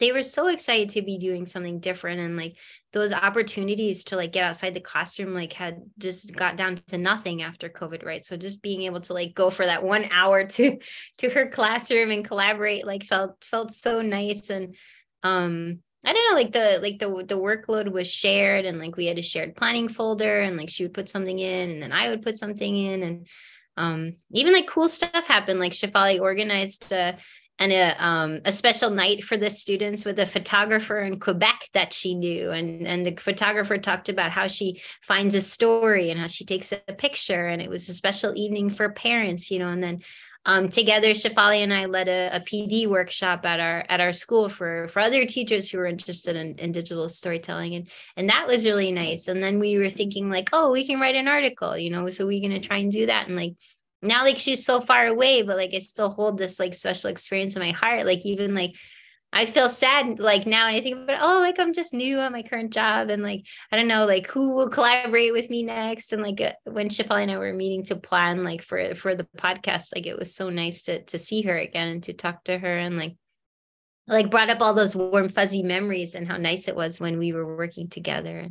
they 0.00 0.12
were 0.12 0.22
so 0.22 0.48
excited 0.48 0.90
to 0.90 1.02
be 1.02 1.18
doing 1.18 1.46
something 1.46 1.78
different 1.78 2.20
and 2.20 2.36
like 2.36 2.56
those 2.92 3.12
opportunities 3.12 4.04
to 4.04 4.16
like 4.16 4.32
get 4.32 4.44
outside 4.44 4.74
the 4.74 4.80
classroom 4.80 5.34
like 5.34 5.52
had 5.52 5.82
just 5.98 6.34
got 6.34 6.56
down 6.56 6.76
to 6.88 6.98
nothing 6.98 7.42
after 7.42 7.68
covid 7.68 8.04
right 8.04 8.24
so 8.24 8.36
just 8.36 8.62
being 8.62 8.82
able 8.82 9.00
to 9.00 9.12
like 9.12 9.34
go 9.34 9.50
for 9.50 9.66
that 9.66 9.84
one 9.84 10.06
hour 10.10 10.44
to 10.44 10.78
to 11.18 11.30
her 11.30 11.46
classroom 11.46 12.10
and 12.10 12.24
collaborate 12.24 12.86
like 12.86 13.04
felt 13.04 13.44
felt 13.44 13.72
so 13.72 14.00
nice 14.00 14.50
and 14.50 14.74
um 15.22 15.78
I 16.02 16.14
don't 16.14 16.30
know, 16.30 16.34
like 16.34 16.52
the 16.52 16.78
like 16.80 16.98
the 16.98 17.26
the 17.26 17.38
workload 17.38 17.92
was 17.92 18.10
shared, 18.10 18.64
and 18.64 18.78
like 18.78 18.96
we 18.96 19.04
had 19.04 19.18
a 19.18 19.22
shared 19.22 19.54
planning 19.54 19.86
folder, 19.86 20.40
and 20.40 20.56
like 20.56 20.70
she 20.70 20.82
would 20.82 20.94
put 20.94 21.10
something 21.10 21.38
in, 21.38 21.68
and 21.68 21.82
then 21.82 21.92
I 21.92 22.08
would 22.08 22.22
put 22.22 22.38
something 22.38 22.74
in, 22.74 23.02
and 23.02 23.26
um, 23.76 24.16
even 24.32 24.54
like 24.54 24.66
cool 24.66 24.88
stuff 24.88 25.26
happened. 25.26 25.60
Like 25.60 25.72
Shafali 25.72 26.18
organized 26.18 26.90
a 26.90 27.18
and 27.60 27.72
a, 27.72 28.04
um, 28.04 28.40
a 28.46 28.52
special 28.52 28.90
night 28.90 29.22
for 29.22 29.36
the 29.36 29.50
students 29.50 30.04
with 30.04 30.18
a 30.18 30.26
photographer 30.26 30.98
in 31.00 31.20
Quebec 31.20 31.68
that 31.74 31.92
she 31.92 32.14
knew. 32.14 32.50
And, 32.50 32.86
and 32.86 33.04
the 33.04 33.14
photographer 33.14 33.76
talked 33.76 34.08
about 34.08 34.30
how 34.30 34.46
she 34.48 34.80
finds 35.02 35.34
a 35.34 35.42
story 35.42 36.10
and 36.10 36.18
how 36.18 36.26
she 36.26 36.46
takes 36.46 36.72
a 36.72 36.78
picture. 36.94 37.46
And 37.46 37.60
it 37.60 37.68
was 37.68 37.88
a 37.90 37.94
special 37.94 38.34
evening 38.34 38.70
for 38.70 38.88
parents, 38.88 39.50
you 39.50 39.58
know, 39.58 39.68
and 39.68 39.82
then 39.82 40.00
um, 40.46 40.70
together, 40.70 41.10
Shafali 41.10 41.62
and 41.62 41.72
I 41.72 41.84
led 41.84 42.08
a, 42.08 42.30
a, 42.36 42.40
PD 42.40 42.86
workshop 42.86 43.44
at 43.44 43.60
our 43.60 43.84
at 43.90 44.00
our 44.00 44.14
school 44.14 44.48
for 44.48 44.88
for 44.88 45.00
other 45.00 45.26
teachers 45.26 45.68
who 45.68 45.76
were 45.76 45.84
interested 45.84 46.34
in, 46.34 46.54
in 46.58 46.72
digital 46.72 47.10
storytelling, 47.10 47.74
and 47.74 47.90
and 48.16 48.30
that 48.30 48.46
was 48.46 48.64
really 48.64 48.90
nice. 48.90 49.28
And 49.28 49.42
then 49.42 49.58
we 49.58 49.76
were 49.76 49.90
thinking 49.90 50.30
like, 50.30 50.48
oh, 50.54 50.72
we 50.72 50.86
can 50.86 50.98
write 50.98 51.14
an 51.14 51.28
article, 51.28 51.76
you 51.76 51.90
know, 51.90 52.08
so 52.08 52.26
we're 52.26 52.40
gonna 52.40 52.58
try 52.58 52.78
and 52.78 52.90
do 52.90 53.04
that. 53.04 53.26
And 53.26 53.36
like 53.36 53.52
now 54.02 54.24
like 54.24 54.38
she's 54.38 54.64
so 54.64 54.80
far 54.80 55.06
away 55.06 55.42
but 55.42 55.56
like 55.56 55.74
i 55.74 55.78
still 55.78 56.10
hold 56.10 56.38
this 56.38 56.58
like 56.58 56.74
special 56.74 57.10
experience 57.10 57.56
in 57.56 57.62
my 57.62 57.72
heart. 57.72 58.06
Like 58.06 58.24
even 58.24 58.54
like 58.54 58.74
i 59.32 59.46
feel 59.46 59.68
sad 59.68 60.18
like 60.18 60.44
now 60.44 60.66
and 60.66 60.76
i 60.76 60.80
think 60.80 60.96
about 60.96 61.22
oh 61.22 61.38
like 61.38 61.60
i'm 61.60 61.72
just 61.72 61.94
new 61.94 62.18
on 62.18 62.32
my 62.32 62.42
current 62.42 62.72
job 62.72 63.10
and 63.10 63.22
like 63.22 63.46
i 63.70 63.76
don't 63.76 63.86
know 63.86 64.04
like 64.04 64.26
who 64.26 64.56
will 64.56 64.68
collaborate 64.68 65.32
with 65.32 65.48
me 65.50 65.62
next? 65.62 66.12
And 66.12 66.22
like 66.22 66.40
uh, 66.40 66.52
when 66.64 66.88
Shafali 66.88 67.22
and 67.22 67.30
i 67.30 67.38
were 67.38 67.52
meeting 67.52 67.84
to 67.84 67.96
plan 67.96 68.42
like 68.42 68.62
for 68.62 68.94
for 68.94 69.14
the 69.14 69.28
podcast 69.36 69.94
like 69.94 70.06
it 70.06 70.18
was 70.18 70.34
so 70.34 70.50
nice 70.50 70.82
to 70.84 71.02
to 71.04 71.18
see 71.18 71.42
her 71.42 71.56
again 71.56 71.88
and 71.88 72.02
to 72.04 72.12
talk 72.12 72.44
to 72.44 72.58
her 72.58 72.78
and 72.78 72.96
like 72.96 73.16
like 74.08 74.30
brought 74.30 74.50
up 74.50 74.60
all 74.60 74.74
those 74.74 74.96
warm 74.96 75.28
fuzzy 75.28 75.62
memories 75.62 76.14
and 76.14 76.26
how 76.26 76.36
nice 76.36 76.66
it 76.66 76.74
was 76.74 76.98
when 76.98 77.16
we 77.18 77.32
were 77.32 77.56
working 77.56 77.88
together. 77.88 78.48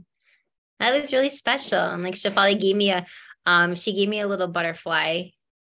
That 0.80 1.00
was 1.00 1.12
really 1.12 1.30
special. 1.30 1.80
And 1.80 2.02
like 2.02 2.14
Shafali 2.14 2.60
gave 2.60 2.76
me 2.78 2.92
a 2.92 3.06
um 3.46 3.76
she 3.76 3.94
gave 3.94 4.08
me 4.08 4.22
a 4.22 4.28
little 4.28 4.48
butterfly 4.48 5.30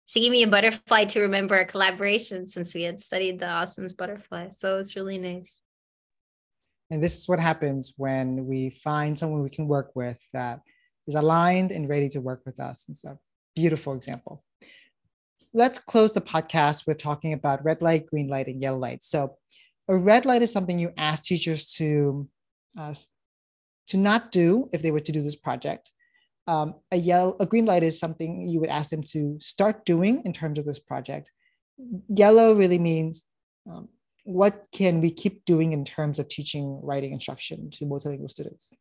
she 0.06 0.22
gave 0.22 0.32
me 0.32 0.44
a 0.44 0.48
butterfly 0.48 1.06
to 1.06 1.22
remember 1.22 1.56
our 1.56 1.66
collaboration 1.66 2.48
since 2.48 2.74
we 2.74 2.84
had 2.84 3.02
studied 3.02 3.40
the 3.40 3.50
Austin's 3.50 3.94
butterfly. 3.94 4.50
So 4.50 4.76
it 4.76 4.78
was 4.78 4.96
really 4.96 5.18
nice. 5.18 5.62
And 6.92 7.04
this 7.04 7.18
is 7.18 7.28
what 7.28 7.40
happens 7.40 7.94
when 7.98 8.46
we 8.46 8.70
find 8.84 9.18
someone 9.18 9.42
we 9.42 9.50
can 9.50 9.68
work 9.68 9.92
with 9.96 10.20
that 10.34 10.62
is 11.08 11.16
aligned 11.16 11.72
and 11.72 11.90
ready 11.90 12.08
to 12.10 12.22
work 12.22 12.44
with 12.46 12.60
us. 12.60 12.86
And 12.88 12.96
so, 12.96 13.18
beautiful 13.56 13.94
example. 13.94 14.44
Let's 15.54 15.80
close 15.80 16.14
the 16.14 16.22
podcast 16.22 16.86
with 16.86 16.98
talking 16.98 17.34
about 17.34 17.66
red 17.66 17.82
light, 17.82 18.06
green 18.06 18.28
light, 18.28 18.48
and 18.48 18.62
yellow 18.62 18.78
light. 18.78 19.04
So, 19.04 19.38
a 19.88 19.98
red 19.98 20.26
light 20.26 20.44
is 20.44 20.52
something 20.52 20.78
you 20.78 20.92
ask 20.98 21.24
teachers 21.24 21.74
to 21.74 22.28
uh, 22.78 22.94
to 23.88 23.98
not 23.98 24.32
do 24.32 24.70
if 24.72 24.82
they 24.84 24.92
were 24.92 25.00
to 25.00 25.12
do 25.12 25.24
this 25.24 25.36
project 25.36 25.90
um, 26.48 26.76
a 26.92 26.98
yellow 26.98 27.36
a 27.40 27.46
green 27.46 27.66
light 27.66 27.84
is 27.84 28.00
something 28.00 28.48
you 28.48 28.60
would 28.60 28.70
ask 28.70 28.90
them 28.90 29.04
to 29.04 29.38
start 29.40 29.86
doing 29.86 30.22
in 30.26 30.34
terms 30.34 30.60
of 30.60 30.66
this 30.66 30.80
project. 30.80 31.32
Yellow 32.08 32.54
really 32.54 32.80
means 32.80 33.24
um, 33.70 33.90
what 34.24 34.66
can 34.72 35.02
we 35.02 35.12
keep 35.12 35.46
doing 35.46 35.74
in 35.74 35.86
terms 35.86 36.20
of 36.20 36.28
teaching 36.28 36.80
writing 36.84 37.14
instruction 37.14 37.70
to 37.72 37.86
multilingual 37.86 38.30
students? 38.30 38.74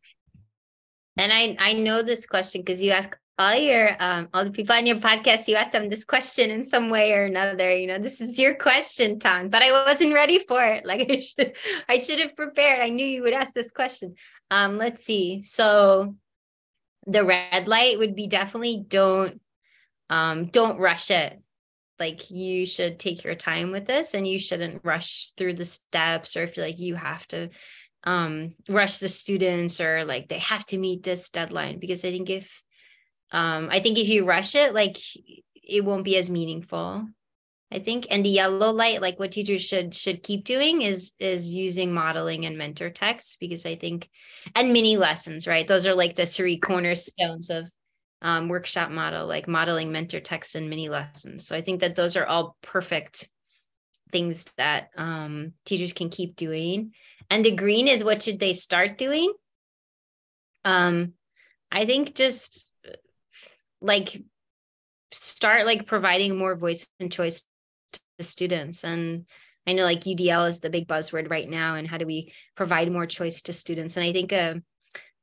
And 1.16 1.32
i 1.32 1.56
i 1.60 1.72
know 1.74 2.02
this 2.02 2.26
question 2.26 2.62
because 2.62 2.82
you 2.82 2.90
ask 2.90 3.16
all 3.38 3.54
your 3.54 3.96
um 4.00 4.28
all 4.32 4.44
the 4.44 4.50
people 4.50 4.74
on 4.74 4.86
your 4.86 4.96
podcast 4.96 5.48
you 5.48 5.56
ask 5.56 5.72
them 5.72 5.88
this 5.88 6.04
question 6.04 6.50
in 6.50 6.64
some 6.64 6.88
way 6.88 7.12
or 7.12 7.24
another 7.24 7.76
you 7.76 7.86
know 7.86 7.98
this 7.98 8.20
is 8.20 8.38
your 8.38 8.54
question 8.54 9.18
Tan 9.18 9.48
but 9.48 9.62
i 9.62 9.70
wasn't 9.70 10.14
ready 10.14 10.38
for 10.38 10.64
it. 10.64 10.84
Like 10.90 11.10
i 11.10 11.20
should 11.20 11.52
i 11.88 11.98
should 11.98 12.20
have 12.20 12.36
prepared. 12.36 12.80
I 12.80 12.88
knew 12.88 13.06
you 13.06 13.22
would 13.22 13.32
ask 13.32 13.52
this 13.52 13.70
question. 13.70 14.14
Um 14.50 14.78
let's 14.78 15.04
see. 15.04 15.42
So 15.42 16.16
the 17.06 17.24
red 17.24 17.68
light 17.68 17.98
would 17.98 18.14
be 18.14 18.26
definitely 18.26 18.84
don't 18.86 19.40
um 20.10 20.46
don't 20.46 20.78
rush 20.78 21.10
it. 21.10 21.40
Like 21.98 22.30
you 22.30 22.66
should 22.66 22.98
take 22.98 23.24
your 23.24 23.36
time 23.36 23.70
with 23.70 23.86
this 23.86 24.14
and 24.14 24.26
you 24.26 24.38
shouldn't 24.38 24.84
rush 24.84 25.30
through 25.36 25.54
the 25.54 25.64
steps 25.64 26.36
or 26.36 26.46
feel 26.46 26.64
like 26.64 26.78
you 26.78 26.96
have 26.96 27.26
to 27.28 27.50
um 28.04 28.54
rush 28.68 28.98
the 28.98 29.08
students 29.08 29.80
or 29.80 30.04
like 30.04 30.28
they 30.28 30.38
have 30.38 30.64
to 30.66 30.78
meet 30.78 31.02
this 31.02 31.30
deadline 31.30 31.78
because 31.78 32.04
i 32.04 32.10
think 32.10 32.28
if 32.28 32.62
um 33.32 33.68
i 33.72 33.80
think 33.80 33.98
if 33.98 34.08
you 34.08 34.26
rush 34.26 34.54
it 34.54 34.74
like 34.74 34.98
it 35.54 35.84
won't 35.84 36.04
be 36.04 36.16
as 36.18 36.28
meaningful 36.28 37.06
I 37.74 37.80
think. 37.80 38.06
And 38.10 38.24
the 38.24 38.30
yellow 38.30 38.70
light, 38.70 39.02
like 39.02 39.18
what 39.18 39.32
teachers 39.32 39.62
should 39.62 39.94
should 39.94 40.22
keep 40.22 40.44
doing 40.44 40.82
is 40.82 41.12
is 41.18 41.52
using 41.52 41.92
modeling 41.92 42.46
and 42.46 42.56
mentor 42.56 42.90
text 42.90 43.38
because 43.40 43.66
I 43.66 43.74
think 43.74 44.08
and 44.54 44.72
mini 44.72 44.96
lessons, 44.96 45.46
right? 45.48 45.66
Those 45.66 45.84
are 45.86 45.94
like 45.94 46.14
the 46.14 46.26
three 46.26 46.58
cornerstones 46.58 47.50
of 47.50 47.68
um, 48.22 48.48
workshop 48.48 48.90
model, 48.90 49.26
like 49.26 49.48
modeling, 49.48 49.90
mentor 49.90 50.20
text, 50.20 50.54
and 50.54 50.70
mini 50.70 50.88
lessons. 50.88 51.46
So 51.46 51.56
I 51.56 51.62
think 51.62 51.80
that 51.80 51.96
those 51.96 52.16
are 52.16 52.24
all 52.24 52.56
perfect 52.62 53.28
things 54.12 54.46
that 54.56 54.90
um, 54.96 55.52
teachers 55.64 55.92
can 55.92 56.10
keep 56.10 56.36
doing. 56.36 56.92
And 57.28 57.44
the 57.44 57.56
green 57.56 57.88
is 57.88 58.04
what 58.04 58.22
should 58.22 58.38
they 58.38 58.52
start 58.52 58.98
doing? 58.98 59.32
Um, 60.64 61.14
I 61.72 61.84
think 61.84 62.14
just 62.14 62.70
like 63.80 64.22
start 65.10 65.66
like 65.66 65.86
providing 65.86 66.38
more 66.38 66.54
voice 66.54 66.86
and 67.00 67.10
choice 67.10 67.44
the 68.18 68.24
students. 68.24 68.84
And 68.84 69.26
i 69.66 69.72
know 69.72 69.84
like 69.84 70.00
udl 70.00 70.46
is 70.46 70.60
the 70.60 70.68
big 70.68 70.86
buzzword 70.86 71.30
right 71.30 71.48
now 71.48 71.76
and 71.76 71.88
how 71.88 71.96
do 71.96 72.04
we 72.04 72.30
provide 72.54 72.92
more 72.92 73.06
choice 73.06 73.42
to 73.42 73.52
students? 73.52 73.96
And 73.96 74.04
i 74.04 74.12
think 74.12 74.32
a 74.32 74.36
uh, 74.36 74.54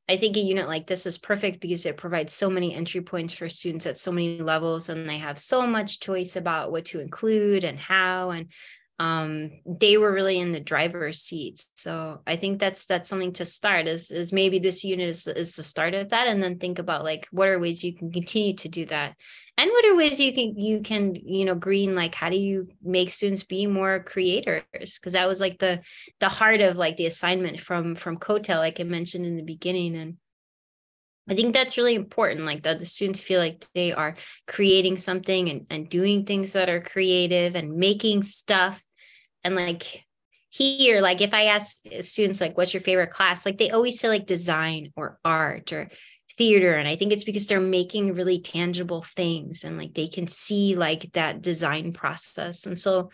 I 0.09 0.17
think 0.17 0.35
a 0.35 0.41
unit 0.41 0.67
like 0.67 0.87
this 0.87 1.05
is 1.05 1.17
perfect 1.17 1.61
because 1.61 1.85
it 1.85 1.95
provides 1.95 2.33
so 2.33 2.49
many 2.49 2.73
entry 2.73 2.99
points 2.99 3.33
for 3.33 3.47
students 3.47 3.85
at 3.85 3.97
so 3.97 4.11
many 4.11 4.39
levels 4.39 4.89
and 4.89 5.07
they 5.07 5.19
have 5.19 5.39
so 5.39 5.65
much 5.65 6.01
choice 6.01 6.35
about 6.35 6.69
what 6.69 6.83
to 6.85 6.99
include 6.99 7.63
and 7.63 7.79
how 7.79 8.31
and 8.31 8.51
um, 9.01 9.49
they 9.65 9.97
were 9.97 10.13
really 10.13 10.37
in 10.37 10.51
the 10.51 10.59
driver's 10.59 11.19
seat. 11.19 11.65
So 11.75 12.21
I 12.27 12.35
think 12.35 12.59
that's 12.59 12.85
that's 12.85 13.09
something 13.09 13.33
to 13.33 13.45
start 13.45 13.87
is 13.87 14.11
is 14.11 14.31
maybe 14.31 14.59
this 14.59 14.83
unit 14.83 15.09
is, 15.09 15.25
is 15.25 15.55
the 15.55 15.63
start 15.63 15.95
of 15.95 16.09
that, 16.09 16.27
and 16.27 16.41
then 16.41 16.59
think 16.59 16.77
about 16.77 17.03
like 17.03 17.27
what 17.31 17.47
are 17.47 17.57
ways 17.57 17.83
you 17.83 17.95
can 17.95 18.11
continue 18.11 18.55
to 18.57 18.69
do 18.69 18.85
that, 18.85 19.15
and 19.57 19.71
what 19.71 19.85
are 19.85 19.95
ways 19.95 20.19
you 20.19 20.31
can 20.33 20.55
you 20.55 20.81
can 20.81 21.15
you 21.15 21.45
know 21.45 21.55
green 21.55 21.95
like 21.95 22.13
how 22.13 22.29
do 22.29 22.35
you 22.35 22.67
make 22.83 23.09
students 23.09 23.41
be 23.41 23.65
more 23.65 24.03
creators? 24.03 24.99
Because 24.99 25.13
that 25.13 25.27
was 25.27 25.41
like 25.41 25.57
the 25.57 25.81
the 26.19 26.29
heart 26.29 26.61
of 26.61 26.77
like 26.77 26.95
the 26.97 27.07
assignment 27.07 27.59
from 27.59 27.95
from 27.95 28.17
COETAIL 28.17 28.59
like 28.59 28.79
I 28.79 28.83
mentioned 28.83 29.25
in 29.25 29.35
the 29.35 29.41
beginning. 29.41 29.95
And 29.95 30.17
I 31.27 31.33
think 31.33 31.55
that's 31.55 31.77
really 31.77 31.95
important, 31.95 32.45
like 32.45 32.61
that 32.63 32.77
the 32.77 32.85
students 32.85 33.19
feel 33.19 33.39
like 33.39 33.65
they 33.73 33.93
are 33.93 34.15
creating 34.47 34.99
something 34.99 35.49
and, 35.49 35.65
and 35.71 35.89
doing 35.89 36.23
things 36.23 36.53
that 36.53 36.69
are 36.69 36.81
creative 36.81 37.55
and 37.55 37.77
making 37.77 38.21
stuff 38.21 38.83
and 39.43 39.55
like 39.55 40.05
here 40.49 40.99
like 40.99 41.21
if 41.21 41.33
i 41.33 41.45
ask 41.45 41.77
students 42.01 42.41
like 42.41 42.57
what's 42.57 42.73
your 42.73 42.81
favorite 42.81 43.09
class? 43.09 43.45
Like 43.45 43.57
they 43.57 43.69
always 43.69 43.99
say 43.99 44.09
like 44.09 44.25
design 44.25 44.91
or 44.95 45.17
art 45.23 45.71
or 45.71 45.89
theater 46.37 46.75
and 46.75 46.87
i 46.87 46.95
think 46.95 47.11
it's 47.11 47.23
because 47.23 47.47
they're 47.47 47.59
making 47.61 48.15
really 48.15 48.39
tangible 48.39 49.01
things 49.01 49.63
and 49.63 49.77
like 49.77 49.93
they 49.93 50.07
can 50.07 50.27
see 50.27 50.75
like 50.75 51.11
that 51.13 51.41
design 51.41 51.93
process. 51.93 52.65
And 52.65 52.77
so 52.77 53.11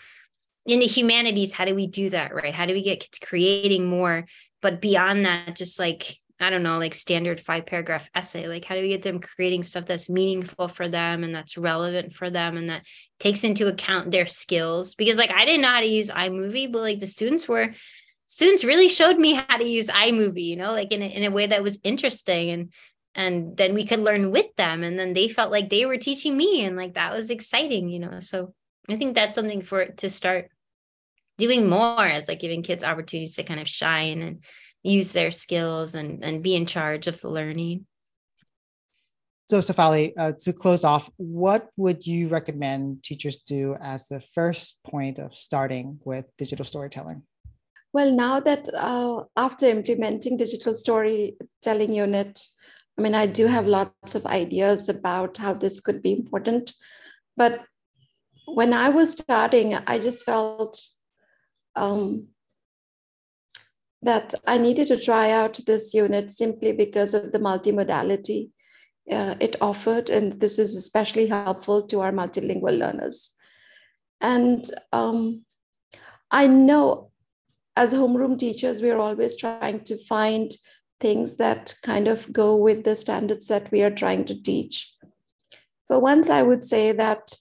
in 0.66 0.80
the 0.80 0.88
humanities 0.88 1.54
how 1.54 1.66
do 1.66 1.76
we 1.76 1.88
do 1.88 2.10
that 2.10 2.34
right? 2.34 2.54
How 2.54 2.66
do 2.66 2.74
we 2.74 2.84
get 2.84 3.02
kids 3.02 3.20
creating 3.20 3.86
more? 3.86 4.26
But 4.62 4.82
beyond 4.82 5.26
that 5.26 5.56
just 5.56 5.80
like 5.80 6.18
I 6.40 6.52
don't 6.52 6.64
know, 6.64 6.78
like 6.78 6.94
standard 6.94 7.40
five 7.40 7.66
paragraph 7.66 8.10
essay. 8.14 8.48
Like, 8.48 8.64
how 8.64 8.76
do 8.76 8.82
we 8.82 8.90
get 8.90 9.02
them 9.02 9.20
creating 9.20 9.64
stuff 9.64 9.86
that's 9.86 10.10
meaningful 10.10 10.68
for 10.68 10.88
them 10.88 11.24
and 11.24 11.34
that's 11.34 11.58
relevant 11.58 12.14
for 12.14 12.30
them 12.30 12.58
and 12.58 12.70
that 12.70 12.86
takes 13.20 13.44
into 13.44 13.68
account 13.68 14.12
their 14.12 14.28
skills? 14.28 14.94
Because, 14.94 15.18
like, 15.18 15.32
I 15.32 15.46
didn't 15.46 15.62
know 15.62 15.70
how 15.70 15.80
to 15.80 15.88
use 15.88 16.12
iMovie, 16.12 16.72
but 16.72 16.82
like 16.82 17.00
the 17.00 17.08
students 17.08 17.48
were, 17.48 17.74
students 18.28 18.64
really 18.64 18.88
showed 18.88 19.18
me 19.18 19.34
how 19.50 19.58
to 19.58 19.68
use 19.68 19.88
iMovie, 19.88 20.46
you 20.46 20.56
know, 20.56 20.72
like 20.72 20.92
in 20.92 21.02
a, 21.02 21.06
in 21.06 21.24
a 21.24 21.34
way 21.34 21.48
that 21.48 21.64
was 21.64 21.80
interesting. 21.84 22.52
And, 22.52 22.74
and 23.16 23.58
then 23.58 23.74
we 23.74 23.86
could 23.86 24.00
learn 24.00 24.30
with 24.30 24.56
them. 24.58 24.84
And 24.84 25.00
then 25.00 25.14
they 25.14 25.30
felt 25.30 25.52
like 25.52 25.70
they 25.70 25.88
were 25.88 25.98
teaching 25.98 26.38
me. 26.38 26.64
And 26.64 26.76
like 26.76 26.94
that 26.94 27.16
was 27.16 27.32
exciting, 27.32 27.90
you 27.90 27.98
know. 27.98 28.20
So 28.20 28.54
I 28.88 28.96
think 28.96 29.16
that's 29.16 29.34
something 29.34 29.64
for 29.64 29.86
to 29.86 30.10
start 30.12 30.52
doing 31.40 31.68
more 31.68 32.02
as 32.02 32.28
like 32.28 32.40
giving 32.40 32.62
kids 32.62 32.84
opportunities 32.84 33.36
to 33.36 33.44
kind 33.44 33.60
of 33.60 33.68
shine 33.68 34.22
and 34.22 34.44
use 34.88 35.12
their 35.12 35.32
skills 35.32 35.96
and, 35.96 36.24
and 36.24 36.44
be 36.44 36.56
in 36.56 36.66
charge 36.66 37.08
of 37.08 37.20
the 37.22 37.30
learning. 37.30 37.86
So, 39.50 39.60
Shafali, 39.60 40.12
uh, 40.18 40.34
to 40.40 40.52
close 40.52 40.84
off, 40.84 41.10
what 41.16 41.70
would 41.78 42.06
you 42.06 42.28
recommend 42.28 43.04
teachers 43.04 43.38
do 43.38 43.78
as 43.82 44.08
the 44.08 44.20
first 44.20 44.80
point 44.84 45.20
of 45.20 45.34
starting 45.34 46.00
with 46.04 46.26
digital 46.38 46.66
storytelling? 46.66 47.24
Well, 47.94 48.12
now 48.12 48.42
that 48.42 48.68
uh, 48.74 49.24
after 49.38 49.68
implementing 49.68 50.36
digital 50.36 50.76
storytelling 50.76 51.94
unit, 51.94 52.44
I 52.98 53.02
mean, 53.02 53.16
I 53.16 53.26
do 53.28 53.48
have 53.48 53.68
lots 53.68 54.16
of 54.16 54.26
ideas 54.26 54.90
about 54.90 55.38
how 55.38 55.54
this 55.54 55.80
could 55.80 56.02
be 56.02 56.12
important. 56.12 56.74
But 57.38 57.62
when 58.48 58.74
I 58.74 58.90
was 58.90 59.12
starting, 59.12 59.76
I 59.76 60.00
just 60.00 60.26
felt 60.26 60.82
um, 61.76 62.28
that 64.02 64.34
I 64.46 64.58
needed 64.58 64.88
to 64.88 65.00
try 65.00 65.32
out 65.32 65.60
this 65.66 65.94
unit 65.94 66.32
simply 66.32 66.72
because 66.72 67.14
of 67.14 67.32
the 67.32 67.40
multimodality 67.40 68.52
uh, 69.12 69.36
it 69.40 69.56
offered. 69.62 70.10
And 70.10 70.40
this 70.40 70.60
is 70.60 70.76
especially 70.76 71.28
helpful 71.28 71.88
to 71.88 72.02
our 72.02 72.12
multilingual 72.12 72.78
learners. 72.78 73.32
And 74.22 74.70
um, 74.92 75.46
I 76.32 76.48
know 76.48 77.12
as 77.76 77.94
homeroom 77.94 78.40
teachers, 78.40 78.82
we're 78.82 78.98
always 78.98 79.38
trying 79.38 79.84
to 79.86 79.98
find 80.06 80.52
things 81.00 81.38
that 81.38 81.76
kind 81.84 82.08
of 82.08 82.32
go 82.34 82.56
with 82.56 82.84
the 82.84 82.96
standards 82.96 83.48
that 83.48 83.72
we 83.72 83.84
are 83.84 83.92
trying 83.92 84.26
to 84.26 84.42
teach. 84.42 84.94
For 85.88 86.00
once, 86.00 86.30
I 86.30 86.42
would 86.42 86.66
say 86.66 86.92
that 86.92 87.34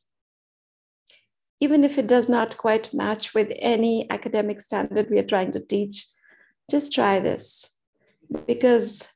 even 1.58 1.84
if 1.84 1.96
it 1.96 2.06
does 2.06 2.28
not 2.28 2.56
quite 2.58 2.92
match 2.92 3.32
with 3.32 3.50
any 3.56 4.08
academic 4.10 4.60
standard 4.60 5.08
we 5.10 5.18
are 5.18 5.26
trying 5.26 5.52
to 5.52 5.60
teach, 5.60 6.06
just 6.70 6.92
try 6.92 7.20
this 7.20 7.74
because 8.46 9.08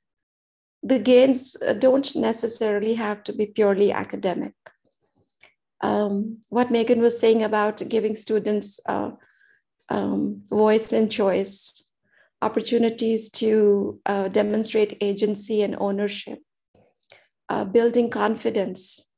the 0.82 0.98
gains 0.98 1.56
don't 1.78 2.14
necessarily 2.16 2.94
have 2.94 3.22
to 3.24 3.32
be 3.32 3.46
purely 3.46 3.92
academic. 3.92 4.54
Um, 5.82 6.38
what 6.48 6.70
Megan 6.70 7.00
was 7.00 7.18
saying 7.18 7.42
about 7.42 7.88
giving 7.88 8.16
students 8.16 8.80
uh, 8.86 9.10
um, 9.88 10.42
voice 10.48 10.92
and 10.92 11.10
choice, 11.10 11.88
opportunities 12.42 13.30
to 13.30 14.00
uh, 14.06 14.28
demonstrate 14.28 14.98
agency 15.00 15.62
and 15.62 15.76
ownership, 15.78 16.38
uh, 17.48 17.64
building 17.64 18.10
confidence, 18.10 19.10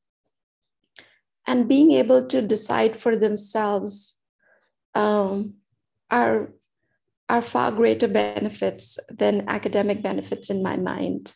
and 1.46 1.68
being 1.68 1.92
able 1.92 2.26
to 2.26 2.40
decide 2.40 2.96
for 2.96 3.16
themselves 3.16 4.18
um, 4.94 5.54
are 6.10 6.52
are 7.32 7.42
far 7.42 7.72
greater 7.72 8.08
benefits 8.08 8.98
than 9.08 9.48
academic 9.48 10.02
benefits 10.02 10.50
in 10.50 10.62
my 10.62 10.76
mind. 10.76 11.32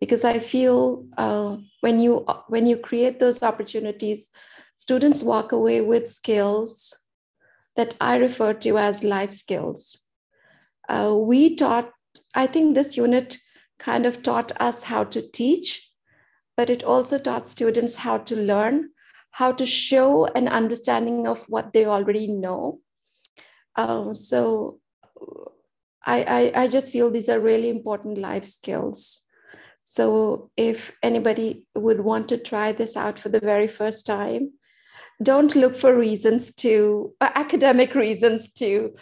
Because 0.00 0.24
i 0.24 0.38
feel 0.38 1.06
uh, 1.16 1.56
when 1.80 2.00
you 2.00 2.26
when 2.48 2.66
you 2.66 2.76
create 2.76 3.18
those 3.20 3.42
opportunities 3.50 4.28
students 4.76 5.22
walk 5.22 5.52
away 5.52 5.80
with 5.80 6.08
skills 6.08 6.76
that 7.76 7.96
i 8.00 8.16
refer 8.16 8.52
to 8.52 8.78
as 8.78 9.04
life 9.04 9.30
skills. 9.30 9.84
Uh, 10.88 11.14
we 11.32 11.56
taught 11.56 11.92
i 12.34 12.46
think 12.46 12.74
this 12.74 12.96
unit 12.96 13.38
kind 13.78 14.06
of 14.06 14.22
taught 14.22 14.52
us 14.68 14.82
how 14.84 15.04
to 15.04 15.22
teach 15.40 15.90
but 16.56 16.68
it 16.76 16.84
also 16.84 17.18
taught 17.18 17.48
students 17.48 17.96
how 18.08 18.18
to 18.18 18.36
learn 18.36 18.90
how 19.32 19.50
to 19.50 19.64
show 19.64 20.26
an 20.26 20.46
understanding 20.46 21.26
of 21.26 21.44
what 21.48 21.72
they 21.72 21.86
already 21.86 22.26
know. 22.26 22.80
Uh, 23.74 24.12
so 24.12 24.78
I, 26.04 26.52
I, 26.54 26.62
I 26.62 26.68
just 26.68 26.92
feel 26.92 27.10
these 27.10 27.28
are 27.28 27.40
really 27.40 27.68
important 27.68 28.18
life 28.18 28.44
skills. 28.44 29.26
So 29.84 30.50
if 30.56 30.96
anybody 31.02 31.68
would 31.74 32.00
want 32.00 32.28
to 32.30 32.38
try 32.38 32.72
this 32.72 32.96
out 32.96 33.18
for 33.18 33.28
the 33.28 33.40
very 33.40 33.68
first 33.68 34.06
time, 34.06 34.52
don't 35.22 35.54
look 35.54 35.76
for 35.76 35.96
reasons 35.96 36.54
to 36.56 37.14
uh, 37.20 37.30
academic 37.34 37.94
reasons 38.06 38.52
to 38.54 38.94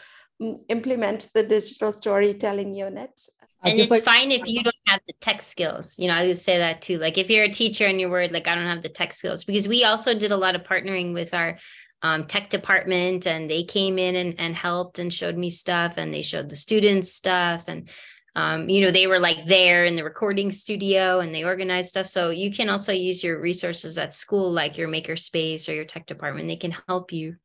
um, 0.42 0.58
implement 0.68 1.28
the 1.34 1.42
digital 1.42 1.92
storytelling 1.92 2.74
unit. 2.74 3.20
And 3.62 3.78
it's 3.78 3.90
like, 3.90 4.02
fine 4.02 4.32
if 4.32 4.46
you 4.46 4.62
don't 4.62 4.74
have 4.86 5.00
the 5.06 5.12
tech 5.20 5.42
skills. 5.42 5.94
You 5.98 6.08
know, 6.08 6.14
I 6.14 6.26
would 6.26 6.38
say 6.38 6.58
that 6.58 6.80
too. 6.80 6.98
Like 6.98 7.18
if 7.18 7.28
you're 7.28 7.44
a 7.44 7.50
teacher 7.50 7.84
and 7.86 8.00
you're 8.00 8.10
worried, 8.10 8.32
like 8.32 8.48
I 8.48 8.54
don't 8.54 8.64
have 8.64 8.82
the 8.82 8.88
tech 8.88 9.12
skills, 9.12 9.44
because 9.44 9.68
we 9.68 9.84
also 9.84 10.14
did 10.14 10.32
a 10.32 10.36
lot 10.36 10.54
of 10.54 10.62
partnering 10.62 11.12
with 11.12 11.34
our 11.34 11.58
um, 12.02 12.26
tech 12.26 12.48
department 12.48 13.26
and 13.26 13.48
they 13.48 13.62
came 13.62 13.98
in 13.98 14.16
and, 14.16 14.34
and 14.38 14.54
helped 14.54 14.98
and 14.98 15.12
showed 15.12 15.36
me 15.36 15.50
stuff 15.50 15.94
and 15.96 16.12
they 16.12 16.22
showed 16.22 16.48
the 16.48 16.56
students 16.56 17.12
stuff 17.12 17.64
and 17.68 17.90
um, 18.36 18.68
you 18.68 18.80
know 18.80 18.90
they 18.90 19.06
were 19.06 19.18
like 19.18 19.44
there 19.44 19.84
in 19.84 19.96
the 19.96 20.04
recording 20.04 20.52
studio 20.52 21.18
and 21.18 21.34
they 21.34 21.44
organized 21.44 21.88
stuff. 21.88 22.06
So 22.06 22.30
you 22.30 22.52
can 22.52 22.68
also 22.68 22.92
use 22.92 23.24
your 23.24 23.40
resources 23.40 23.98
at 23.98 24.14
school 24.14 24.52
like 24.52 24.78
your 24.78 24.88
makerspace 24.88 25.68
or 25.68 25.72
your 25.72 25.84
tech 25.84 26.06
department. 26.06 26.46
They 26.48 26.56
can 26.56 26.74
help 26.88 27.12
you. 27.12 27.36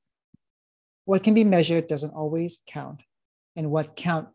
What 1.05 1.23
can 1.23 1.33
be 1.33 1.43
measured 1.43 1.87
doesn't 1.87 2.13
always 2.13 2.59
count 2.67 3.01
and 3.55 3.71
what 3.71 3.95
count 3.95 4.29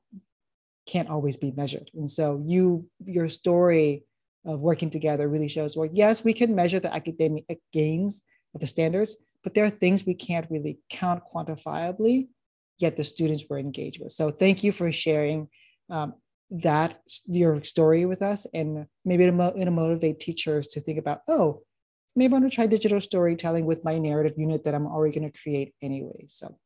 can't 0.87 1.09
always 1.09 1.37
be 1.37 1.53
measured. 1.53 1.91
And 1.95 2.11
so 2.11 2.43
you 2.45 2.89
your 3.05 3.29
story 3.29 4.05
of 4.45 4.61
working 4.61 4.91
together 4.91 5.29
really 5.29 5.49
shows 5.49 5.77
well 5.77 5.89
yes 5.93 6.25
we 6.25 6.33
can 6.33 6.55
measure 6.55 6.81
the 6.81 6.93
academic 6.95 7.45
gains 7.73 8.23
of 8.55 8.61
the 8.61 8.67
standards 8.67 9.17
but 9.43 9.55
there 9.55 9.65
are 9.65 9.71
things 9.71 10.05
we 10.05 10.15
can't 10.15 10.51
really 10.51 10.79
count 10.91 11.23
quantifiably, 11.33 12.29
yet 12.79 12.97
the 12.97 13.05
students 13.05 13.45
were 13.49 13.59
engaged 13.59 14.01
with. 14.03 14.13
So 14.13 14.31
thank 14.31 14.63
you 14.65 14.73
for 14.73 14.91
sharing 14.93 15.49
um, 15.89 16.15
that 16.51 16.99
your 17.27 17.63
story 17.63 18.05
with 18.05 18.23
us, 18.23 18.47
and 18.53 18.87
maybe 19.05 19.25
it'll, 19.25 19.59
it'll 19.59 19.73
motivate 19.73 20.21
teachers 20.21 20.69
to 20.69 20.81
think 20.81 20.99
about, 20.99 21.21
oh, 21.29 21.63
maybe 22.17 22.35
I'm 22.35 22.41
going 22.41 22.51
to 22.51 22.55
try 22.55 22.67
digital 22.67 23.01
storytelling 23.01 23.67
with 23.67 23.85
my 23.85 23.99
narrative 23.99 24.35
unit 24.37 24.65
that 24.65 24.75
I'm 24.75 24.87
already 24.87 25.19
going 25.19 25.31
to 25.31 25.41
create 25.41 25.75
anyway. 25.81 26.25
So 26.27 26.57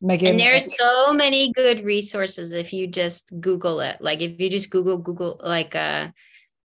Megan. 0.00 0.28
And 0.28 0.40
there's 0.40 0.76
so 0.76 1.12
many 1.12 1.52
good 1.52 1.84
resources 1.84 2.52
if 2.52 2.72
you 2.72 2.86
just 2.86 3.32
Google 3.40 3.80
it. 3.80 3.96
Like 4.00 4.20
if 4.20 4.38
you 4.38 4.50
just 4.50 4.70
Google 4.70 4.98
Google 4.98 5.40
like 5.42 5.74
uh 5.74 6.08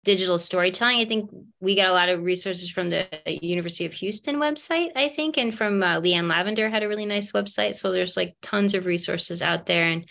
digital 0.09 0.39
storytelling. 0.39 1.01
I 1.01 1.05
think 1.05 1.31
we 1.61 1.77
got 1.77 1.87
a 1.87 1.93
lot 1.93 2.09
of 2.09 2.23
resources 2.23 2.71
from 2.71 2.89
the 2.89 3.07
University 3.27 3.85
of 3.85 3.93
Houston 3.93 4.37
website, 4.37 4.91
I 4.97 5.09
think, 5.09 5.37
and 5.37 5.55
from 5.55 5.83
uh, 5.83 6.01
Leanne 6.01 6.31
Lavender 6.31 6.71
had 6.71 6.83
a 6.83 6.89
really 6.89 7.05
nice 7.05 7.33
website. 7.33 7.75
So 7.75 7.93
there's 7.93 8.17
like 8.17 8.35
tons 8.41 8.73
of 8.73 8.87
resources 8.87 9.43
out 9.43 9.67
there, 9.67 9.87
and 9.87 10.09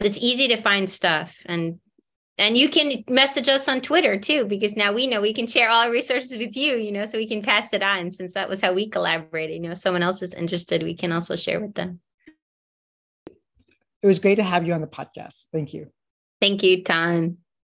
it's 0.00 0.18
easy 0.18 0.48
to 0.48 0.56
find 0.56 0.90
stuff. 0.90 1.36
And 1.46 1.78
and 2.38 2.56
you 2.56 2.68
can 2.68 3.04
message 3.08 3.48
us 3.48 3.68
on 3.68 3.80
Twitter 3.82 4.18
too, 4.18 4.46
because 4.46 4.74
now 4.74 4.92
we 4.92 5.06
know 5.06 5.20
we 5.20 5.32
can 5.32 5.46
share 5.46 5.70
all 5.70 5.84
our 5.84 5.92
resources 5.92 6.36
with 6.36 6.56
you, 6.56 6.74
you 6.74 6.90
know, 6.90 7.06
so 7.06 7.16
we 7.16 7.28
can 7.28 7.40
pass 7.40 7.72
it 7.72 7.84
on 7.84 8.12
since 8.12 8.34
that 8.34 8.48
was 8.48 8.60
how 8.60 8.72
we 8.72 8.88
collaborated. 8.88 9.54
You 9.54 9.62
know, 9.62 9.72
if 9.72 9.78
someone 9.78 10.02
else 10.02 10.22
is 10.22 10.34
interested, 10.34 10.82
we 10.82 10.96
can 10.96 11.12
also 11.12 11.36
share 11.36 11.60
with 11.60 11.74
them. 11.74 12.00
It 14.02 14.06
was 14.08 14.18
great 14.18 14.36
to 14.36 14.42
have 14.42 14.66
you 14.66 14.72
on 14.72 14.80
the 14.80 14.88
podcast. 14.88 15.46
Thank 15.52 15.72
you. 15.72 15.92
Thank 16.40 16.64
you, 16.64 16.82
Tan. 16.82 17.36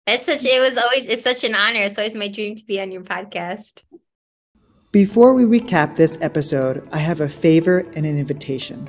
It's 0.06 0.26
such 0.26 0.44
it 0.44 0.60
was 0.60 0.76
always 0.76 1.06
it's 1.06 1.22
such 1.22 1.44
an 1.44 1.54
honor. 1.54 1.82
It's 1.82 1.98
always 1.98 2.14
my 2.14 2.28
dream 2.28 2.56
to 2.56 2.64
be 2.64 2.80
on 2.80 2.90
your 2.90 3.02
podcast. 3.02 3.82
Before 4.92 5.34
we 5.34 5.44
recap 5.44 5.94
this 5.94 6.18
episode, 6.20 6.88
I 6.90 6.98
have 6.98 7.20
a 7.20 7.28
favor 7.28 7.80
and 7.94 8.04
an 8.04 8.18
invitation. 8.18 8.88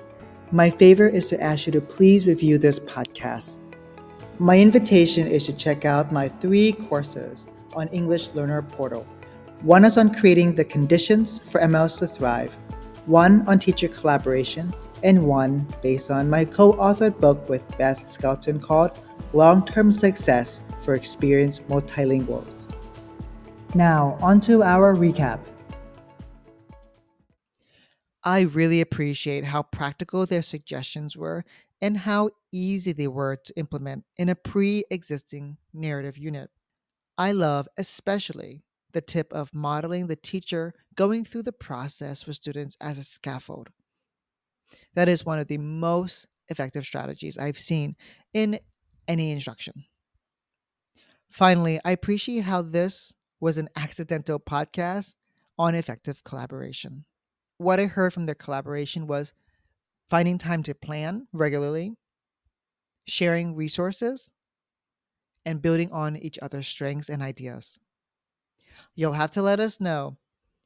My 0.51 0.69
favor 0.69 1.07
is 1.07 1.29
to 1.29 1.39
ask 1.39 1.67
you 1.67 1.73
to 1.73 1.81
please 1.81 2.25
review 2.25 2.57
this 2.57 2.79
podcast. 2.79 3.59
My 4.39 4.57
invitation 4.57 5.27
is 5.27 5.45
to 5.45 5.53
check 5.53 5.85
out 5.85 6.11
my 6.11 6.27
three 6.27 6.71
courses 6.71 7.45
on 7.75 7.87
English 7.89 8.29
Learner 8.33 8.63
Portal. 8.63 9.05
One 9.61 9.85
is 9.85 9.97
on 9.97 10.13
creating 10.13 10.55
the 10.55 10.65
conditions 10.65 11.37
for 11.37 11.61
MLs 11.61 11.99
to 11.99 12.07
thrive, 12.07 12.53
one 13.05 13.47
on 13.47 13.59
teacher 13.59 13.87
collaboration, 13.87 14.73
and 15.03 15.27
one 15.27 15.67
based 15.83 16.09
on 16.09 16.29
my 16.29 16.45
co 16.45 16.73
authored 16.73 17.19
book 17.19 17.47
with 17.47 17.77
Beth 17.77 18.09
Skelton 18.09 18.59
called 18.59 18.97
Long 19.33 19.63
Term 19.63 19.91
Success 19.91 20.61
for 20.81 20.95
Experienced 20.95 21.67
Multilinguals. 21.67 22.73
Now, 23.75 24.17
onto 24.21 24.63
our 24.63 24.95
recap. 24.95 25.39
I 28.23 28.41
really 28.41 28.81
appreciate 28.81 29.45
how 29.45 29.63
practical 29.63 30.25
their 30.25 30.43
suggestions 30.43 31.15
were 31.17 31.43
and 31.81 31.97
how 31.97 32.31
easy 32.51 32.91
they 32.91 33.07
were 33.07 33.35
to 33.35 33.57
implement 33.57 34.05
in 34.17 34.29
a 34.29 34.35
pre 34.35 34.83
existing 34.91 35.57
narrative 35.73 36.17
unit. 36.17 36.49
I 37.17 37.31
love 37.31 37.67
especially 37.77 38.63
the 38.93 39.01
tip 39.01 39.31
of 39.33 39.53
modeling 39.53 40.07
the 40.07 40.15
teacher 40.15 40.73
going 40.95 41.23
through 41.23 41.43
the 41.43 41.51
process 41.51 42.21
for 42.21 42.33
students 42.33 42.77
as 42.81 42.97
a 42.97 43.03
scaffold. 43.03 43.69
That 44.93 45.09
is 45.09 45.25
one 45.25 45.39
of 45.39 45.47
the 45.47 45.57
most 45.57 46.27
effective 46.49 46.85
strategies 46.85 47.37
I've 47.37 47.59
seen 47.59 47.95
in 48.33 48.59
any 49.07 49.31
instruction. 49.31 49.85
Finally, 51.31 51.79
I 51.85 51.91
appreciate 51.91 52.43
how 52.43 52.61
this 52.61 53.13
was 53.39 53.57
an 53.57 53.69
accidental 53.77 54.37
podcast 54.37 55.15
on 55.57 55.75
effective 55.75 56.25
collaboration. 56.25 57.05
What 57.57 57.79
I 57.79 57.85
heard 57.85 58.13
from 58.13 58.25
their 58.25 58.35
collaboration 58.35 59.07
was 59.07 59.33
finding 60.09 60.37
time 60.37 60.61
to 60.63 60.75
plan 60.75 61.27
regularly, 61.31 61.95
sharing 63.07 63.55
resources, 63.55 64.33
and 65.45 65.61
building 65.61 65.89
on 65.93 66.17
each 66.17 66.37
other's 66.41 66.67
strengths 66.67 67.07
and 67.07 67.23
ideas. 67.23 67.79
You'll 68.93 69.13
have 69.13 69.31
to 69.31 69.41
let 69.41 69.61
us 69.61 69.79
know 69.79 70.17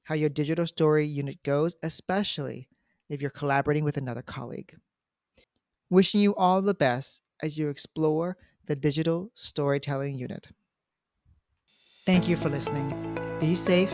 how 0.03 0.15
your 0.15 0.29
digital 0.29 0.65
story 0.65 1.05
unit 1.05 1.43
goes, 1.43 1.75
especially 1.83 2.69
if 3.07 3.21
you're 3.21 3.29
collaborating 3.29 3.83
with 3.83 3.97
another 3.97 4.23
colleague. 4.23 4.75
Wishing 5.91 6.21
you 6.21 6.35
all 6.35 6.63
the 6.63 6.73
best 6.73 7.21
as 7.39 7.55
you 7.55 7.69
explore 7.69 8.35
the 8.65 8.75
digital 8.75 9.31
storytelling 9.33 10.15
unit. 10.15 10.47
Thank 12.05 12.27
you 12.27 12.35
for 12.35 12.49
listening. 12.49 13.17
Be 13.39 13.55
safe 13.55 13.91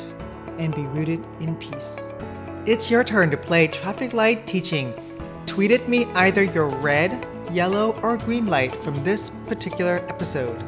and 0.58 0.76
be 0.76 0.84
rooted 0.84 1.24
in 1.40 1.56
peace. 1.56 2.00
It's 2.66 2.92
your 2.92 3.04
turn 3.04 3.32
to 3.32 3.38
play 3.38 3.68
traffic 3.68 4.14
light 4.14 4.46
teaching. 4.46 4.94
Tweet 5.46 5.72
at 5.72 5.88
me 5.88 6.06
either 6.14 6.44
your 6.44 6.68
red, 6.68 7.26
yellow, 7.52 8.00
or 8.02 8.18
green 8.18 8.48
light 8.48 8.72
from 8.72 9.02
this 9.04 9.30
particular 9.48 10.06
episode. 10.10 10.62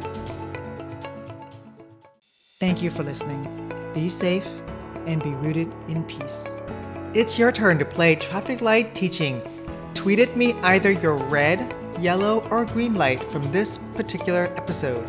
Thank 2.60 2.82
you 2.82 2.89
for 2.89 3.04
listening. 3.04 3.72
Be 3.93 4.10
safe 4.10 4.47
and 5.06 5.22
be 5.22 5.32
rooted 5.32 5.72
in 5.89 6.04
peace. 6.06 6.47
It's 7.14 7.38
your 7.38 7.51
turn 7.51 7.78
to 7.80 7.86
play 7.86 8.16
traffic 8.16 8.62
light 8.62 8.95
teaching. 8.95 9.41
Tweet 9.93 10.20
at 10.20 10.36
me 10.36 10.54
either 10.64 10.91
your 10.91 11.16
red, 11.16 11.76
yellow, 12.00 12.48
or 12.50 12.66
green 12.66 12.96
light 12.96 13.20
from 13.20 13.41
this 13.52 13.78
particular 13.96 14.54
episode. 14.58 15.08